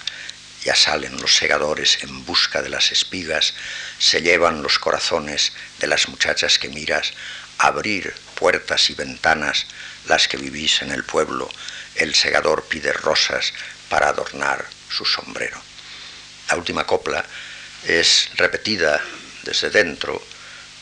Ya 0.64 0.74
salen 0.74 1.20
los 1.20 1.34
segadores 1.36 1.98
en 2.02 2.24
busca 2.24 2.62
de 2.62 2.68
las 2.68 2.92
espigas, 2.92 3.54
se 3.98 4.20
llevan 4.20 4.62
los 4.62 4.78
corazones 4.78 5.52
de 5.78 5.86
las 5.86 6.08
muchachas 6.08 6.58
que 6.58 6.68
miras, 6.68 7.12
abrir 7.58 8.12
puertas 8.34 8.90
y 8.90 8.94
ventanas, 8.94 9.66
las 10.06 10.28
que 10.28 10.36
vivís 10.36 10.82
en 10.82 10.90
el 10.90 11.04
pueblo, 11.04 11.48
el 11.94 12.14
segador 12.14 12.64
pide 12.64 12.92
rosas 12.92 13.52
para 13.90 14.08
adornar 14.08 14.64
su 14.88 15.04
sombrero. 15.04 15.60
La 16.48 16.56
última 16.56 16.86
copla 16.86 17.22
es 17.84 18.30
repetida 18.36 19.02
desde 19.42 19.68
dentro 19.68 20.22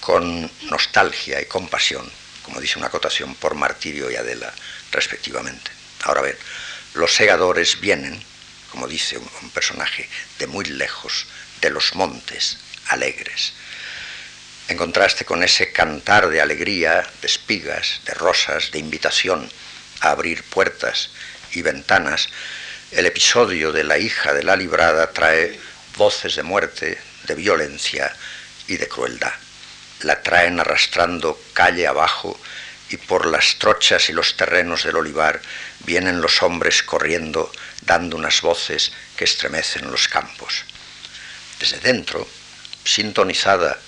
con 0.01 0.49
nostalgia 0.71 1.41
y 1.41 1.47
compasión, 1.47 2.09
como 2.43 2.61
dice 2.61 2.79
una 2.79 2.87
acotación, 2.87 3.35
por 3.35 3.55
Martirio 3.55 4.11
y 4.11 4.17
Adela, 4.17 4.53
respectivamente. 4.93 5.71
Ahora 6.05 6.21
ven, 6.21 6.37
los 6.95 7.15
segadores 7.15 7.81
vienen, 7.81 8.23
como 8.71 8.87
dice 8.87 9.19
un, 9.19 9.51
personaje, 9.51 10.09
de 10.39 10.47
muy 10.47 10.65
lejos, 10.65 11.27
de 11.61 11.71
los 11.71 11.95
montes, 11.95 12.59
alegres. 12.89 13.53
En 14.69 14.77
contraste 14.77 15.25
con 15.25 15.43
ese 15.43 15.73
cantar 15.73 16.29
de 16.29 16.41
alegría, 16.41 17.07
de 17.21 17.27
espigas, 17.27 18.01
de 18.05 18.15
rosas, 18.15 18.71
de 18.71 18.79
invitación 18.79 19.51
a 20.01 20.11
abrir 20.11 20.45
puertas 20.45 21.11
y 21.53 21.63
ventanas, 21.63 22.29
el 22.93 23.07
episodio 23.07 23.73
de 23.73 23.85
la 23.85 23.99
hija 23.99 24.33
de 24.33 24.43
la 24.43 24.57
librada 24.57 25.13
trae 25.13 25.59
voces 25.97 26.37
de 26.37 26.43
muerte, 26.43 26.99
de 27.25 27.35
violencia 27.35 28.15
y 28.67 28.77
de 28.77 28.89
crueldad 28.89 29.33
la 30.03 30.23
traen 30.23 30.61
arrastrando 30.61 31.41
calle 31.53 31.87
abajo 31.87 32.39
y 32.91 32.97
por 32.97 33.27
las 33.27 33.57
trochas 33.59 34.09
y 34.09 34.13
los 34.13 34.37
terrenos 34.37 34.85
del 34.85 34.97
olivar 34.97 35.41
vienen 35.81 36.21
los 36.21 36.43
hombres 36.43 36.83
corriendo 36.83 37.51
dando 37.83 38.17
unas 38.17 38.41
voces 38.41 38.93
que 39.17 39.25
estremecen 39.25 39.91
los 39.91 40.09
campos. 40.09 40.65
Desde 41.59 41.81
dentro, 41.81 42.27
sintonizada 42.85 43.79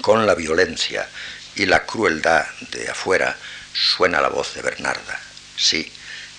con 0.00 0.26
la 0.26 0.34
violencia 0.34 1.08
y 1.56 1.66
la 1.66 1.84
crueldad 1.84 2.46
de 2.70 2.88
afuera, 2.88 3.36
suena 3.74 4.20
la 4.20 4.28
voz 4.28 4.54
de 4.54 4.62
Bernarda. 4.62 5.20
Sí, 5.56 5.92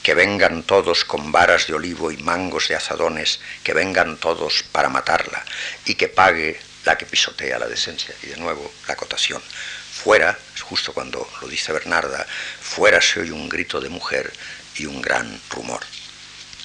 que 0.03 0.13
vengan 0.13 0.63
todos 0.63 1.05
con 1.05 1.31
varas 1.31 1.65
de 1.67 1.73
olivo 1.73 2.11
y 2.11 2.17
mangos 2.17 2.67
de 2.67 2.75
azadones, 2.75 3.39
que 3.63 3.73
vengan 3.73 4.17
todos 4.17 4.63
para 4.71 4.89
matarla 4.89 5.43
y 5.85 5.95
que 5.95 6.09
pague 6.09 6.59
la 6.83 6.97
que 6.97 7.05
pisotea 7.05 7.57
la 7.57 7.67
decencia. 7.67 8.13
Y 8.21 8.27
de 8.27 8.37
nuevo, 8.37 8.71
la 8.85 8.95
acotación. 8.95 9.41
Fuera, 9.41 10.37
justo 10.61 10.91
cuando 10.93 11.25
lo 11.41 11.47
dice 11.47 11.71
Bernarda, 11.71 12.27
fuera 12.61 13.01
se 13.01 13.21
oye 13.21 13.31
un 13.31 13.47
grito 13.47 13.79
de 13.79 13.87
mujer 13.87 14.31
y 14.75 14.85
un 14.85 15.01
gran 15.01 15.39
rumor. 15.49 15.81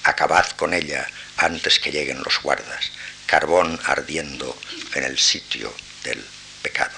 Acabad 0.02 0.50
con 0.56 0.74
ella 0.74 1.06
antes 1.36 1.78
que 1.78 1.92
lleguen 1.92 2.22
los 2.24 2.42
guardas, 2.42 2.90
carbón 3.26 3.78
ardiendo 3.84 4.58
en 4.94 5.04
el 5.04 5.16
sitio 5.16 5.72
del 6.02 6.24
pecado. 6.62 6.96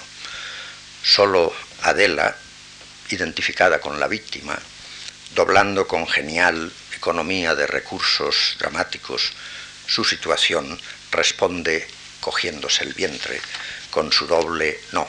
Solo 1.03 1.53
Adela, 1.83 2.35
identificada 3.09 3.79
con 3.79 3.99
la 3.99 4.07
víctima, 4.07 4.57
doblando 5.35 5.87
con 5.87 6.07
genial 6.07 6.71
economía 6.95 7.55
de 7.55 7.67
recursos 7.67 8.55
dramáticos 8.59 9.31
su 9.87 10.03
situación, 10.03 10.79
responde 11.11 11.87
cogiéndose 12.19 12.83
el 12.83 12.93
vientre 12.93 13.41
con 13.89 14.11
su 14.11 14.27
doble 14.27 14.79
no 14.91 15.07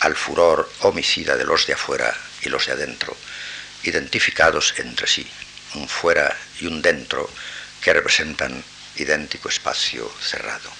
al 0.00 0.16
furor 0.16 0.70
homicida 0.80 1.36
de 1.36 1.44
los 1.44 1.66
de 1.66 1.74
afuera 1.74 2.16
y 2.42 2.48
los 2.48 2.66
de 2.66 2.72
adentro, 2.72 3.16
identificados 3.82 4.74
entre 4.78 5.06
sí, 5.06 5.26
un 5.74 5.88
fuera 5.88 6.36
y 6.60 6.66
un 6.66 6.80
dentro, 6.82 7.28
que 7.80 7.92
representan 7.92 8.62
idéntico 8.96 9.48
espacio 9.48 10.10
cerrado. 10.20 10.70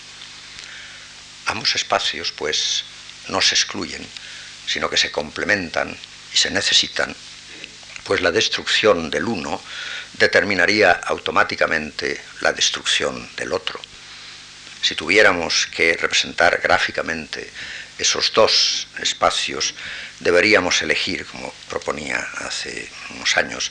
Ambos 1.46 1.74
espacios, 1.74 2.32
pues, 2.32 2.84
no 3.28 3.40
se 3.40 3.54
excluyen, 3.54 4.06
sino 4.66 4.88
que 4.88 4.96
se 4.96 5.10
complementan 5.10 5.96
y 6.32 6.36
se 6.36 6.50
necesitan, 6.50 7.14
pues 8.10 8.22
la 8.22 8.32
destrucción 8.32 9.08
del 9.08 9.26
uno 9.26 9.62
determinaría 10.14 10.90
automáticamente 10.90 12.20
la 12.40 12.52
destrucción 12.52 13.30
del 13.36 13.52
otro. 13.52 13.80
Si 14.82 14.96
tuviéramos 14.96 15.68
que 15.68 15.96
representar 15.96 16.60
gráficamente 16.60 17.48
esos 17.96 18.32
dos 18.32 18.88
espacios, 19.00 19.74
deberíamos 20.18 20.82
elegir, 20.82 21.24
como 21.24 21.54
proponía 21.68 22.18
hace 22.38 22.90
unos 23.10 23.36
años, 23.36 23.70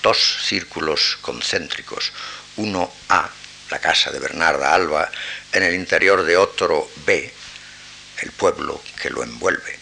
dos 0.00 0.38
círculos 0.46 1.18
concéntricos, 1.20 2.12
uno 2.58 2.88
A, 3.08 3.28
la 3.68 3.80
casa 3.80 4.12
de 4.12 4.20
Bernarda 4.20 4.72
Alba, 4.72 5.10
en 5.52 5.64
el 5.64 5.74
interior 5.74 6.22
de 6.22 6.36
otro 6.36 6.88
B, 7.04 7.34
el 8.20 8.30
pueblo 8.30 8.80
que 9.00 9.10
lo 9.10 9.24
envuelve. 9.24 9.76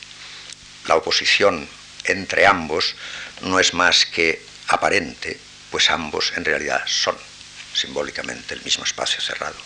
La 0.87 0.97
oposición 0.97 1.69
entre 2.05 2.47
ambos 2.47 2.95
no 3.43 3.61
es 3.61 3.75
más 3.75 4.07
que 4.07 4.43
aparente, 4.69 5.39
pues 5.71 5.91
ambos 5.91 6.33
en 6.37 6.45
realidad 6.45 6.83
son 6.87 7.17
simbólicamente 7.75 8.55
el 8.55 8.63
mismo 8.63 8.85
espacio 8.85 9.21
cerrado. 9.21 9.57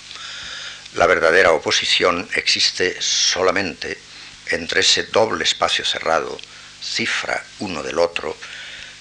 La 0.94 1.06
verdadera 1.06 1.52
oposición 1.52 2.28
existe 2.34 2.96
solamente 3.00 3.98
entre 4.46 4.80
ese 4.80 5.04
doble 5.04 5.44
espacio 5.44 5.84
cerrado, 5.84 6.38
cifra 6.82 7.44
uno 7.58 7.82
del 7.82 7.98
otro, 7.98 8.36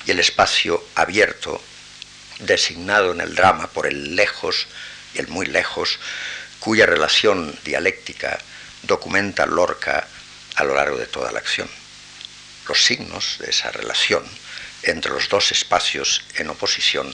y 0.05 0.11
el 0.11 0.19
espacio 0.19 0.83
abierto, 0.95 1.61
designado 2.39 3.11
en 3.11 3.21
el 3.21 3.35
drama 3.35 3.67
por 3.67 3.85
el 3.85 4.15
lejos 4.15 4.67
y 5.13 5.19
el 5.19 5.27
muy 5.27 5.45
lejos, 5.45 5.99
cuya 6.59 6.85
relación 6.85 7.57
dialéctica 7.63 8.39
documenta 8.83 9.45
Lorca 9.45 10.07
a 10.55 10.63
lo 10.63 10.75
largo 10.75 10.97
de 10.97 11.05
toda 11.05 11.31
la 11.31 11.39
acción. 11.39 11.69
Los 12.67 12.83
signos 12.83 13.37
de 13.39 13.49
esa 13.49 13.71
relación 13.71 14.23
entre 14.83 15.11
los 15.11 15.29
dos 15.29 15.51
espacios 15.51 16.23
en 16.35 16.49
oposición 16.49 17.13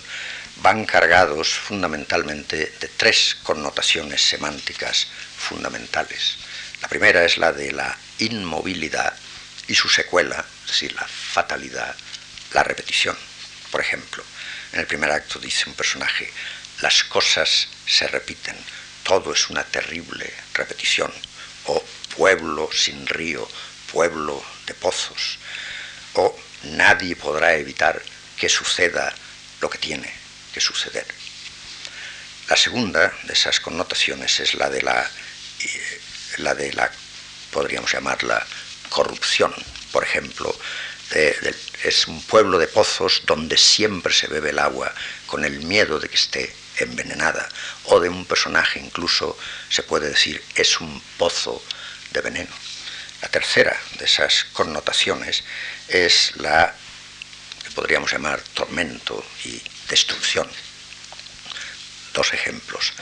van 0.58 0.86
cargados 0.86 1.50
fundamentalmente 1.50 2.74
de 2.80 2.88
tres 2.88 3.38
connotaciones 3.44 4.22
semánticas 4.22 5.08
fundamentales. 5.38 6.36
La 6.82 6.88
primera 6.88 7.24
es 7.24 7.38
la 7.38 7.52
de 7.54 7.72
la 7.72 7.98
inmovilidad 8.18 9.14
y 9.68 9.76
su 9.76 9.88
secuela, 9.88 10.46
es 10.66 10.72
decir, 10.72 10.94
la 10.94 11.08
fatalidad, 11.08 11.96
la 12.54 12.64
repetición. 12.64 13.18
Por 13.72 13.82
ejemplo, 13.82 14.24
en 14.74 14.80
el 14.80 14.88
primer 14.88 15.12
acto 15.12 15.40
dice 15.40 15.70
un 15.70 15.76
personaje, 15.76 16.32
las 16.82 17.04
cosas 17.04 17.68
se 17.86 18.08
repiten, 18.08 18.56
todo 19.04 19.34
es 19.34 19.50
una 19.50 19.64
terrible 19.64 20.32
repetición, 20.54 21.12
o 21.66 21.84
pueblo 22.18 22.70
sin 22.74 23.06
río, 23.08 23.48
pueblo 23.92 24.44
de 24.66 24.74
pozos, 24.74 25.38
o 26.14 26.38
nadie 26.64 27.16
podrá 27.16 27.56
evitar 27.56 28.02
que 28.38 28.50
suceda 28.50 29.14
lo 29.62 29.70
que 29.70 29.78
tiene 29.78 30.12
que 30.54 30.62
suceder. 30.62 31.06
La 32.50 32.56
segunda 32.56 33.14
de 33.24 33.34
esas 33.34 33.60
connotaciones 33.60 34.40
es 34.40 34.56
la 34.56 34.70
de 34.70 34.82
la, 34.82 35.10
eh, 35.60 36.02
la 36.38 36.56
de 36.56 36.74
la 36.74 36.92
podríamos 37.52 37.92
llamarla 37.92 38.46
corrupción. 38.90 39.54
Por 39.92 40.04
ejemplo, 40.04 40.56
es 41.84 42.08
un 42.08 42.22
pueblo 42.24 42.60
de 42.60 42.68
pozos 42.68 43.24
donde 43.26 43.58
siempre 43.58 44.14
se 44.14 44.28
bebe 44.28 44.52
el 44.52 44.60
agua 44.60 44.94
con 45.26 45.44
el 45.44 45.60
miedo 45.60 46.00
de 46.00 46.08
que 46.08 46.16
esté 46.16 46.54
envenenada. 46.78 47.48
O 47.86 48.00
de 48.00 48.10
un 48.10 48.26
personaje 48.26 48.80
incluso 48.80 49.38
se 49.70 49.84
puede 49.84 50.10
decir 50.10 50.44
es 50.56 50.80
un 50.80 51.02
pozo 51.18 51.64
de 52.12 52.22
veneno. 52.22 52.56
La 53.22 53.30
tercera 53.30 53.78
de 53.98 54.06
esas 54.06 54.46
connotaciones 54.54 55.44
es 55.90 56.34
la 56.38 56.74
que 57.64 57.72
podríamos 57.72 58.12
llamar 58.12 58.42
tormento 58.54 59.26
y 59.46 59.62
destrucción. 59.90 60.50
Dos 62.14 62.34
ejemplos. 62.34 62.94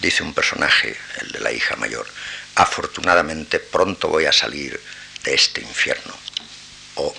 Dice 0.00 0.22
un 0.22 0.34
personaje, 0.34 0.96
el 1.20 1.32
de 1.32 1.40
la 1.40 1.52
hija 1.52 1.76
mayor, 1.76 2.06
afortunadamente 2.54 3.58
pronto 3.58 4.08
voy 4.08 4.26
a 4.26 4.32
salir 4.32 4.80
de 5.24 5.34
este 5.34 5.62
infierno. 5.62 6.14
O, 6.96 7.14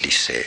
dice 0.00 0.40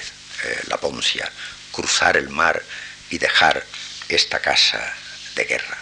eh, 0.43 0.61
la 0.67 0.77
Poncia, 0.77 1.31
cruzar 1.71 2.17
el 2.17 2.29
mar 2.29 2.61
y 3.09 3.17
dejar 3.17 3.65
esta 4.09 4.39
casa 4.39 4.93
de 5.35 5.45
guerra. 5.45 5.77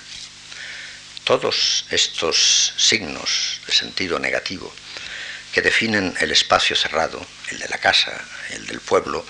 Todos 1.24 1.86
estos 1.90 2.74
signos 2.78 3.62
de 3.66 3.74
sentido 3.74 4.20
negativo 4.20 4.74
que 5.58 5.64
definen 5.64 6.14
el 6.20 6.32
espacio 6.32 6.76
cerrado, 6.76 7.26
el 7.50 7.58
de 7.58 7.68
la 7.68 7.80
casa, 7.80 8.14
el 8.52 8.68
del 8.68 8.80
pueblo, 8.80 9.26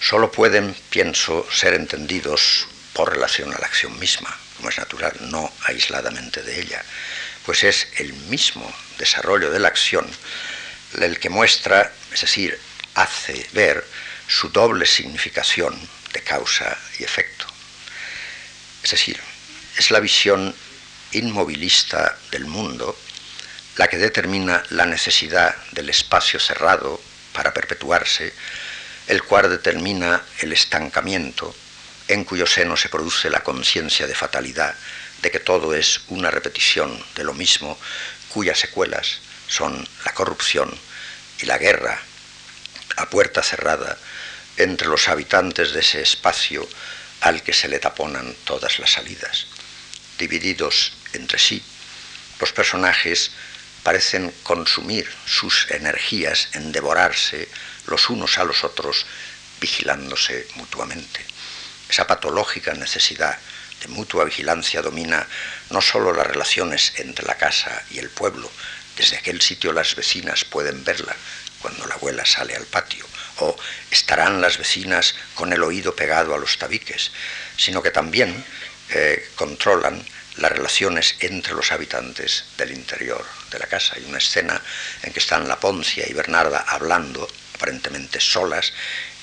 solo 0.00 0.32
pueden, 0.32 0.74
pienso, 0.88 1.46
ser 1.52 1.74
entendidos 1.74 2.66
por 2.94 3.12
relación 3.12 3.52
a 3.52 3.58
la 3.58 3.66
acción 3.66 3.98
misma, 3.98 4.34
como 4.56 4.70
es 4.70 4.78
natural, 4.78 5.14
no 5.28 5.52
aisladamente 5.66 6.42
de 6.42 6.58
ella, 6.58 6.82
pues 7.44 7.64
es 7.64 7.86
el 7.98 8.14
mismo 8.14 8.74
desarrollo 8.96 9.50
de 9.50 9.58
la 9.58 9.68
acción 9.68 10.10
el 10.98 11.20
que 11.20 11.28
muestra, 11.28 11.92
es 12.14 12.22
decir, 12.22 12.58
hace 12.94 13.46
ver 13.52 13.84
su 14.26 14.48
doble 14.48 14.86
significación 14.86 15.78
de 16.14 16.22
causa 16.22 16.78
y 16.98 17.04
efecto. 17.04 17.44
Es 18.82 18.92
decir, 18.92 19.20
es 19.76 19.90
la 19.90 20.00
visión 20.00 20.56
inmovilista 21.12 22.16
del 22.30 22.46
mundo 22.46 22.98
la 23.76 23.88
que 23.88 23.98
determina 23.98 24.62
la 24.70 24.86
necesidad 24.86 25.54
del 25.72 25.90
espacio 25.90 26.40
cerrado 26.40 27.00
para 27.32 27.52
perpetuarse, 27.52 28.32
el 29.06 29.22
cual 29.22 29.50
determina 29.50 30.22
el 30.40 30.52
estancamiento 30.52 31.54
en 32.08 32.24
cuyo 32.24 32.46
seno 32.46 32.76
se 32.76 32.88
produce 32.88 33.30
la 33.30 33.42
conciencia 33.42 34.06
de 34.06 34.14
fatalidad, 34.14 34.74
de 35.22 35.30
que 35.30 35.40
todo 35.40 35.74
es 35.74 36.00
una 36.08 36.30
repetición 36.30 37.04
de 37.14 37.24
lo 37.24 37.34
mismo, 37.34 37.78
cuyas 38.28 38.58
secuelas 38.58 39.18
son 39.48 39.86
la 40.04 40.12
corrupción 40.12 40.72
y 41.40 41.46
la 41.46 41.58
guerra 41.58 42.00
a 42.96 43.10
puerta 43.10 43.42
cerrada 43.42 43.98
entre 44.56 44.88
los 44.88 45.08
habitantes 45.08 45.72
de 45.72 45.80
ese 45.80 46.00
espacio 46.00 46.66
al 47.20 47.42
que 47.42 47.52
se 47.52 47.68
le 47.68 47.78
taponan 47.78 48.34
todas 48.44 48.78
las 48.78 48.92
salidas. 48.92 49.46
Divididos 50.18 50.92
entre 51.12 51.38
sí, 51.38 51.62
los 52.40 52.52
personajes 52.52 53.32
parecen 53.86 54.34
consumir 54.42 55.08
sus 55.26 55.70
energías 55.70 56.48
en 56.54 56.72
devorarse 56.72 57.48
los 57.86 58.10
unos 58.10 58.36
a 58.36 58.42
los 58.42 58.64
otros, 58.64 59.06
vigilándose 59.60 60.48
mutuamente. 60.56 61.24
Esa 61.88 62.04
patológica 62.04 62.74
necesidad 62.74 63.38
de 63.80 63.86
mutua 63.86 64.24
vigilancia 64.24 64.82
domina 64.82 65.24
no 65.70 65.80
sólo 65.80 66.12
las 66.12 66.26
relaciones 66.26 66.94
entre 66.96 67.26
la 67.26 67.36
casa 67.36 67.80
y 67.92 68.00
el 68.00 68.10
pueblo, 68.10 68.50
desde 68.96 69.18
aquel 69.18 69.40
sitio 69.40 69.72
las 69.72 69.94
vecinas 69.94 70.44
pueden 70.44 70.82
verla 70.82 71.14
cuando 71.62 71.86
la 71.86 71.94
abuela 71.94 72.26
sale 72.26 72.56
al 72.56 72.66
patio, 72.66 73.06
o 73.38 73.56
estarán 73.92 74.40
las 74.40 74.58
vecinas 74.58 75.14
con 75.36 75.52
el 75.52 75.62
oído 75.62 75.94
pegado 75.94 76.34
a 76.34 76.38
los 76.38 76.58
tabiques, 76.58 77.12
sino 77.56 77.80
que 77.84 77.92
también 77.92 78.44
eh, 78.90 79.30
controlan 79.36 80.04
las 80.38 80.50
relaciones 80.50 81.14
entre 81.20 81.54
los 81.54 81.70
habitantes 81.70 82.46
del 82.58 82.72
interior 82.72 83.35
de 83.50 83.58
la 83.58 83.66
casa. 83.66 83.94
Hay 83.96 84.04
una 84.04 84.18
escena 84.18 84.60
en 85.02 85.12
que 85.12 85.20
están 85.20 85.48
la 85.48 85.58
Poncia 85.58 86.04
y 86.08 86.12
Bernarda 86.12 86.64
hablando, 86.68 87.28
aparentemente 87.54 88.20
solas, 88.20 88.72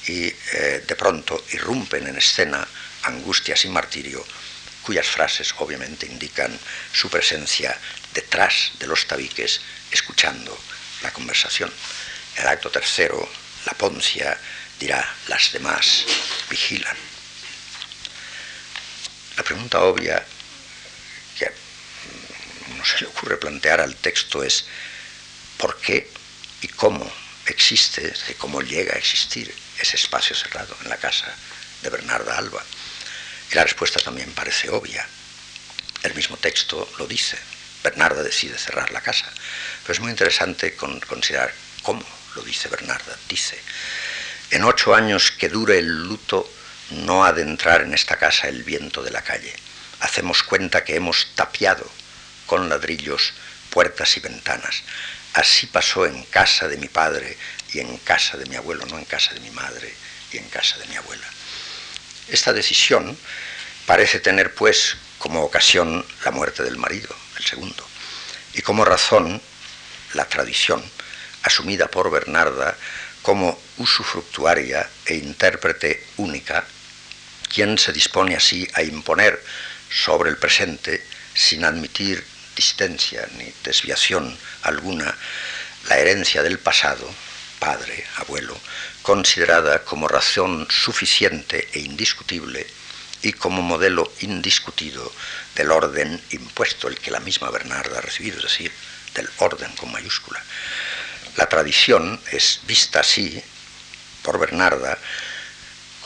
y 0.07 0.25
eh, 0.25 0.83
de 0.85 0.95
pronto 0.95 1.45
irrumpen 1.51 2.07
en 2.07 2.17
escena 2.17 2.67
angustias 3.03 3.65
y 3.65 3.69
martirio, 3.69 4.25
cuyas 4.81 5.07
frases 5.07 5.53
obviamente 5.59 6.05
indican 6.05 6.57
su 6.91 7.09
presencia 7.09 7.77
detrás 8.13 8.71
de 8.79 8.87
los 8.87 9.07
tabiques, 9.07 9.61
escuchando 9.91 10.57
la 11.01 11.11
conversación. 11.11 11.71
El 12.35 12.47
acto 12.47 12.69
tercero, 12.69 13.29
la 13.65 13.73
Poncia 13.73 14.37
dirá, 14.79 15.07
las 15.27 15.51
demás 15.51 16.05
vigilan. 16.49 16.95
La 19.37 19.43
pregunta 19.43 19.81
obvia 19.81 20.23
no 22.83 22.89
se 22.89 22.99
le 22.99 23.07
ocurre 23.07 23.37
plantear 23.37 23.79
al 23.79 23.95
texto 23.95 24.43
es 24.43 24.65
¿por 25.57 25.79
qué 25.79 26.09
y 26.61 26.67
cómo 26.67 27.09
existe, 27.45 28.13
cómo 28.37 28.61
llega 28.61 28.93
a 28.93 28.97
existir 28.97 29.55
ese 29.79 29.95
espacio 29.95 30.35
cerrado 30.35 30.75
en 30.83 30.89
la 30.89 30.97
casa 30.97 31.33
de 31.81 31.89
Bernarda 31.89 32.37
Alba? 32.37 32.61
Y 33.49 33.55
la 33.55 33.63
respuesta 33.63 34.01
también 34.01 34.33
parece 34.33 34.69
obvia. 34.69 35.07
El 36.01 36.13
mismo 36.13 36.35
texto 36.35 36.91
lo 36.97 37.07
dice. 37.07 37.37
Bernarda 37.83 38.21
decide 38.21 38.57
cerrar 38.57 38.91
la 38.91 38.99
casa. 38.99 39.31
Pero 39.83 39.93
es 39.93 39.99
muy 40.01 40.11
interesante 40.11 40.75
considerar 40.75 41.53
cómo 41.83 42.05
lo 42.35 42.41
dice 42.41 42.67
Bernarda. 42.67 43.17
Dice, 43.29 43.57
en 44.51 44.65
ocho 44.65 44.93
años 44.93 45.31
que 45.31 45.47
dure 45.47 45.79
el 45.79 46.03
luto, 46.03 46.51
no 46.89 47.23
ha 47.23 47.31
de 47.31 47.43
entrar 47.43 47.81
en 47.81 47.93
esta 47.93 48.17
casa 48.17 48.49
el 48.49 48.63
viento 48.63 49.01
de 49.01 49.11
la 49.11 49.21
calle. 49.21 49.55
hacemos 50.01 50.43
cuenta 50.43 50.83
que 50.83 50.97
hemos 50.97 51.27
tapiado 51.33 51.89
con 52.53 52.69
ladrillos 52.69 53.33
puertas 53.71 54.15
y 54.15 54.19
ventanas. 54.19 54.83
Así 55.33 55.65
pasó 55.65 56.05
en 56.05 56.21
casa 56.25 56.67
de 56.67 56.77
mi 56.77 56.87
padre 56.87 57.35
y 57.73 57.79
en 57.79 57.97
casa 57.97 58.37
de 58.37 58.45
mi 58.45 58.55
abuelo, 58.55 58.85
no 58.85 58.99
en 58.99 59.05
casa 59.05 59.33
de 59.33 59.39
mi 59.39 59.49
madre 59.49 59.91
y 60.31 60.37
en 60.37 60.47
casa 60.49 60.77
de 60.77 60.85
mi 60.85 60.95
abuela. 60.95 61.25
Esta 62.27 62.53
decisión 62.53 63.17
parece 63.87 64.19
tener 64.19 64.53
pues 64.53 64.97
como 65.17 65.41
ocasión 65.41 66.05
la 66.23 66.29
muerte 66.29 66.61
del 66.61 66.77
marido, 66.77 67.09
el 67.39 67.43
segundo, 67.43 67.87
y 68.53 68.61
como 68.61 68.85
razón 68.85 69.41
la 70.13 70.25
tradición, 70.25 70.83
asumida 71.41 71.87
por 71.87 72.11
Bernarda 72.11 72.77
como 73.23 73.59
usufructuaria 73.77 74.87
e 75.07 75.15
intérprete 75.15 76.05
única, 76.17 76.63
quien 77.51 77.79
se 77.79 77.91
dispone 77.91 78.35
así 78.35 78.67
a 78.75 78.83
imponer 78.83 79.43
sobre 79.89 80.29
el 80.29 80.37
presente, 80.37 81.03
sin 81.33 81.65
admitir 81.65 82.23
distancia 82.55 83.27
ni 83.37 83.53
desviación 83.63 84.37
alguna, 84.63 85.15
la 85.89 85.97
herencia 85.97 86.43
del 86.43 86.59
pasado, 86.59 87.09
padre, 87.59 88.05
abuelo, 88.17 88.59
considerada 89.01 89.83
como 89.83 90.07
razón 90.07 90.67
suficiente 90.69 91.67
e 91.73 91.79
indiscutible 91.79 92.65
y 93.21 93.33
como 93.33 93.61
modelo 93.61 94.11
indiscutido 94.21 95.11
del 95.55 95.71
orden 95.71 96.21
impuesto, 96.31 96.87
el 96.87 96.97
que 96.97 97.11
la 97.11 97.19
misma 97.19 97.49
Bernarda 97.49 97.97
ha 97.97 98.01
recibido, 98.01 98.37
es 98.37 98.43
decir, 98.43 98.71
del 99.13 99.29
orden 99.37 99.71
con 99.75 99.91
mayúscula. 99.91 100.43
La 101.37 101.47
tradición 101.47 102.19
es 102.31 102.59
vista 102.67 102.99
así 102.99 103.41
por 104.21 104.39
Bernarda 104.39 104.97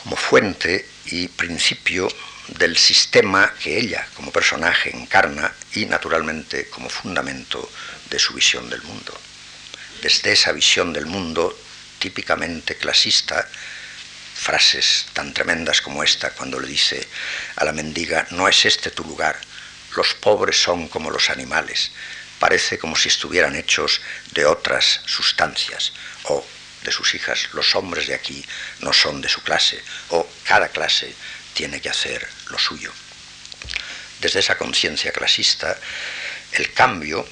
como 0.02 0.16
fuente 0.16 0.88
y 1.06 1.28
principio 1.28 2.08
del 2.56 2.76
sistema 2.76 3.52
que 3.62 3.78
ella 3.78 4.06
como 4.14 4.32
personaje 4.32 4.94
encarna 4.94 5.52
y 5.74 5.86
naturalmente 5.86 6.68
como 6.68 6.88
fundamento 6.88 7.70
de 8.08 8.18
su 8.18 8.34
visión 8.34 8.70
del 8.70 8.82
mundo. 8.82 9.18
Desde 10.02 10.32
esa 10.32 10.52
visión 10.52 10.92
del 10.92 11.06
mundo 11.06 11.56
típicamente 11.98 12.76
clasista, 12.76 13.46
frases 14.34 15.06
tan 15.12 15.34
tremendas 15.34 15.82
como 15.82 16.02
esta 16.04 16.30
cuando 16.30 16.60
le 16.60 16.68
dice 16.68 17.06
a 17.56 17.64
la 17.64 17.72
mendiga, 17.72 18.26
no 18.30 18.48
es 18.48 18.64
este 18.64 18.90
tu 18.90 19.04
lugar, 19.04 19.38
los 19.96 20.14
pobres 20.14 20.62
son 20.62 20.88
como 20.88 21.10
los 21.10 21.28
animales, 21.28 21.90
parece 22.38 22.78
como 22.78 22.94
si 22.94 23.08
estuvieran 23.08 23.56
hechos 23.56 24.00
de 24.32 24.46
otras 24.46 25.00
sustancias, 25.06 25.92
o 26.24 26.46
de 26.84 26.92
sus 26.92 27.14
hijas, 27.14 27.48
los 27.52 27.74
hombres 27.74 28.06
de 28.06 28.14
aquí 28.14 28.44
no 28.80 28.92
son 28.92 29.20
de 29.20 29.28
su 29.28 29.42
clase, 29.42 29.82
o 30.10 30.28
cada 30.44 30.68
clase 30.68 31.12
tiene 31.54 31.80
que 31.80 31.90
hacer 31.90 32.26
lo 32.50 32.58
suyo. 32.58 32.92
Desde 34.20 34.40
esa 34.40 34.58
conciencia 34.58 35.12
clasista, 35.12 35.78
el 36.52 36.72
cambio, 36.72 37.26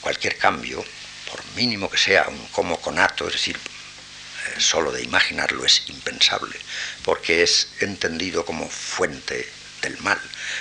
cualquier 0.00 0.38
cambio, 0.38 0.84
por 1.30 1.44
mínimo 1.54 1.90
que 1.90 1.98
sea 1.98 2.28
un 2.28 2.46
como 2.48 2.80
conato, 2.80 3.26
es 3.26 3.34
decir, 3.34 3.56
eh, 3.56 4.60
solo 4.60 4.90
de 4.90 5.02
imaginarlo 5.02 5.64
es 5.64 5.82
impensable, 5.88 6.58
porque 7.04 7.42
es 7.42 7.68
entendido 7.80 8.44
como 8.44 8.68
fuente 8.68 9.50
del 9.82 9.98
mal, 9.98 10.20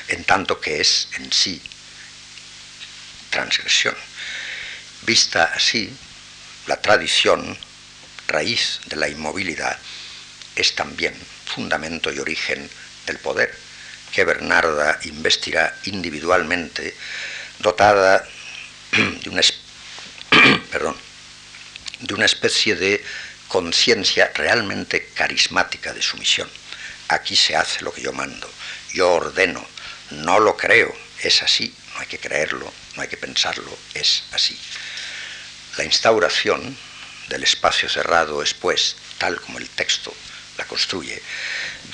en 0.09 0.23
tanto 0.23 0.59
que 0.59 0.81
es 0.81 1.07
en 1.13 1.31
sí 1.31 1.61
transgresión. 3.29 3.95
Vista 5.03 5.51
así, 5.55 5.93
la 6.67 6.81
tradición, 6.81 7.57
raíz 8.27 8.81
de 8.85 8.95
la 8.95 9.07
inmovilidad, 9.07 9.77
es 10.55 10.75
también 10.75 11.15
fundamento 11.45 12.11
y 12.11 12.19
origen 12.19 12.69
el 13.09 13.17
poder, 13.17 13.53
que 14.11 14.23
Bernarda 14.23 14.99
investirá 15.03 15.75
individualmente, 15.85 16.95
dotada 17.59 18.27
de 18.91 19.29
una, 19.29 19.41
de 21.99 22.13
una 22.13 22.25
especie 22.25 22.75
de 22.75 23.03
conciencia 23.47 24.31
realmente 24.33 25.09
carismática 25.13 25.93
de 25.93 26.01
su 26.01 26.17
misión. 26.17 26.49
Aquí 27.09 27.35
se 27.35 27.55
hace 27.55 27.81
lo 27.81 27.91
que 27.91 28.01
yo 28.01 28.13
mando, 28.13 28.49
yo 28.93 29.11
ordeno, 29.11 29.65
no 30.11 30.39
lo 30.39 30.55
creo, 30.55 30.95
es 31.21 31.41
así, 31.43 31.73
no 31.93 32.01
hay 32.01 32.07
que 32.07 32.19
creerlo, 32.19 32.71
no 32.95 33.01
hay 33.01 33.07
que 33.07 33.17
pensarlo, 33.17 33.77
es 33.93 34.23
así. 34.31 34.57
La 35.77 35.83
instauración 35.83 36.77
del 37.29 37.43
espacio 37.43 37.89
cerrado 37.89 38.41
es, 38.41 38.53
pues, 38.53 38.95
tal 39.17 39.39
como 39.41 39.57
el 39.57 39.69
texto 39.69 40.13
la 40.59 40.67
construye, 40.67 41.21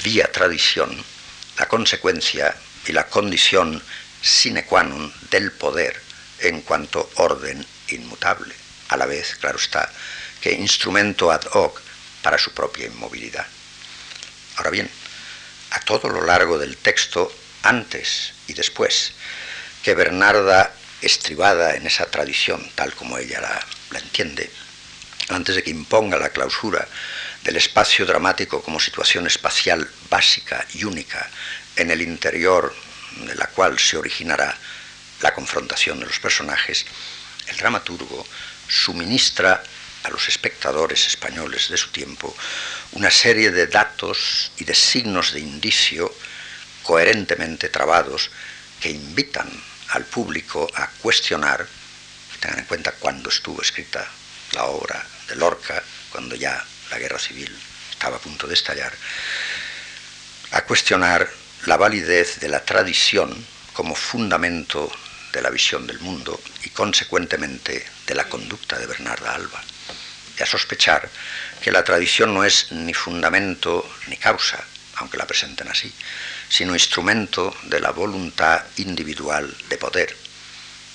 vía 0.04 0.32
tradición, 0.32 0.90
la 1.58 1.68
consecuencia 1.68 2.56
y 2.88 2.92
la 2.92 3.08
condición 3.08 3.82
sine 4.26 4.66
qua 4.66 4.82
non 4.82 5.14
del 5.30 5.54
poder 5.54 5.94
en 6.42 6.66
cuanto 6.66 7.06
orden 7.22 7.62
inmutable, 7.94 8.58
a 8.90 8.98
la 8.98 9.06
vez, 9.06 9.38
claro 9.38 9.62
está, 9.62 9.86
que 10.42 10.52
instrumento 10.52 11.30
ad 11.30 11.46
hoc 11.54 11.80
para 12.26 12.42
su 12.42 12.52
propia 12.52 12.88
inmovilidad. 12.88 13.46
Ahora 14.58 14.72
bien, 14.72 14.90
a 15.72 15.80
todo 15.82 16.10
lo 16.10 16.26
largo 16.26 16.58
del 16.58 16.76
texto, 16.78 17.32
antes 17.62 18.34
y 18.48 18.54
después, 18.54 19.14
que 19.84 19.94
Bernarda, 19.94 20.74
estribada 21.02 21.76
en 21.76 21.86
esa 21.86 22.10
tradición 22.10 22.66
tal 22.74 22.94
como 22.96 23.20
ella 23.20 23.42
la, 23.42 23.62
la 23.92 24.00
entiende, 24.00 24.50
antes 25.30 25.56
de 25.56 25.64
que 25.64 25.70
imponga 25.70 26.18
la 26.18 26.30
clausura 26.30 26.88
del 27.46 27.58
espacio 27.58 28.08
dramático 28.08 28.62
como 28.64 28.80
situación 28.80 29.28
espacial 29.28 29.88
básica 30.10 30.66
y 30.74 30.84
única 30.84 31.30
en 31.76 31.92
el 31.92 32.02
interior 32.02 32.76
de 33.18 33.36
la 33.36 33.48
cual 33.48 33.78
se 33.78 33.98
originará 33.98 34.58
la 35.22 35.34
confrontación 35.34 36.00
de 36.00 36.08
los 36.08 36.20
personajes, 36.20 36.86
el 37.48 37.56
dramaturgo 37.58 38.26
suministra 38.68 39.64
a 40.04 40.10
los 40.10 40.28
espectadores 40.28 41.06
españoles 41.06 41.70
de 41.70 41.78
su 41.78 41.90
tiempo 41.90 42.36
una 42.94 43.12
serie 43.12 43.52
de 43.52 43.68
datos 43.68 44.52
y 44.58 44.64
de 44.64 44.74
signos 44.74 45.32
de 45.32 45.40
indicio 45.40 46.14
coherentemente 46.82 47.70
trabados 47.70 48.32
que 48.82 48.90
invitan 48.90 49.50
al 49.90 50.06
público 50.06 50.68
a 50.76 50.88
cuestionar, 51.02 51.66
tengan 52.40 52.60
en 52.60 52.66
cuenta 52.66 52.92
cuándo 52.94 53.30
estuvo 53.30 53.62
escrita 53.62 54.08
la 54.54 54.66
obra 54.66 55.06
de 55.28 55.36
Lorca, 55.36 55.82
cuando 56.12 56.36
ya 56.36 56.64
la 56.92 57.00
guerra 57.00 57.20
civil 57.20 57.52
estaba 57.92 58.18
a 58.18 58.20
punto 58.20 58.48
de 58.48 58.54
estallar, 58.54 58.94
a 60.52 60.62
cuestionar 60.64 61.30
la 61.66 61.78
validez 61.78 62.40
de 62.40 62.50
la 62.50 62.64
tradición 62.64 63.34
como 63.74 63.96
fundamento 63.96 64.92
de 65.34 65.42
la 65.42 65.50
visión 65.50 65.86
del 65.88 66.00
mundo 66.00 66.40
y 66.64 66.70
consecuentemente 66.70 67.86
de 68.06 68.16
la 68.16 68.30
conducta 68.30 68.78
de 68.78 68.86
Bernarda 68.86 69.34
Alba, 69.34 69.64
y 70.38 70.44
a 70.44 70.46
sospechar 70.46 71.10
que 71.62 71.72
la 71.72 71.84
tradición 71.84 72.34
no 72.34 72.44
es 72.44 72.72
ni 72.72 72.94
fundamento 72.94 73.90
ni 74.08 74.18
causa, 74.18 74.64
aunque 74.96 75.18
la 75.18 75.28
presenten 75.28 75.68
así, 75.68 75.94
sino 76.48 76.74
instrumento 76.74 77.56
de 77.64 77.80
la 77.80 77.92
voluntad 77.92 78.64
individual 78.78 79.56
de 79.70 79.78
poder, 79.78 80.16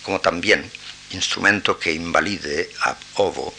como 0.03 0.21
también 0.21 0.71
instrumento 1.11 1.79
que 1.79 1.93
invalide 1.93 2.71
a 2.83 2.97
ovo 3.15 3.55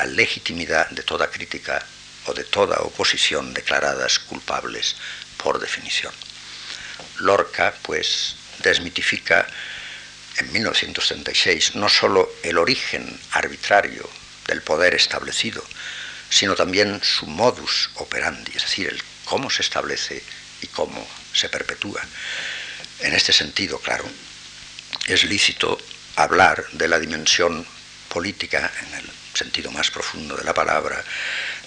la 0.00 0.06
legitimidad 0.06 0.88
de 0.88 1.02
toda 1.02 1.30
crítica 1.30 1.84
o 2.24 2.32
de 2.32 2.44
toda 2.44 2.80
oposición 2.80 3.52
declaradas 3.52 4.18
culpables 4.18 4.96
por 5.36 5.60
definición. 5.60 6.14
Lorca, 7.18 7.74
pues, 7.82 8.34
desmitifica 8.62 9.46
en 10.38 10.50
1936 10.52 11.74
no 11.74 11.90
sólo 11.90 12.32
el 12.42 12.56
origen 12.56 13.20
arbitrario 13.32 14.08
del 14.46 14.62
poder 14.62 14.94
establecido, 14.94 15.62
sino 16.30 16.54
también 16.54 17.02
su 17.04 17.26
modus 17.26 17.90
operandi, 17.96 18.52
es 18.56 18.62
decir, 18.62 18.88
el 18.88 19.02
cómo 19.26 19.50
se 19.50 19.60
establece 19.60 20.24
y 20.62 20.66
cómo 20.68 21.06
se 21.34 21.50
perpetúa. 21.50 22.00
En 23.00 23.12
este 23.12 23.34
sentido, 23.34 23.78
claro, 23.78 24.08
es 25.06 25.24
lícito 25.24 25.78
hablar 26.16 26.64
de 26.72 26.88
la 26.88 26.98
dimensión 26.98 27.66
política 28.08 28.72
en 28.80 28.94
el 28.94 29.19
sentido 29.34 29.70
más 29.70 29.90
profundo 29.90 30.36
de 30.36 30.44
la 30.44 30.54
palabra, 30.54 31.02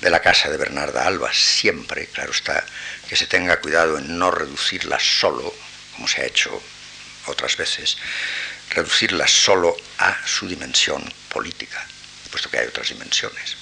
de 0.02 0.10
la 0.10 0.22
casa 0.22 0.50
de 0.50 0.58
Bernarda 0.58 1.06
Alba, 1.06 1.34
siempre, 1.34 2.08
claro 2.08 2.32
está, 2.32 2.66
que 3.08 3.16
se 3.16 3.28
tenga 3.28 3.60
cuidado 3.60 3.98
en 3.98 4.18
no 4.18 4.32
reducirla 4.32 5.00
solo, 5.00 5.54
como 5.94 6.08
se 6.08 6.22
ha 6.22 6.26
hecho 6.26 6.62
otras 7.28 7.56
veces, 7.58 7.98
reducirla 8.70 9.28
solo 9.28 9.76
a 10.00 10.18
su 10.26 10.48
dimensión 10.48 11.04
política, 11.30 11.86
puesto 12.32 12.50
que 12.50 12.60
hay 12.60 12.68
otras 12.68 12.90
dimensiones, 12.90 13.58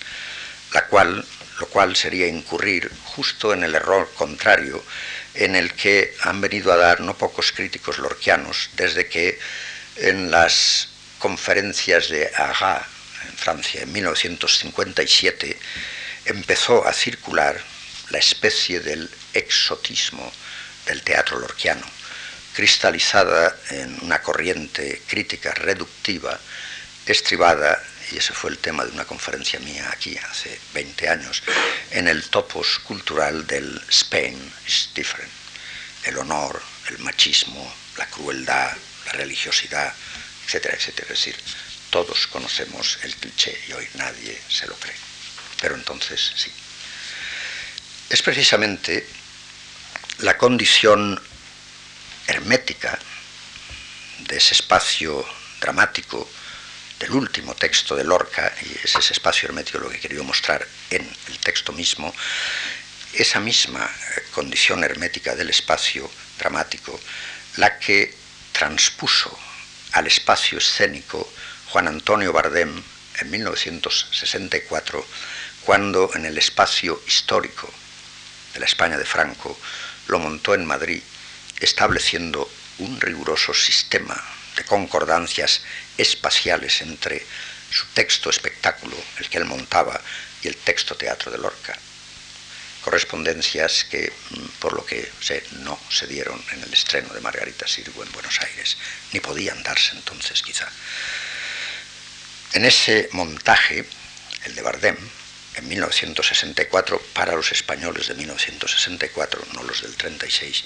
la 0.73 0.85
cual, 0.85 1.25
lo 1.59 1.67
cual 1.67 1.95
sería 1.95 2.27
incurrir 2.27 2.91
justo 3.05 3.53
en 3.53 3.63
el 3.63 3.75
error 3.75 4.09
contrario 4.15 4.83
en 5.33 5.55
el 5.55 5.73
que 5.73 6.15
han 6.21 6.41
venido 6.41 6.71
a 6.71 6.77
dar 6.77 7.01
no 7.01 7.17
pocos 7.17 7.51
críticos 7.51 7.99
lorquianos 7.99 8.69
desde 8.73 9.07
que 9.07 9.39
en 9.97 10.31
las 10.31 10.89
conferencias 11.19 12.09
de 12.09 12.31
Aga 12.35 12.87
Francia 13.41 13.81
en 13.81 13.91
1957 13.91 15.57
empezó 16.25 16.87
a 16.87 16.93
circular 16.93 17.59
la 18.11 18.19
especie 18.19 18.79
del 18.81 19.09
exotismo 19.33 20.31
del 20.85 21.01
teatro 21.01 21.39
lorquiano, 21.39 21.85
cristalizada 22.53 23.57
en 23.71 23.97
una 24.03 24.21
corriente 24.21 25.01
crítica 25.07 25.55
reductiva, 25.55 26.39
estribada, 27.07 27.81
y 28.11 28.17
ese 28.17 28.33
fue 28.33 28.51
el 28.51 28.59
tema 28.59 28.85
de 28.85 28.91
una 28.91 29.05
conferencia 29.05 29.59
mía 29.59 29.89
aquí 29.91 30.15
hace 30.17 30.59
20 30.75 31.09
años, 31.09 31.41
en 31.89 32.07
el 32.07 32.29
topos 32.29 32.77
cultural 32.79 33.47
del 33.47 33.81
Spain 33.89 34.37
is 34.67 34.89
different. 34.93 35.31
El 36.03 36.19
honor, 36.19 36.61
el 36.89 36.99
machismo, 36.99 37.73
la 37.97 38.05
crueldad, 38.05 38.77
la 39.07 39.11
religiosidad, 39.13 39.91
etcétera, 40.45 40.75
etcétera. 40.75 41.13
Es 41.13 41.25
decir, 41.25 41.35
todos 41.91 42.25
conocemos 42.27 42.97
el 43.03 43.15
cliché 43.15 43.55
y 43.67 43.73
hoy 43.73 43.87
nadie 43.95 44.41
se 44.49 44.65
lo 44.65 44.75
cree. 44.75 44.95
Pero 45.61 45.75
entonces 45.75 46.33
sí. 46.35 46.51
Es 48.09 48.21
precisamente 48.23 49.07
la 50.19 50.37
condición 50.37 51.21
hermética 52.27 52.97
de 54.19 54.37
ese 54.37 54.53
espacio 54.53 55.23
dramático 55.59 56.29
del 56.99 57.11
último 57.11 57.55
texto 57.55 57.95
de 57.95 58.03
Lorca, 58.03 58.53
y 58.61 58.85
es 58.85 58.95
ese 58.95 59.13
espacio 59.13 59.49
hermético 59.49 59.79
lo 59.79 59.89
que 59.89 59.99
querido 59.99 60.23
mostrar 60.23 60.65
en 60.89 61.01
el 61.27 61.39
texto 61.39 61.73
mismo, 61.73 62.13
esa 63.13 63.39
misma 63.39 63.83
eh, 63.83 64.23
condición 64.31 64.83
hermética 64.83 65.35
del 65.35 65.49
espacio 65.49 66.09
dramático, 66.37 66.99
la 67.57 67.77
que 67.79 68.15
transpuso 68.51 69.37
al 69.93 70.07
espacio 70.07 70.59
escénico 70.59 71.31
Juan 71.71 71.87
Antonio 71.87 72.33
Bardem 72.33 72.83
en 73.21 73.31
1964, 73.31 75.05
cuando 75.63 76.11
en 76.15 76.25
el 76.25 76.37
espacio 76.37 77.01
histórico 77.07 77.71
de 78.53 78.59
la 78.59 78.65
España 78.65 78.97
de 78.97 79.05
Franco 79.05 79.57
lo 80.07 80.19
montó 80.19 80.53
en 80.53 80.65
Madrid, 80.65 81.01
estableciendo 81.61 82.51
un 82.79 82.99
riguroso 82.99 83.53
sistema 83.53 84.21
de 84.57 84.65
concordancias 84.65 85.61
espaciales 85.97 86.81
entre 86.81 87.25
su 87.71 87.85
texto 87.93 88.29
espectáculo, 88.29 88.97
el 89.19 89.29
que 89.29 89.37
él 89.37 89.45
montaba, 89.45 90.01
y 90.43 90.49
el 90.49 90.57
texto 90.57 90.95
teatro 90.95 91.31
de 91.31 91.37
Lorca. 91.37 91.79
Correspondencias 92.83 93.85
que, 93.85 94.11
mm, 94.31 94.45
por 94.59 94.73
lo 94.73 94.85
que 94.85 95.09
sé, 95.21 95.41
no 95.61 95.79
se 95.89 96.05
dieron 96.07 96.43
en 96.51 96.63
el 96.63 96.73
estreno 96.73 97.13
de 97.13 97.21
Margarita 97.21 97.65
Sirgo 97.65 98.03
en 98.03 98.11
Buenos 98.11 98.41
Aires, 98.41 98.75
ni 99.13 99.21
podían 99.21 99.63
darse 99.63 99.95
entonces 99.95 100.41
quizá. 100.41 100.67
En 102.53 102.65
ese 102.65 103.07
montaje, 103.13 103.85
el 104.43 104.55
de 104.55 104.61
Bardem, 104.61 104.97
en 105.55 105.67
1964, 105.69 107.01
para 107.13 107.33
los 107.33 107.53
españoles 107.53 108.09
de 108.09 108.15
1964, 108.15 109.41
no 109.53 109.63
los 109.63 109.81
del 109.81 109.95
36, 109.95 110.65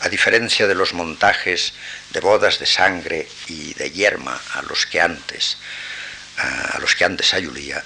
a 0.00 0.10
diferencia 0.10 0.66
de 0.66 0.74
los 0.74 0.92
montajes 0.92 1.72
de 2.10 2.20
bodas 2.20 2.58
de 2.58 2.66
sangre 2.66 3.26
y 3.48 3.72
de 3.72 3.90
yerma 3.90 4.38
a 4.52 4.62
los 4.62 4.84
que 4.84 5.00
antes, 5.00 5.56
a 6.36 6.78
los 6.80 6.94
que 6.94 7.06
antes 7.06 7.32
ayulía, 7.32 7.82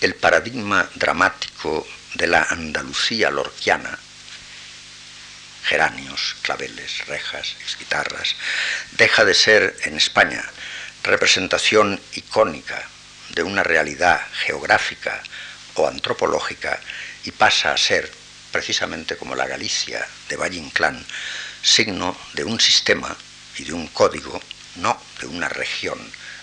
el 0.00 0.16
paradigma 0.16 0.90
dramático 0.96 1.86
de 2.14 2.26
la 2.26 2.42
Andalucía 2.42 3.30
lorquiana, 3.30 3.96
geranios, 5.62 6.34
claveles, 6.42 7.06
rejas, 7.06 7.54
guitarras, 7.78 8.34
deja 8.92 9.24
de 9.24 9.34
ser 9.34 9.76
en 9.84 9.96
España 9.96 10.44
representación 11.02 12.00
icónica 12.14 12.82
de 13.34 13.42
una 13.42 13.62
realidad 13.62 14.20
geográfica 14.44 15.22
o 15.74 15.86
antropológica 15.86 16.80
y 17.24 17.30
pasa 17.30 17.72
a 17.72 17.76
ser, 17.76 18.10
precisamente 18.52 19.16
como 19.16 19.34
la 19.34 19.46
Galicia 19.46 20.06
de 20.28 20.36
Valle 20.36 20.58
Inclán, 20.58 21.04
signo 21.62 22.16
de 22.34 22.44
un 22.44 22.60
sistema 22.60 23.16
y 23.58 23.64
de 23.64 23.72
un 23.72 23.86
código, 23.88 24.40
no 24.76 25.00
de 25.20 25.26
una 25.26 25.48
región 25.48 25.98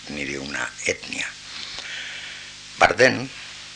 ni 0.09 0.23
de 0.25 0.39
una 0.39 0.69
etnia. 0.85 1.27
Bardén, 2.77 3.29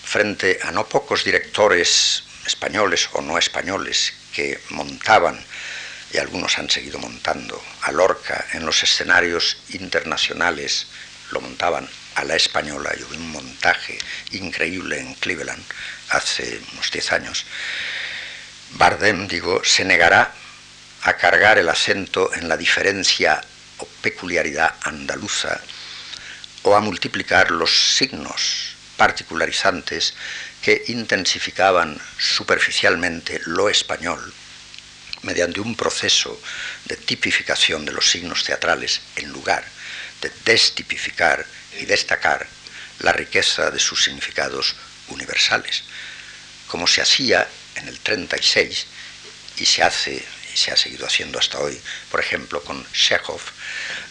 frente 0.04 0.60
a 0.64 0.72
no 0.72 0.88
pocos 0.88 1.24
directores 1.24 2.24
españoles 2.46 3.10
o 3.14 3.22
no 3.22 3.38
españoles 3.38 4.14
que 4.34 4.60
montaban 4.70 5.44
y 6.14 6.18
algunos 6.18 6.58
han 6.58 6.70
seguido 6.70 7.00
montando 7.00 7.62
a 7.82 7.92
Lorca 7.92 8.46
en 8.54 8.66
los 8.66 8.84
escenarios 8.84 9.58
internacionales, 9.70 10.88
lo 11.32 11.42
montaban 11.42 11.88
a 12.16 12.24
la 12.26 12.36
española, 12.36 12.92
y 12.98 13.04
hubo 13.04 13.16
un 13.16 13.32
montaje 13.32 13.98
increíble 14.32 15.00
en 15.00 15.14
Cleveland 15.16 15.64
hace 16.10 16.62
unos 16.74 16.92
10 16.92 17.12
años. 17.14 17.46
Bardem, 18.72 19.28
digo, 19.28 19.64
se 19.64 19.86
negará 19.86 20.34
a 21.04 21.14
cargar 21.14 21.58
el 21.58 21.70
acento 21.70 22.34
en 22.34 22.50
la 22.50 22.58
diferencia 22.58 23.42
o 23.78 23.86
peculiaridad 24.02 24.76
andaluza 24.82 25.60
o 26.64 26.76
a 26.76 26.82
multiplicar 26.82 27.52
los 27.52 27.96
signos 27.96 28.76
particularizantes 28.98 30.14
que 30.62 30.84
intensificaban 30.88 32.00
superficialmente 32.20 33.42
lo 33.46 33.68
español 33.68 34.34
mediante 35.24 35.60
un 35.60 35.76
proceso 35.76 36.40
de 36.86 36.98
tipificación 36.98 37.86
de 37.86 37.92
los 37.92 38.10
signos 38.10 38.44
teatrales 38.44 39.02
en 39.16 39.30
lugar 39.30 39.64
de 40.22 40.32
destipificar 40.46 41.46
y 41.80 41.86
destacar 41.86 42.48
la 43.00 43.14
riqueza 43.14 43.72
de 43.72 43.80
sus 43.80 44.04
significados 44.04 44.76
universales, 45.08 45.84
como 46.68 46.88
se 46.88 47.02
hacía 47.02 47.48
en 47.76 47.88
el 47.88 48.00
36 48.00 48.86
y 49.58 49.66
se 49.66 49.84
hace 49.84 50.24
y 50.54 50.58
se 50.58 50.72
ha 50.72 50.78
seguido 50.78 51.06
haciendo 51.06 51.40
hasta 51.40 51.60
hoy, 51.60 51.80
por 52.10 52.20
ejemplo, 52.20 52.62
con 52.64 52.86
Chekhov, 52.92 53.42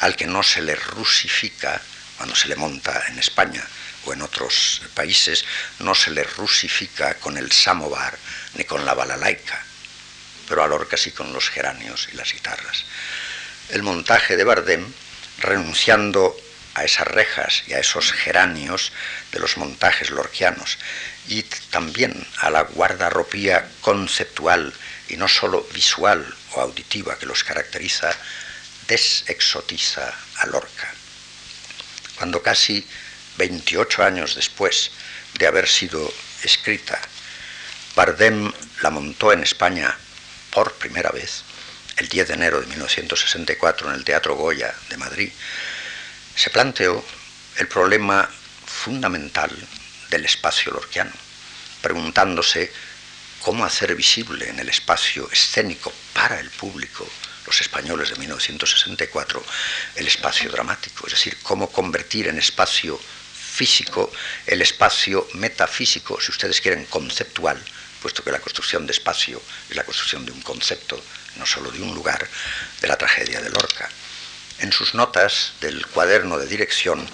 al 0.01 0.17
que 0.17 0.27
no 0.27 0.43
se 0.43 0.63
le 0.63 0.75
rusifica 0.75 1.81
cuando 2.17 2.35
se 2.35 2.49
le 2.49 2.57
monta 2.57 3.05
en 3.09 3.19
España 3.19 3.67
o 4.07 4.13
en 4.13 4.23
otros 4.23 4.83
países, 4.95 5.45
no 5.81 5.95
se 5.95 6.11
le 6.11 6.25
rusifica 6.25 7.15
con 7.15 7.37
el 7.37 7.53
samovar 7.53 8.19
ni 8.55 8.65
con 8.65 8.85
la 8.85 8.95
balalaika, 8.95 9.63
pero 10.51 10.65
a 10.65 10.67
Lorca 10.67 10.97
sí 10.97 11.13
con 11.13 11.33
los 11.33 11.49
geranios 11.49 12.09
y 12.13 12.17
las 12.17 12.33
guitarras. 12.33 12.85
El 13.69 13.85
montaje 13.85 14.37
de 14.37 14.43
Bardem, 14.43 14.85
renunciando 15.39 16.37
a 16.75 16.85
esas 16.85 17.07
rejas 17.07 17.63
y 17.69 17.75
a 17.75 17.79
esos 17.79 18.13
geranios 18.13 18.91
de 19.31 19.39
los 19.39 19.57
montajes 19.57 20.11
lorquianos 20.11 20.77
y 21.29 21.45
también 21.71 22.27
a 22.39 22.51
la 22.51 22.63
guardarropía 22.63 23.71
conceptual 23.81 24.75
y 25.09 25.17
no 25.17 25.29
sólo 25.29 25.63
visual 25.73 26.27
o 26.55 26.61
auditiva 26.61 27.17
que 27.17 27.27
los 27.27 27.45
caracteriza, 27.45 28.13
desexotiza 28.89 30.13
a 30.39 30.47
Lorca. 30.47 30.93
Cuando 32.17 32.43
casi 32.43 32.85
28 33.39 34.03
años 34.03 34.35
después 34.35 34.91
de 35.39 35.47
haber 35.47 35.69
sido 35.69 36.13
escrita, 36.43 37.01
Bardem 37.95 38.51
la 38.83 38.91
montó 38.91 39.33
en 39.33 39.45
España 39.45 39.97
por 40.51 40.73
primera 40.75 41.11
vez, 41.11 41.43
el 41.97 42.09
10 42.09 42.29
de 42.29 42.35
enero 42.35 42.61
de 42.61 42.67
1964 42.67 43.89
en 43.89 43.95
el 43.95 44.05
Teatro 44.05 44.35
Goya 44.37 44.75
de 44.89 44.97
Madrid, 44.97 45.33
se 46.35 46.51
planteó 46.51 47.05
el 47.59 47.69
problema 47.69 48.29
fundamental 48.67 49.51
del 50.11 50.25
espacio 50.25 50.73
lorquiano, 50.73 51.13
preguntándose 51.83 52.73
cómo 53.41 53.65
hacer 53.65 53.95
visible 53.95 54.49
en 54.49 54.59
el 54.59 54.69
espacio 54.69 55.29
escénico 55.31 55.93
para 56.15 56.41
el 56.41 56.51
público, 56.51 57.09
los 57.47 57.61
españoles 57.61 58.11
de 58.11 58.17
1964, 58.17 59.45
el 59.97 60.07
espacio 60.07 60.51
dramático, 60.51 61.07
es 61.07 61.15
decir, 61.15 61.37
cómo 61.43 61.71
convertir 61.71 62.29
en 62.29 62.39
espacio 62.39 63.01
físico 63.61 64.11
el 64.47 64.63
espacio 64.63 65.29
metafísico, 65.35 66.21
si 66.21 66.31
ustedes 66.31 66.61
quieren, 66.61 66.87
conceptual, 66.87 67.63
puesto 68.01 68.25
que 68.25 68.33
la 68.33 68.41
construcción 68.41 68.87
de 68.87 68.93
espacio 68.93 69.41
es 69.69 69.77
la 69.77 69.85
construcción 69.85 70.25
de 70.25 70.33
un 70.33 70.43
concepto, 70.43 71.03
no 71.37 71.47
solo 71.47 71.71
de 71.71 71.81
un 71.81 71.95
lugar, 71.95 72.27
de 72.81 72.89
la 72.89 72.97
tragedia 72.97 73.41
de 73.41 73.51
Lorca. 73.51 73.89
En 74.59 74.73
sus 74.73 74.95
notas 74.95 75.53
del 75.61 75.87
cuaderno 75.87 76.39
de 76.39 76.47
dirección 76.47 77.09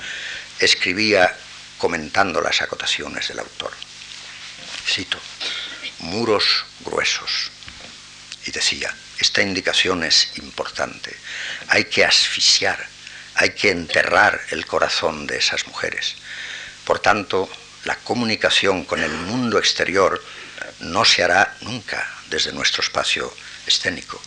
escribía 0.58 1.36
comentando 1.78 2.40
las 2.40 2.62
acotaciones 2.62 3.28
del 3.28 3.40
autor. 3.40 3.72
Cito, 4.86 5.18
muros 6.00 6.64
gruesos. 6.80 7.50
Y 8.46 8.50
decía, 8.52 8.94
esta 9.18 9.42
indicación 9.42 10.04
es 10.04 10.30
importante. 10.36 11.14
Hay 11.68 11.84
que 11.86 12.04
asfixiar, 12.04 12.86
hay 13.34 13.50
que 13.50 13.70
enterrar 13.70 14.40
el 14.50 14.66
corazón 14.66 15.26
de 15.26 15.38
esas 15.38 15.66
mujeres. 15.66 16.16
Por 16.84 17.00
tanto, 17.00 17.50
la 17.84 17.96
comunicación 17.96 18.84
con 18.84 19.02
el 19.02 19.12
mundo 19.12 19.58
exterior 19.58 20.22
no 20.80 21.04
se 21.04 21.22
hará 21.22 21.56
nunca 21.60 22.06
desde 22.28 22.52
nuestro 22.52 22.82
espacio 22.82 23.34
escénico. 23.66 24.20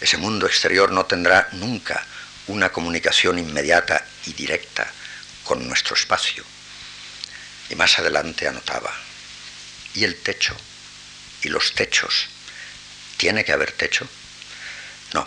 Ese 0.00 0.16
mundo 0.16 0.46
exterior 0.46 0.92
no 0.92 1.06
tendrá 1.06 1.48
nunca 1.52 2.04
una 2.46 2.70
comunicación 2.70 3.38
inmediata 3.38 4.04
y 4.26 4.32
directa 4.32 4.90
con 5.44 5.66
nuestro 5.66 5.94
espacio. 5.94 6.44
Y 7.70 7.74
más 7.74 7.98
adelante 7.98 8.46
anotaba, 8.46 8.92
¿y 9.94 10.04
el 10.04 10.16
techo? 10.16 10.56
¿Y 11.42 11.48
los 11.48 11.74
techos? 11.74 12.28
¿Tiene 13.16 13.44
que 13.44 13.52
haber 13.52 13.72
techo? 13.72 14.08
No. 15.14 15.26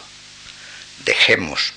dejemos 1.06 1.74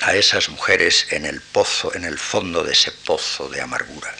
a 0.00 0.14
esas 0.14 0.48
mujeres 0.48 1.06
en 1.10 1.26
el 1.26 1.40
pozo, 1.40 1.94
en 1.94 2.04
el 2.04 2.18
fondo 2.18 2.64
de 2.64 2.72
ese 2.72 2.92
pozo 2.92 3.48
de 3.48 3.60
amargura, 3.60 4.14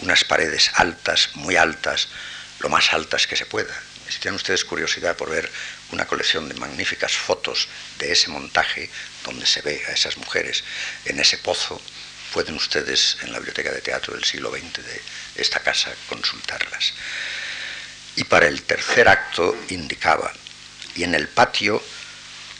unas 0.00 0.24
paredes 0.24 0.70
altas, 0.74 1.30
muy 1.34 1.56
altas, 1.56 2.08
lo 2.60 2.68
más 2.68 2.92
altas 2.92 3.26
que 3.26 3.36
se 3.36 3.46
pueda. 3.46 3.74
Si 4.08 4.18
tienen 4.20 4.36
ustedes 4.36 4.64
curiosidad 4.64 5.16
por 5.16 5.30
ver 5.30 5.50
una 5.92 6.06
colección 6.06 6.48
de 6.48 6.54
magníficas 6.54 7.12
fotos 7.12 7.68
de 7.98 8.12
ese 8.12 8.28
montaje, 8.28 8.90
donde 9.24 9.46
se 9.46 9.60
ve 9.62 9.82
a 9.88 9.92
esas 9.92 10.16
mujeres 10.16 10.64
en 11.04 11.20
ese 11.20 11.38
pozo, 11.38 11.80
pueden 12.32 12.56
ustedes 12.56 13.18
en 13.22 13.32
la 13.32 13.38
biblioteca 13.38 13.70
de 13.70 13.80
teatro 13.80 14.14
del 14.14 14.24
siglo 14.24 14.50
XX 14.50 14.84
de 14.84 15.02
esta 15.36 15.60
casa 15.60 15.94
consultarlas. 16.08 16.92
Y 18.16 18.24
para 18.24 18.48
el 18.48 18.62
tercer 18.62 19.08
acto 19.08 19.56
indicaba, 19.68 20.32
y 20.94 21.04
en 21.04 21.14
el 21.14 21.28
patio 21.28 21.82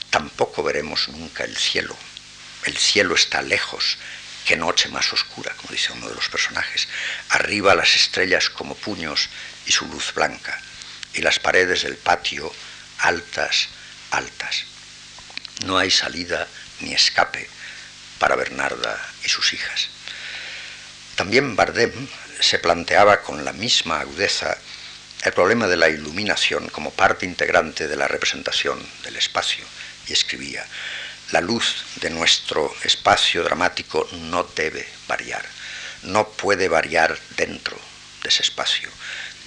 tampoco 0.09 0.63
veremos 0.63 1.09
nunca 1.09 1.43
el 1.43 1.57
cielo. 1.57 1.95
El 2.63 2.77
cielo 2.77 3.15
está 3.15 3.41
lejos, 3.41 3.97
qué 4.49 4.57
noche 4.57 4.89
más 4.89 5.13
oscura, 5.13 5.53
como 5.57 5.73
dice 5.73 5.93
uno 5.93 6.09
de 6.09 6.15
los 6.15 6.27
personajes. 6.27 6.87
Arriba 7.29 7.75
las 7.75 7.95
estrellas 7.95 8.49
como 8.49 8.73
puños 8.73 9.29
y 9.67 9.71
su 9.71 9.85
luz 9.85 10.11
blanca, 10.15 10.59
y 11.13 11.21
las 11.21 11.37
paredes 11.37 11.83
del 11.83 11.97
patio 11.97 12.51
altas, 12.97 13.67
altas. 14.09 14.63
No 15.65 15.77
hay 15.77 15.91
salida 15.91 16.47
ni 16.79 16.95
escape 16.95 17.47
para 18.17 18.35
Bernarda 18.35 18.99
y 19.23 19.29
sus 19.29 19.53
hijas. 19.53 19.89
También 21.13 21.55
Bardem 21.55 22.07
se 22.39 22.57
planteaba 22.57 23.21
con 23.21 23.45
la 23.45 23.53
misma 23.53 23.99
agudeza 23.99 24.57
el 25.25 25.33
problema 25.33 25.67
de 25.67 25.77
la 25.77 25.89
iluminación 25.89 26.69
como 26.69 26.89
parte 26.89 27.27
integrante 27.27 27.87
de 27.87 27.95
la 27.95 28.07
representación 28.07 28.83
del 29.03 29.15
espacio 29.15 29.63
y 30.07 30.13
escribía, 30.13 30.65
la 31.31 31.41
luz 31.41 31.83
de 32.01 32.09
nuestro 32.09 32.73
espacio 32.83 33.43
dramático 33.43 34.07
no 34.13 34.43
debe 34.43 34.87
variar, 35.07 35.45
no 36.03 36.29
puede 36.29 36.67
variar 36.67 37.17
dentro 37.35 37.79
de 38.23 38.29
ese 38.29 38.43
espacio, 38.43 38.89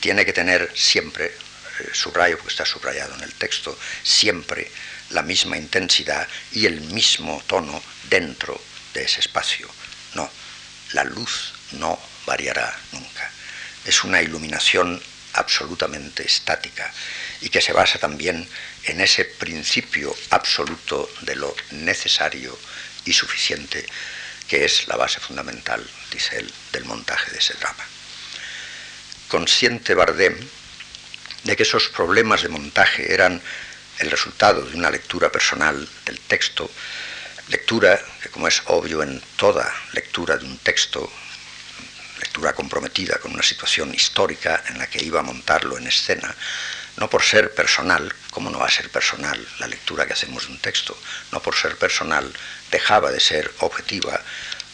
tiene 0.00 0.24
que 0.24 0.32
tener 0.32 0.70
siempre, 0.74 1.26
eh, 1.26 1.90
subrayo 1.92 2.36
porque 2.36 2.52
está 2.52 2.64
subrayado 2.64 3.14
en 3.16 3.22
el 3.22 3.34
texto, 3.34 3.78
siempre 4.02 4.70
la 5.10 5.22
misma 5.22 5.56
intensidad 5.56 6.26
y 6.52 6.66
el 6.66 6.80
mismo 6.80 7.42
tono 7.46 7.82
dentro 8.08 8.60
de 8.94 9.04
ese 9.04 9.20
espacio. 9.20 9.68
No, 10.14 10.30
la 10.92 11.04
luz 11.04 11.52
no 11.72 11.98
variará 12.26 12.74
nunca. 12.92 13.30
Es 13.84 14.04
una 14.04 14.22
iluminación 14.22 15.02
absolutamente 15.34 16.24
estática 16.24 16.92
y 17.40 17.48
que 17.48 17.60
se 17.60 17.72
basa 17.72 17.98
también 17.98 18.48
en 18.84 19.00
ese 19.00 19.24
principio 19.24 20.14
absoluto 20.30 21.10
de 21.22 21.36
lo 21.36 21.54
necesario 21.70 22.58
y 23.04 23.12
suficiente, 23.12 23.84
que 24.48 24.64
es 24.64 24.88
la 24.88 24.96
base 24.96 25.20
fundamental, 25.20 25.84
dice 26.10 26.38
él, 26.38 26.52
del 26.72 26.84
montaje 26.84 27.30
de 27.30 27.38
ese 27.38 27.54
drama. 27.54 27.84
Consciente 29.28 29.94
Bardem 29.94 30.36
de 31.44 31.56
que 31.56 31.62
esos 31.62 31.88
problemas 31.88 32.42
de 32.42 32.48
montaje 32.48 33.12
eran 33.12 33.40
el 33.98 34.10
resultado 34.10 34.62
de 34.62 34.76
una 34.76 34.90
lectura 34.90 35.30
personal 35.30 35.88
del 36.04 36.18
texto, 36.20 36.70
lectura 37.48 38.00
que 38.22 38.28
como 38.28 38.48
es 38.48 38.62
obvio 38.66 39.02
en 39.02 39.22
toda 39.36 39.72
lectura 39.92 40.36
de 40.36 40.44
un 40.44 40.58
texto, 40.58 41.10
lectura 42.32 42.54
comprometida 42.54 43.18
con 43.18 43.34
una 43.34 43.42
situación 43.42 43.94
histórica 43.94 44.64
en 44.68 44.78
la 44.78 44.86
que 44.86 45.04
iba 45.04 45.20
a 45.20 45.22
montarlo 45.22 45.76
en 45.76 45.86
escena, 45.86 46.34
no 46.96 47.10
por 47.10 47.22
ser 47.22 47.54
personal, 47.54 48.10
como 48.30 48.48
no 48.48 48.58
va 48.58 48.68
a 48.68 48.70
ser 48.70 48.88
personal 48.88 49.36
la 49.58 49.66
lectura 49.66 50.06
que 50.06 50.14
hacemos 50.14 50.46
de 50.46 50.52
un 50.52 50.58
texto, 50.58 50.98
no 51.30 51.42
por 51.42 51.54
ser 51.54 51.76
personal 51.76 52.32
dejaba 52.70 53.12
de 53.12 53.20
ser 53.20 53.52
objetiva, 53.58 54.18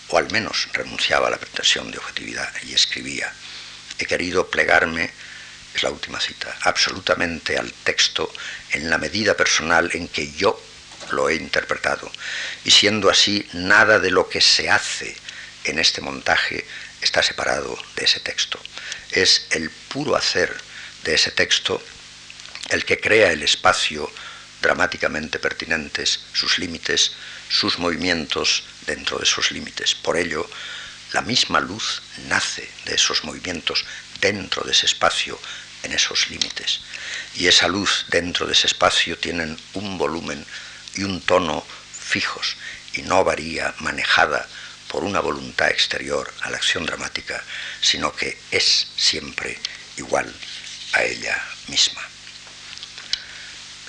o 0.06 0.18
al 0.18 0.30
menos 0.30 0.68
renunciaba 0.72 1.26
a 1.26 1.30
la 1.30 1.36
pretensión 1.36 1.90
de 1.90 1.98
objetividad 1.98 2.48
y 2.62 2.74
escribía, 2.74 3.32
he 3.98 4.06
querido 4.06 4.48
plegarme, 4.48 5.10
es 5.74 5.82
la 5.82 5.90
última 5.90 6.20
cita, 6.20 6.56
absolutamente 6.62 7.58
al 7.58 7.72
texto 7.72 8.32
en 8.70 8.88
la 8.88 8.98
medida 8.98 9.36
personal 9.36 9.90
en 9.94 10.06
que 10.06 10.30
yo 10.30 10.62
lo 11.10 11.28
he 11.28 11.34
interpretado, 11.34 12.08
y 12.64 12.70
siendo 12.70 13.10
así, 13.10 13.48
nada 13.52 13.98
de 13.98 14.12
lo 14.12 14.28
que 14.28 14.40
se 14.40 14.70
hace 14.70 15.16
en 15.64 15.80
este 15.80 16.00
montaje 16.00 16.64
está 17.00 17.22
separado 17.22 17.78
de 17.96 18.04
ese 18.04 18.20
texto. 18.20 18.60
Es 19.10 19.46
el 19.50 19.70
puro 19.70 20.16
hacer 20.16 20.54
de 21.04 21.14
ese 21.14 21.30
texto 21.30 21.82
el 22.70 22.84
que 22.84 23.00
crea 23.00 23.32
el 23.32 23.42
espacio 23.42 24.10
dramáticamente 24.60 25.38
pertinentes, 25.38 26.20
sus 26.32 26.58
límites, 26.58 27.12
sus 27.48 27.78
movimientos 27.78 28.64
dentro 28.86 29.18
de 29.18 29.24
esos 29.24 29.50
límites. 29.50 29.94
Por 29.94 30.16
ello, 30.16 30.48
la 31.12 31.22
misma 31.22 31.60
luz 31.60 32.02
nace 32.28 32.68
de 32.84 32.94
esos 32.94 33.24
movimientos 33.24 33.84
dentro 34.20 34.62
de 34.64 34.72
ese 34.72 34.86
espacio, 34.86 35.38
en 35.84 35.92
esos 35.92 36.28
límites. 36.28 36.80
Y 37.34 37.46
esa 37.46 37.68
luz 37.68 38.06
dentro 38.08 38.46
de 38.46 38.52
ese 38.52 38.66
espacio 38.66 39.16
tienen 39.16 39.56
un 39.74 39.96
volumen 39.96 40.44
y 40.94 41.04
un 41.04 41.20
tono 41.20 41.64
fijos 41.98 42.56
y 42.94 43.02
no 43.02 43.22
varía 43.22 43.74
manejada 43.78 44.48
por 44.90 45.04
una 45.04 45.20
voluntad 45.20 45.70
exterior 45.70 46.32
a 46.42 46.50
la 46.50 46.56
acción 46.56 46.84
dramática, 46.86 47.42
sino 47.80 48.14
que 48.14 48.38
es 48.50 48.88
siempre 48.96 49.58
igual 49.96 50.32
a 50.94 51.02
ella 51.04 51.40
misma. 51.68 52.02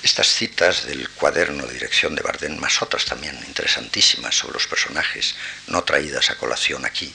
Estas 0.02 0.28
citas 0.28 0.86
del 0.86 1.10
cuaderno 1.10 1.66
de 1.66 1.74
dirección 1.74 2.14
de 2.14 2.22
Bardem, 2.22 2.56
más 2.56 2.80
otras 2.80 3.04
también 3.04 3.36
interesantísimas 3.46 4.34
sobre 4.34 4.54
los 4.54 4.66
personajes, 4.66 5.34
no 5.66 5.84
traídas 5.84 6.30
a 6.30 6.38
colación 6.38 6.86
aquí, 6.86 7.14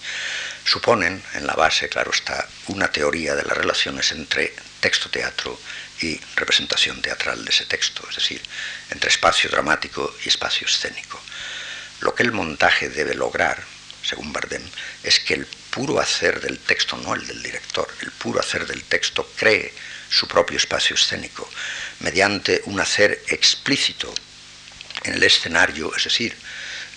suponen 0.66 1.24
en 1.34 1.48
la 1.48 1.56
base, 1.56 1.90
claro 1.90 2.12
está, 2.12 2.48
una 2.68 2.92
teoría 2.92 3.34
de 3.34 3.44
las 3.44 3.58
relaciones 3.58 4.12
entre 4.12 4.54
texto-teatro 4.82 5.60
y 6.02 6.20
representación 6.36 7.02
teatral 7.02 7.44
de 7.44 7.50
ese 7.50 7.66
texto, 7.66 8.06
es 8.08 8.18
decir, 8.18 8.42
entre 8.92 9.10
espacio 9.10 9.50
dramático 9.50 10.16
y 10.24 10.30
espacio 10.30 10.68
escénico. 10.68 11.20
Lo 12.02 12.14
que 12.14 12.22
el 12.22 12.34
montaje 12.34 12.90
debe 12.90 13.16
lograr, 13.16 13.64
según 14.06 14.32
Bardem, 14.32 14.64
es 15.04 15.20
que 15.20 15.34
el 15.34 15.46
puro 15.46 16.00
hacer 16.00 16.40
del 16.40 16.60
texto, 16.60 16.96
no 16.98 17.16
el 17.16 17.26
del 17.26 17.42
director, 17.42 17.88
el 18.02 18.12
puro 18.12 18.40
hacer 18.40 18.66
del 18.68 18.84
texto 18.84 19.30
cree 19.36 19.74
su 20.10 20.28
propio 20.28 20.58
espacio 20.58 20.96
escénico, 20.96 21.50
mediante 22.00 22.62
un 22.66 22.80
hacer 22.80 23.24
explícito 23.28 24.14
en 25.04 25.14
el 25.14 25.24
escenario, 25.24 25.94
es 25.96 26.04
decir, 26.04 26.36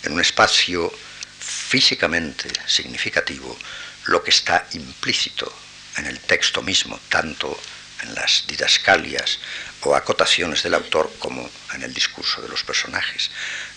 en 0.03 0.13
un 0.13 0.21
espacio 0.21 0.93
físicamente 1.41 2.49
significativo, 2.67 3.57
lo 4.05 4.23
que 4.23 4.31
está 4.31 4.67
implícito 4.73 5.53
en 5.97 6.07
el 6.07 6.21
texto 6.21 6.63
mismo, 6.63 7.01
tanto 7.09 7.59
en 8.03 8.15
las 8.15 8.45
didascalias 8.47 9.39
o 9.83 9.95
acotaciones 9.95 10.63
del 10.63 10.75
autor 10.75 11.13
como 11.19 11.51
en 11.75 11.83
el 11.83 11.93
discurso 11.93 12.41
de 12.41 12.49
los 12.49 12.63
personajes. 12.63 13.31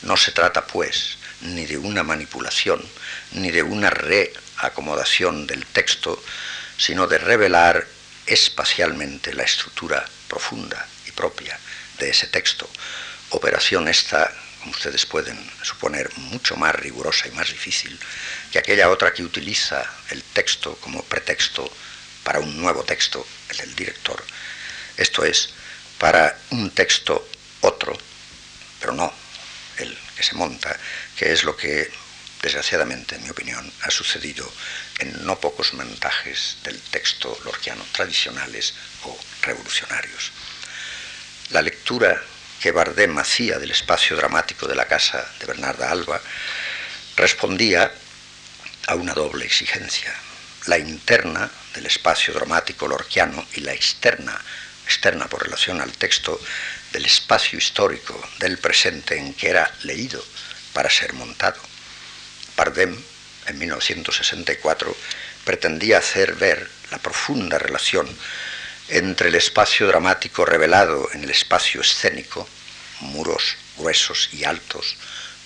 No 0.03 0.15
se 0.17 0.31
trata, 0.31 0.65
pues, 0.67 1.17
ni 1.41 1.65
de 1.65 1.77
una 1.77 2.03
manipulación, 2.03 2.81
ni 3.33 3.51
de 3.51 3.63
una 3.63 3.89
reacomodación 3.89 5.47
del 5.47 5.65
texto, 5.65 6.21
sino 6.77 7.07
de 7.07 7.17
revelar 7.17 7.87
espacialmente 8.25 9.33
la 9.33 9.43
estructura 9.43 10.05
profunda 10.27 10.87
y 11.07 11.11
propia 11.11 11.59
de 11.99 12.09
ese 12.09 12.27
texto. 12.27 12.69
Operación 13.31 13.87
esta, 13.87 14.31
como 14.59 14.71
ustedes 14.71 15.05
pueden 15.05 15.37
suponer, 15.63 16.09
mucho 16.17 16.55
más 16.55 16.75
rigurosa 16.75 17.27
y 17.27 17.31
más 17.31 17.49
difícil 17.49 17.99
que 18.51 18.59
aquella 18.59 18.89
otra 18.89 19.13
que 19.13 19.23
utiliza 19.23 19.83
el 20.09 20.23
texto 20.23 20.75
como 20.77 21.03
pretexto 21.03 21.71
para 22.23 22.39
un 22.39 22.61
nuevo 22.61 22.83
texto, 22.83 23.25
el 23.49 23.57
del 23.57 23.75
director. 23.75 24.23
Esto 24.97 25.23
es, 25.23 25.49
para 25.97 26.37
un 26.51 26.71
texto 26.71 27.27
otro, 27.61 27.97
pero 28.79 28.93
no 28.93 29.13
el 29.77 29.97
que 30.15 30.23
se 30.23 30.35
monta, 30.35 30.77
que 31.21 31.31
es 31.31 31.43
lo 31.43 31.55
que 31.55 31.87
desgraciadamente, 32.41 33.13
en 33.13 33.21
mi 33.21 33.29
opinión, 33.29 33.71
ha 33.83 33.91
sucedido 33.91 34.51
en 34.97 35.23
no 35.23 35.39
pocos 35.39 35.75
montajes 35.75 36.57
del 36.63 36.81
texto 36.81 37.39
lorquiano 37.45 37.85
tradicionales 37.91 38.73
o 39.03 39.15
revolucionarios. 39.43 40.31
La 41.51 41.61
lectura 41.61 42.19
que 42.59 42.71
Bardem 42.71 43.19
hacía 43.19 43.59
del 43.59 43.69
espacio 43.69 44.17
dramático 44.17 44.67
de 44.67 44.73
la 44.73 44.87
casa 44.87 45.23
de 45.39 45.45
Bernarda 45.45 45.91
Alba 45.91 46.19
respondía 47.17 47.91
a 48.87 48.95
una 48.95 49.13
doble 49.13 49.45
exigencia, 49.45 50.11
la 50.65 50.79
interna 50.79 51.51
del 51.75 51.85
espacio 51.85 52.33
dramático 52.33 52.87
lorquiano 52.87 53.45
y 53.53 53.59
la 53.59 53.73
externa, 53.73 54.41
externa 54.85 55.27
por 55.27 55.43
relación 55.43 55.81
al 55.81 55.91
texto, 55.91 56.41
del 56.91 57.05
espacio 57.05 57.59
histórico 57.59 58.19
del 58.39 58.57
presente 58.57 59.19
en 59.19 59.35
que 59.35 59.49
era 59.49 59.71
leído 59.83 60.25
para 60.73 60.89
ser 60.89 61.13
montado. 61.13 61.59
Bardem, 62.55 62.95
en 63.47 63.57
1964, 63.57 64.95
pretendía 65.43 65.97
hacer 65.97 66.35
ver 66.35 66.69
la 66.91 66.99
profunda 66.99 67.57
relación 67.57 68.07
entre 68.89 69.29
el 69.29 69.35
espacio 69.35 69.87
dramático 69.87 70.45
revelado 70.45 71.09
en 71.13 71.23
el 71.23 71.29
espacio 71.29 71.81
escénico, 71.81 72.47
muros 72.99 73.55
gruesos 73.77 74.29
y 74.33 74.43
altos, 74.43 74.95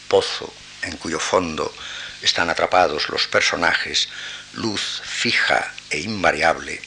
pozo 0.08 0.54
en 0.82 0.98
cuyo 0.98 1.20
fondo 1.20 1.74
están 2.22 2.50
atrapados 2.50 3.10
los 3.10 3.28
personajes, 3.28 4.10
luz 4.54 5.02
fija 5.04 5.74
e 5.90 6.00
invariable, 6.00 6.82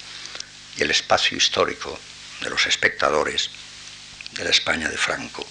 y 0.76 0.82
el 0.82 0.90
espacio 0.90 1.36
histórico 1.36 1.98
de 2.40 2.50
los 2.50 2.66
espectadores 2.66 3.50
de 4.32 4.44
la 4.44 4.50
España 4.50 4.88
de 4.88 4.96
Franco, 4.96 5.46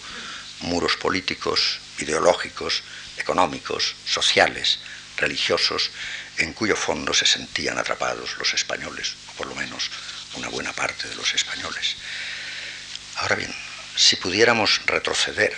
muros 0.62 0.96
políticos, 0.98 1.80
ideológicos, 2.00 2.84
económicos, 3.18 3.96
sociales, 4.06 4.80
religiosos, 5.18 5.92
en 6.38 6.54
cuyo 6.54 6.76
fondo 6.76 7.14
se 7.14 7.26
sentían 7.26 7.78
atrapados 7.78 8.38
los 8.38 8.54
españoles, 8.54 9.16
o 9.30 9.34
por 9.34 9.48
lo 9.48 9.56
menos 9.56 9.90
una 10.36 10.50
buena 10.50 10.74
parte 10.74 11.08
de 11.08 11.16
los 11.16 11.34
españoles. 11.34 11.96
Ahora 13.18 13.36
bien, 13.36 13.54
si 13.96 14.16
pudiéramos 14.18 14.82
retroceder 14.86 15.56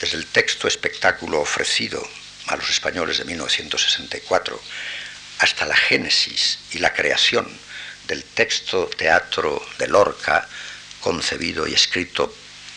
desde 0.00 0.16
el 0.16 0.26
texto 0.26 0.68
espectáculo 0.68 1.40
ofrecido 1.40 2.08
a 2.46 2.56
los 2.56 2.70
españoles 2.70 3.18
de 3.18 3.24
1964 3.24 4.60
hasta 5.38 5.66
la 5.66 5.76
génesis 5.76 6.58
y 6.70 6.78
la 6.78 6.92
creación 6.92 7.48
del 8.06 8.22
texto 8.24 8.88
teatro 8.96 9.64
de 9.78 9.88
Lorca, 9.88 10.46
concebido 11.00 11.66
y 11.66 11.74
escrito 11.74 12.32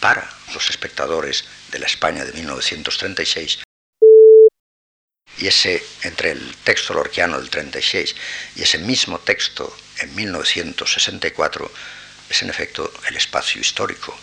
para 0.06 0.30
los 0.54 0.70
espectadores 0.70 1.46
de 1.72 1.80
la 1.80 1.88
España 1.88 2.24
de 2.26 2.32
1936, 2.34 3.64
y 5.40 5.48
ese, 5.48 5.84
entre 6.04 6.30
el 6.30 6.56
texto 6.64 6.94
lorquiano 6.94 7.40
del 7.40 7.50
36 7.50 8.16
y 8.56 8.62
ese 8.62 8.78
mismo 8.78 9.18
texto 9.18 9.76
en 9.98 10.14
1964, 10.14 11.72
es 12.30 12.42
en 12.44 12.52
efecto 12.52 12.94
el 13.08 13.18
espacio 13.18 13.60
histórico, 13.60 14.16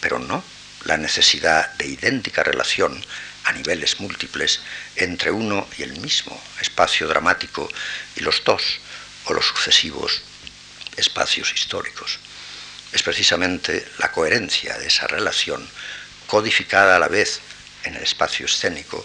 pero 0.00 0.20
no 0.20 0.44
la 0.84 0.96
necesidad 0.96 1.74
de 1.74 1.88
idéntica 1.88 2.44
relación 2.44 3.04
a 3.46 3.52
niveles 3.52 3.98
múltiples 3.98 4.60
entre 4.94 5.32
uno 5.32 5.66
y 5.76 5.82
el 5.82 5.98
mismo 5.98 6.40
espacio 6.60 7.08
dramático 7.08 7.68
y 8.14 8.20
los 8.20 8.44
dos 8.44 8.78
o 9.24 9.34
los 9.34 9.44
sucesivos 9.44 10.22
espacios 10.96 11.52
históricos. 11.52 12.20
Es 12.92 13.02
precisamente 13.02 13.86
la 13.98 14.12
coherencia 14.12 14.78
de 14.78 14.86
esa 14.86 15.06
relación, 15.06 15.66
codificada 16.26 16.96
a 16.96 16.98
la 16.98 17.08
vez 17.08 17.40
en 17.84 17.96
el 17.96 18.02
espacio 18.02 18.46
escénico, 18.46 19.04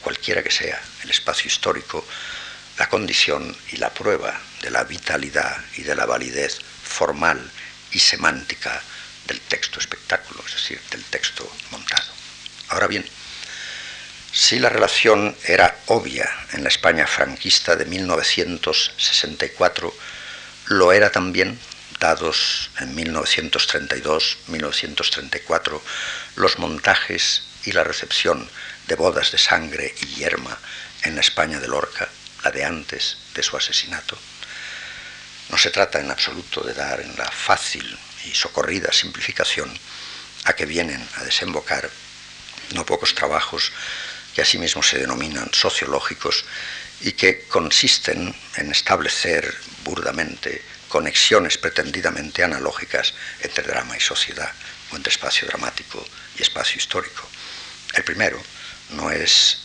cualquiera 0.00 0.42
que 0.42 0.50
sea 0.50 0.80
el 1.02 1.10
espacio 1.10 1.48
histórico, 1.48 2.06
la 2.78 2.88
condición 2.88 3.56
y 3.72 3.76
la 3.76 3.90
prueba 3.90 4.40
de 4.62 4.70
la 4.70 4.84
vitalidad 4.84 5.62
y 5.76 5.82
de 5.82 5.94
la 5.94 6.06
validez 6.06 6.58
formal 6.82 7.50
y 7.92 7.98
semántica 7.98 8.82
del 9.26 9.40
texto 9.40 9.80
espectáculo, 9.80 10.42
es 10.46 10.54
decir, 10.54 10.80
del 10.90 11.04
texto 11.04 11.50
montado. 11.70 12.12
Ahora 12.68 12.86
bien, 12.86 13.04
si 14.32 14.58
la 14.58 14.68
relación 14.68 15.34
era 15.44 15.78
obvia 15.86 16.28
en 16.52 16.64
la 16.64 16.68
España 16.68 17.06
franquista 17.06 17.76
de 17.76 17.84
1964, 17.84 19.94
lo 20.66 20.92
era 20.92 21.10
también, 21.10 21.58
dados 21.98 22.70
en 22.78 22.96
1932-1934, 22.96 25.80
los 26.36 26.58
montajes 26.58 27.42
y 27.64 27.72
la 27.72 27.84
recepción 27.84 28.48
de 28.86 28.94
bodas 28.94 29.32
de 29.32 29.38
sangre 29.38 29.94
y 30.02 30.06
yerma 30.14 30.58
en 31.02 31.14
la 31.14 31.20
España 31.20 31.60
de 31.60 31.68
Lorca, 31.68 32.08
la 32.42 32.50
de 32.50 32.64
antes 32.64 33.18
de 33.34 33.42
su 33.42 33.56
asesinato. 33.56 34.18
No 35.50 35.58
se 35.58 35.70
trata 35.70 36.00
en 36.00 36.10
absoluto 36.10 36.62
de 36.62 36.74
dar 36.74 37.00
en 37.00 37.16
la 37.16 37.30
fácil 37.30 37.98
y 38.24 38.34
socorrida 38.34 38.92
simplificación 38.92 39.72
a 40.44 40.54
que 40.54 40.66
vienen 40.66 41.06
a 41.16 41.24
desembocar 41.24 41.90
no 42.72 42.86
pocos 42.86 43.14
trabajos 43.14 43.72
que 44.34 44.42
asimismo 44.42 44.82
se 44.82 44.98
denominan 44.98 45.50
sociológicos 45.52 46.44
y 47.00 47.12
que 47.12 47.46
consisten 47.46 48.34
en 48.56 48.70
establecer 48.70 49.54
burdamente 49.84 50.62
conexiones 50.94 51.58
pretendidamente 51.58 52.44
analógicas 52.44 53.14
entre 53.40 53.64
drama 53.64 53.96
y 53.96 54.00
sociedad, 54.00 54.52
o 54.92 54.96
entre 54.96 55.10
espacio 55.10 55.48
dramático 55.48 55.98
y 56.38 56.42
espacio 56.42 56.78
histórico. 56.78 57.28
El 57.94 58.04
primero 58.04 58.40
no 58.90 59.10
es 59.10 59.58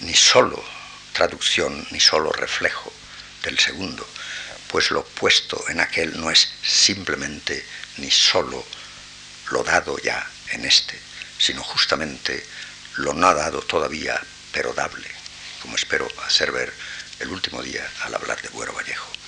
ni 0.00 0.14
solo 0.14 0.64
traducción 1.12 1.86
ni 1.90 2.00
solo 2.00 2.32
reflejo 2.32 2.90
del 3.42 3.58
segundo, 3.58 4.08
pues 4.68 4.90
lo 4.90 5.04
puesto 5.04 5.62
en 5.68 5.80
aquel 5.80 6.18
no 6.18 6.30
es 6.30 6.50
simplemente 6.62 7.62
ni 7.98 8.10
solo 8.10 8.64
lo 9.50 9.62
dado 9.62 9.98
ya 9.98 10.26
en 10.52 10.64
este, 10.64 10.98
sino 11.36 11.62
justamente 11.62 12.42
lo 12.96 13.12
no 13.12 13.34
dado 13.34 13.60
todavía, 13.60 14.18
pero 14.50 14.72
dable, 14.72 15.10
como 15.60 15.76
espero 15.76 16.08
hacer 16.24 16.52
ver 16.52 16.72
el 17.18 17.28
último 17.28 17.62
día 17.62 17.86
al 18.00 18.14
hablar 18.14 18.40
de 18.40 18.48
Buero 18.48 18.72
Vallejo. 18.72 19.19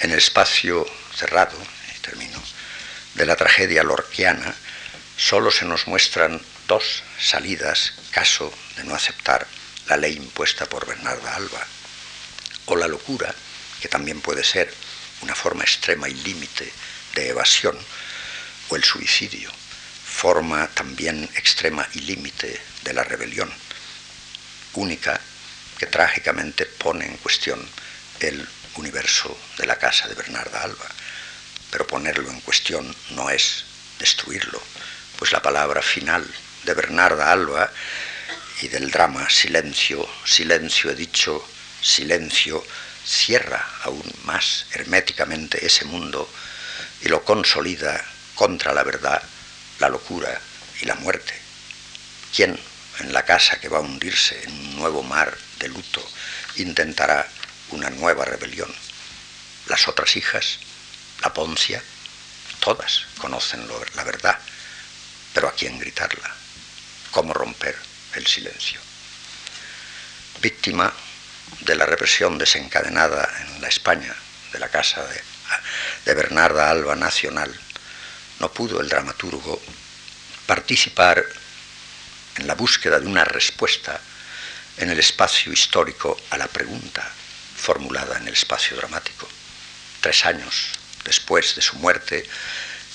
En 0.00 0.12
el 0.12 0.18
espacio 0.18 0.86
cerrado, 1.14 1.56
termino, 2.02 2.40
de 3.14 3.26
la 3.26 3.36
tragedia 3.36 3.82
lorquiana, 3.82 4.54
solo 5.16 5.50
se 5.50 5.64
nos 5.64 5.86
muestran 5.86 6.40
dos 6.68 7.02
salidas 7.18 7.94
caso 8.12 8.52
de 8.76 8.84
no 8.84 8.94
aceptar 8.94 9.46
la 9.88 9.96
ley 9.96 10.16
impuesta 10.16 10.66
por 10.66 10.86
Bernarda 10.86 11.34
Alba, 11.34 11.66
o 12.66 12.76
la 12.76 12.86
locura, 12.86 13.34
que 13.80 13.88
también 13.88 14.20
puede 14.20 14.44
ser 14.44 14.72
una 15.22 15.34
forma 15.34 15.64
extrema 15.64 16.08
y 16.08 16.14
límite 16.14 16.72
de 17.14 17.28
evasión, 17.28 17.76
o 18.68 18.76
el 18.76 18.84
suicidio, 18.84 19.50
forma 20.06 20.68
también 20.68 21.28
extrema 21.34 21.88
y 21.94 22.00
límite 22.00 22.60
de 22.84 22.92
la 22.92 23.02
rebelión, 23.02 23.52
única 24.74 25.20
que 25.78 25.86
trágicamente 25.86 26.66
pone 26.66 27.06
en 27.06 27.16
cuestión 27.16 27.68
el 28.20 28.46
universo 28.78 29.36
de 29.58 29.66
la 29.66 29.76
casa 29.76 30.08
de 30.08 30.14
Bernarda 30.14 30.62
Alba. 30.62 30.88
Pero 31.70 31.86
ponerlo 31.86 32.30
en 32.30 32.40
cuestión 32.40 32.94
no 33.10 33.30
es 33.30 33.64
destruirlo, 33.98 34.62
pues 35.18 35.32
la 35.32 35.42
palabra 35.42 35.82
final 35.82 36.26
de 36.64 36.74
Bernarda 36.74 37.32
Alba 37.32 37.70
y 38.62 38.68
del 38.68 38.90
drama 38.90 39.28
Silencio, 39.28 40.08
silencio 40.24 40.90
he 40.90 40.94
dicho, 40.94 41.46
silencio, 41.80 42.64
cierra 43.04 43.64
aún 43.82 44.04
más 44.24 44.66
herméticamente 44.72 45.64
ese 45.64 45.84
mundo 45.84 46.28
y 47.02 47.08
lo 47.08 47.24
consolida 47.24 48.04
contra 48.34 48.72
la 48.72 48.82
verdad, 48.82 49.22
la 49.78 49.88
locura 49.88 50.40
y 50.80 50.86
la 50.86 50.94
muerte. 50.96 51.34
¿Quién 52.34 52.58
en 53.00 53.12
la 53.12 53.24
casa 53.24 53.60
que 53.60 53.68
va 53.68 53.78
a 53.78 53.82
hundirse 53.82 54.42
en 54.44 54.52
un 54.52 54.76
nuevo 54.76 55.02
mar 55.02 55.36
de 55.58 55.68
luto 55.68 56.04
intentará 56.56 57.28
una 57.70 57.90
nueva 57.90 58.24
rebelión? 58.24 58.72
Las 59.66 59.88
otras 59.88 60.16
hijas, 60.16 60.58
la 61.22 61.32
Poncia, 61.32 61.82
todas 62.60 63.06
conocen 63.18 63.68
la 63.94 64.04
verdad, 64.04 64.38
pero 65.34 65.48
¿a 65.48 65.52
quién 65.52 65.78
gritarla? 65.78 66.34
¿Cómo 67.10 67.34
romper 67.34 67.76
el 68.14 68.26
silencio? 68.26 68.80
Víctima 70.40 70.92
de 71.60 71.76
la 71.76 71.86
represión 71.86 72.38
desencadenada 72.38 73.28
en 73.40 73.60
la 73.60 73.68
España 73.68 74.14
de 74.52 74.58
la 74.58 74.68
casa 74.68 75.04
de, 75.04 75.22
de 76.04 76.14
Bernarda 76.14 76.70
Alba 76.70 76.96
Nacional, 76.96 77.54
no 78.40 78.52
pudo 78.52 78.80
el 78.80 78.88
dramaturgo 78.88 79.60
participar 80.46 81.24
en 82.36 82.46
la 82.46 82.54
búsqueda 82.54 83.00
de 83.00 83.06
una 83.06 83.24
respuesta 83.24 84.00
en 84.76 84.90
el 84.90 84.98
espacio 84.98 85.52
histórico 85.52 86.16
a 86.30 86.38
la 86.38 86.46
pregunta 86.46 87.12
formulada 87.58 88.16
en 88.18 88.28
el 88.28 88.34
espacio 88.34 88.76
dramático. 88.76 89.28
Tres 90.00 90.24
años 90.24 90.78
después 91.08 91.54
de 91.54 91.62
su 91.62 91.76
muerte, 91.76 92.28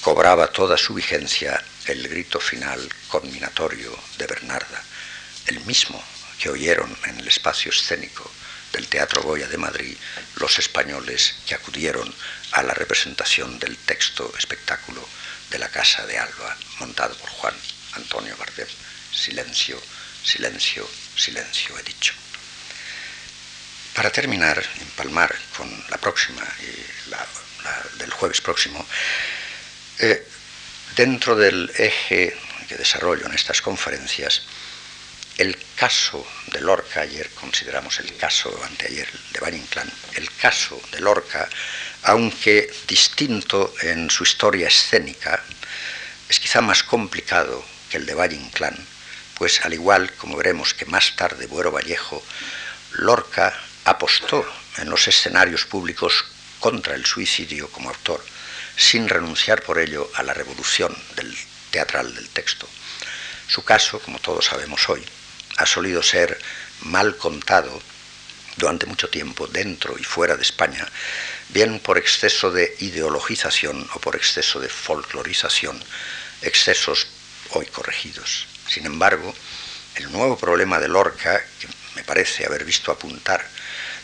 cobraba 0.02 0.48
toda 0.48 0.78
su 0.78 0.94
vigencia 0.94 1.64
el 1.86 2.08
grito 2.08 2.40
final 2.40 2.80
conminatorio 3.08 3.92
de 4.18 4.28
Bernarda, 4.28 4.84
el 5.48 5.60
mismo 5.62 6.02
que 6.40 6.50
oyeron 6.50 6.96
en 7.06 7.20
el 7.20 7.28
espacio 7.28 7.72
escénico 7.72 8.30
del 8.72 8.88
Teatro 8.88 9.24
Goya 9.24 9.48
de 9.48 9.58
Madrid 9.58 9.98
los 10.36 10.60
españoles 10.60 11.36
que 11.48 11.56
acudieron 11.56 12.14
a 12.52 12.64
la 12.64 12.74
representación 12.74 13.60
del 13.60 13.78
texto 13.78 14.32
espectáculo 14.38 15.08
de 15.50 15.60
la 15.60 15.70
Casa 15.70 16.06
de 16.06 16.18
Alba, 16.18 16.58
montado 16.80 17.16
por 17.16 17.30
Juan 17.30 17.56
Antonio 17.94 18.36
Bardem. 18.38 18.68
Silencio, 19.12 19.80
silencio, 20.24 20.88
silencio, 21.16 21.78
he 21.78 21.84
dicho. 21.84 22.23
Para 23.94 24.10
terminar, 24.10 24.64
empalmar 24.82 25.34
con 25.56 25.70
la 25.90 25.98
próxima 25.98 26.42
y 26.62 27.10
la, 27.10 27.26
del 28.00 28.12
jueves 28.12 28.42
próximo, 28.42 28.84
eh, 30.00 30.28
dentro 30.96 31.36
del 31.36 31.72
eje 31.78 32.36
que 32.68 32.76
desarrollo 32.76 33.28
en 33.28 33.34
estas 33.34 33.62
conferencias, 33.62 34.44
el 35.38 35.58
caso 35.76 36.26
de 36.52 36.62
Lorca, 36.62 37.02
ayer 37.02 37.30
consideramos 37.32 38.00
el 38.00 38.16
caso, 38.18 38.50
anteayer, 38.66 39.08
de 39.32 39.40
Valle 39.40 39.62
el 40.16 40.32
caso 40.36 40.82
de 40.92 41.00
Lorca, 41.00 41.50
aunque 42.04 42.72
distinto 42.88 43.74
en 43.82 44.10
su 44.10 44.24
historia 44.24 44.68
escénica, 44.68 45.44
es 46.30 46.40
quizá 46.40 46.62
más 46.62 46.84
complicado 46.84 47.64
que 47.90 47.98
el 47.98 48.06
de 48.06 48.14
Valle 48.14 48.36
Inclán, 48.36 48.78
pues 49.36 49.66
al 49.66 49.74
igual 49.74 50.14
como 50.14 50.38
veremos 50.38 50.74
que 50.74 50.86
más 50.86 51.16
tarde 51.16 51.48
Buero 51.48 51.72
Vallejo, 51.72 52.24
Lorca 52.94 53.54
apostó 53.86 54.46
en 54.78 54.90
los 54.90 55.08
escenarios 55.08 55.66
públicos 55.66 56.26
contra 56.60 56.96
el 56.96 57.06
suicidio 57.06 57.70
como 57.70 57.90
autor, 57.90 58.24
sin 58.78 59.10
renunciar 59.10 59.62
por 59.64 59.80
ello 59.80 60.10
a 60.16 60.24
la 60.24 60.34
revolución 60.34 60.96
del 61.16 61.36
teatral 61.72 62.16
del 62.16 62.30
texto. 62.30 62.68
Su 63.48 63.64
caso, 63.64 64.00
como 64.00 64.20
todos 64.20 64.46
sabemos 64.46 64.88
hoy, 64.90 65.04
ha 65.58 65.66
solido 65.66 66.02
ser 66.02 66.40
mal 66.82 67.18
contado 67.18 67.82
durante 68.58 68.86
mucho 68.86 69.10
tiempo 69.10 69.48
dentro 69.48 69.98
y 70.00 70.04
fuera 70.04 70.36
de 70.36 70.44
España, 70.44 70.88
bien 71.50 71.80
por 71.80 71.98
exceso 71.98 72.52
de 72.52 72.76
ideologización 72.80 73.90
o 73.94 74.00
por 74.00 74.16
exceso 74.16 74.60
de 74.60 74.70
folclorización, 74.70 75.84
excesos 76.42 77.08
hoy 77.50 77.66
corregidos. 77.66 78.48
Sin 78.68 78.86
embargo, 78.86 79.34
el 79.96 80.12
nuevo 80.12 80.38
problema 80.38 80.80
de 80.80 80.88
Lorca, 80.88 81.44
que 81.60 81.68
me 81.96 82.04
parece 82.04 82.46
haber 82.46 82.64
visto 82.64 82.92
apuntar 82.92 83.46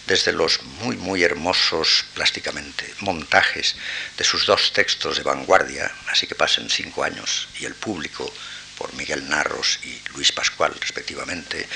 desde 0.10 0.32
los 0.34 0.64
muy, 0.82 0.98
muy 0.98 1.24
hermosos 1.24 2.04
plásticamente 2.16 2.92
montajes 3.02 3.76
de 4.18 4.24
sus 4.24 4.48
dos 4.48 4.74
textos 4.74 5.18
de 5.18 5.24
vanguardia, 5.24 5.92
así 6.08 6.26
que 6.26 6.34
pasen 6.34 6.68
cinco 6.68 7.04
años, 7.04 7.48
y 7.60 7.66
el 7.66 7.76
público, 7.76 8.34
por 8.76 8.92
Miguel 8.96 9.30
Narros 9.30 9.80
y 9.84 10.02
Luis 10.16 10.32
Pascual 10.32 10.74
respectivamente, 10.82 11.68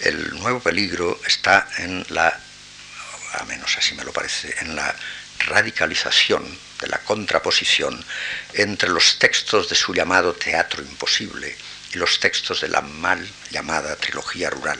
el 0.00 0.38
nuevo 0.38 0.60
peligro 0.60 1.18
está 1.26 1.66
en 1.78 2.04
la, 2.10 2.38
a 3.32 3.44
menos 3.44 3.74
así 3.78 3.94
me 3.94 4.04
lo 4.04 4.12
parece, 4.12 4.54
en 4.60 4.76
la 4.76 4.94
radicalización 5.46 6.44
de 6.78 6.88
la 6.88 6.98
contraposición 6.98 8.04
entre 8.52 8.90
los 8.90 9.18
textos 9.18 9.70
de 9.70 9.76
su 9.76 9.94
llamado 9.94 10.34
teatro 10.34 10.82
imposible 10.82 11.56
y 11.94 11.96
los 11.96 12.20
textos 12.20 12.60
de 12.60 12.68
la 12.68 12.82
mal 12.82 13.26
llamada 13.50 13.96
trilogía 13.96 14.50
rural, 14.50 14.78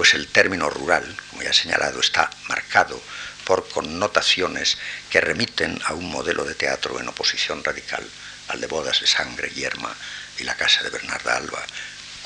pues 0.00 0.14
el 0.14 0.28
término 0.28 0.70
rural, 0.70 1.04
como 1.28 1.42
ya 1.42 1.50
he 1.50 1.52
señalado, 1.52 2.00
está 2.00 2.30
marcado 2.48 2.98
por 3.44 3.68
connotaciones 3.68 4.78
que 5.10 5.20
remiten 5.20 5.78
a 5.84 5.92
un 5.92 6.10
modelo 6.10 6.46
de 6.46 6.54
teatro 6.54 6.98
en 6.98 7.08
oposición 7.08 7.62
radical 7.62 8.08
al 8.48 8.62
de 8.62 8.66
bodas 8.66 9.02
de 9.02 9.06
sangre, 9.06 9.50
yerma 9.50 9.94
y 10.38 10.44
la 10.44 10.56
casa 10.56 10.82
de 10.82 10.88
Bernarda 10.88 11.36
Alba, 11.36 11.62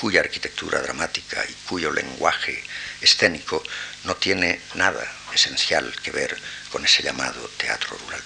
cuya 0.01 0.21
arquitectura 0.21 0.81
dramática 0.83 1.45
y 1.49 1.53
cuyo 1.69 1.91
lenguaje 1.91 2.63
escénico 3.01 3.61
no 4.05 4.15
tiene 4.15 4.61
nada 4.75 5.05
esencial 5.35 5.97
que 6.01 6.13
ver 6.13 6.41
con 6.71 6.85
ese 6.85 7.03
llamado 7.03 7.51
teatro 7.57 7.99
rural. 8.07 8.23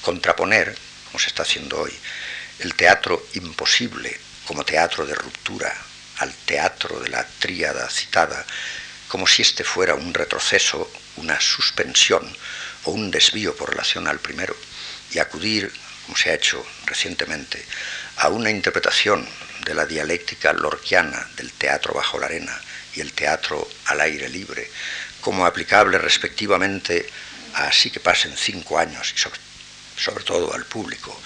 Contraponer, 0.00 0.76
como 1.04 1.20
se 1.20 1.28
está 1.28 1.44
haciendo 1.44 1.78
hoy, 1.78 1.96
el 2.58 2.74
teatro 2.74 3.28
imposible 3.34 4.18
como 4.44 4.64
teatro 4.64 5.06
de 5.06 5.14
ruptura 5.14 5.72
al 6.22 6.32
teatro 6.32 7.00
de 7.00 7.08
la 7.08 7.26
tríada 7.38 7.88
citada, 7.90 8.46
como 9.08 9.26
si 9.26 9.42
este 9.42 9.64
fuera 9.64 9.94
un 9.94 10.14
retroceso, 10.14 10.90
una 11.16 11.40
suspensión 11.40 12.24
o 12.84 12.92
un 12.92 13.10
desvío 13.10 13.54
por 13.56 13.70
relación 13.70 14.06
al 14.06 14.20
primero, 14.20 14.56
y 15.10 15.18
acudir, 15.18 15.70
como 16.06 16.16
se 16.16 16.30
ha 16.30 16.34
hecho 16.34 16.64
recientemente, 16.86 17.64
a 18.16 18.28
una 18.28 18.50
interpretación 18.50 19.28
de 19.64 19.74
la 19.74 19.84
dialéctica 19.84 20.52
lorquiana 20.52 21.28
del 21.36 21.52
teatro 21.52 21.94
bajo 21.94 22.18
la 22.18 22.26
arena 22.26 22.58
y 22.94 23.00
el 23.00 23.12
teatro 23.12 23.68
al 23.86 24.00
aire 24.00 24.28
libre, 24.28 24.70
como 25.20 25.44
aplicable 25.44 25.98
respectivamente 25.98 27.06
a 27.54 27.66
así 27.66 27.90
que 27.90 28.00
pasen 28.00 28.34
cinco 28.36 28.78
años 28.78 29.12
y 29.14 29.18
sobre, 29.18 29.38
sobre 29.96 30.24
todo 30.24 30.54
al 30.54 30.64
público, 30.64 31.18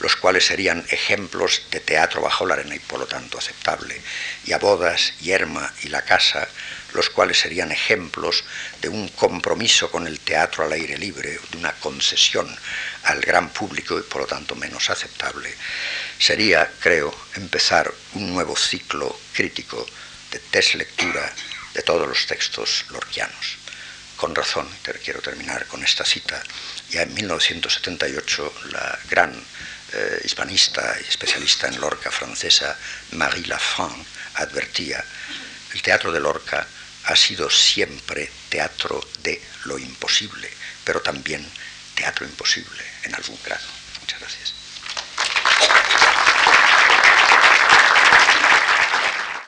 los 0.00 0.16
cuales 0.16 0.46
serían 0.46 0.84
ejemplos 0.90 1.62
de 1.70 1.80
teatro 1.80 2.22
bajo 2.22 2.46
la 2.46 2.54
arena 2.54 2.74
y 2.74 2.78
por 2.80 2.98
lo 2.98 3.06
tanto 3.06 3.38
aceptable, 3.38 4.00
y 4.44 4.52
a 4.52 4.58
bodas, 4.58 5.14
yerma 5.20 5.72
y 5.82 5.88
la 5.88 6.02
casa, 6.02 6.48
los 6.94 7.10
cuales 7.10 7.40
serían 7.40 7.72
ejemplos 7.72 8.44
de 8.80 8.88
un 8.88 9.08
compromiso 9.08 9.90
con 9.90 10.06
el 10.06 10.20
teatro 10.20 10.64
al 10.64 10.72
aire 10.72 10.96
libre, 10.96 11.38
de 11.50 11.58
una 11.58 11.72
concesión 11.72 12.48
al 13.04 13.20
gran 13.20 13.50
público 13.50 13.98
y 13.98 14.02
por 14.02 14.22
lo 14.22 14.26
tanto 14.26 14.54
menos 14.54 14.90
aceptable, 14.90 15.52
sería, 16.18 16.70
creo, 16.80 17.14
empezar 17.34 17.92
un 18.14 18.32
nuevo 18.32 18.56
ciclo 18.56 19.18
crítico 19.32 19.84
de 20.30 20.40
deslectura 20.52 21.32
de 21.74 21.82
todos 21.82 22.06
los 22.06 22.26
textos 22.26 22.84
lorquianos. 22.90 23.63
Con 24.24 24.34
razón, 24.34 24.66
quiero 25.04 25.20
terminar 25.20 25.66
con 25.66 25.84
esta 25.84 26.02
cita, 26.02 26.42
ya 26.88 27.02
en 27.02 27.12
1978 27.12 28.54
la 28.72 28.98
gran 29.10 29.34
eh, 29.92 30.20
hispanista 30.24 30.96
y 30.98 31.06
especialista 31.10 31.68
en 31.68 31.78
Lorca 31.78 32.10
francesa 32.10 32.74
Marie 33.12 33.46
Lafont 33.46 33.94
advertía, 34.36 35.04
el 35.74 35.82
teatro 35.82 36.10
de 36.10 36.20
Lorca 36.20 36.66
ha 37.04 37.16
sido 37.16 37.50
siempre 37.50 38.32
teatro 38.48 39.06
de 39.22 39.42
lo 39.66 39.76
imposible, 39.76 40.48
pero 40.84 41.02
también 41.02 41.46
teatro 41.94 42.24
imposible 42.24 42.82
en 43.02 43.14
algún 43.14 43.38
grado. 43.44 43.73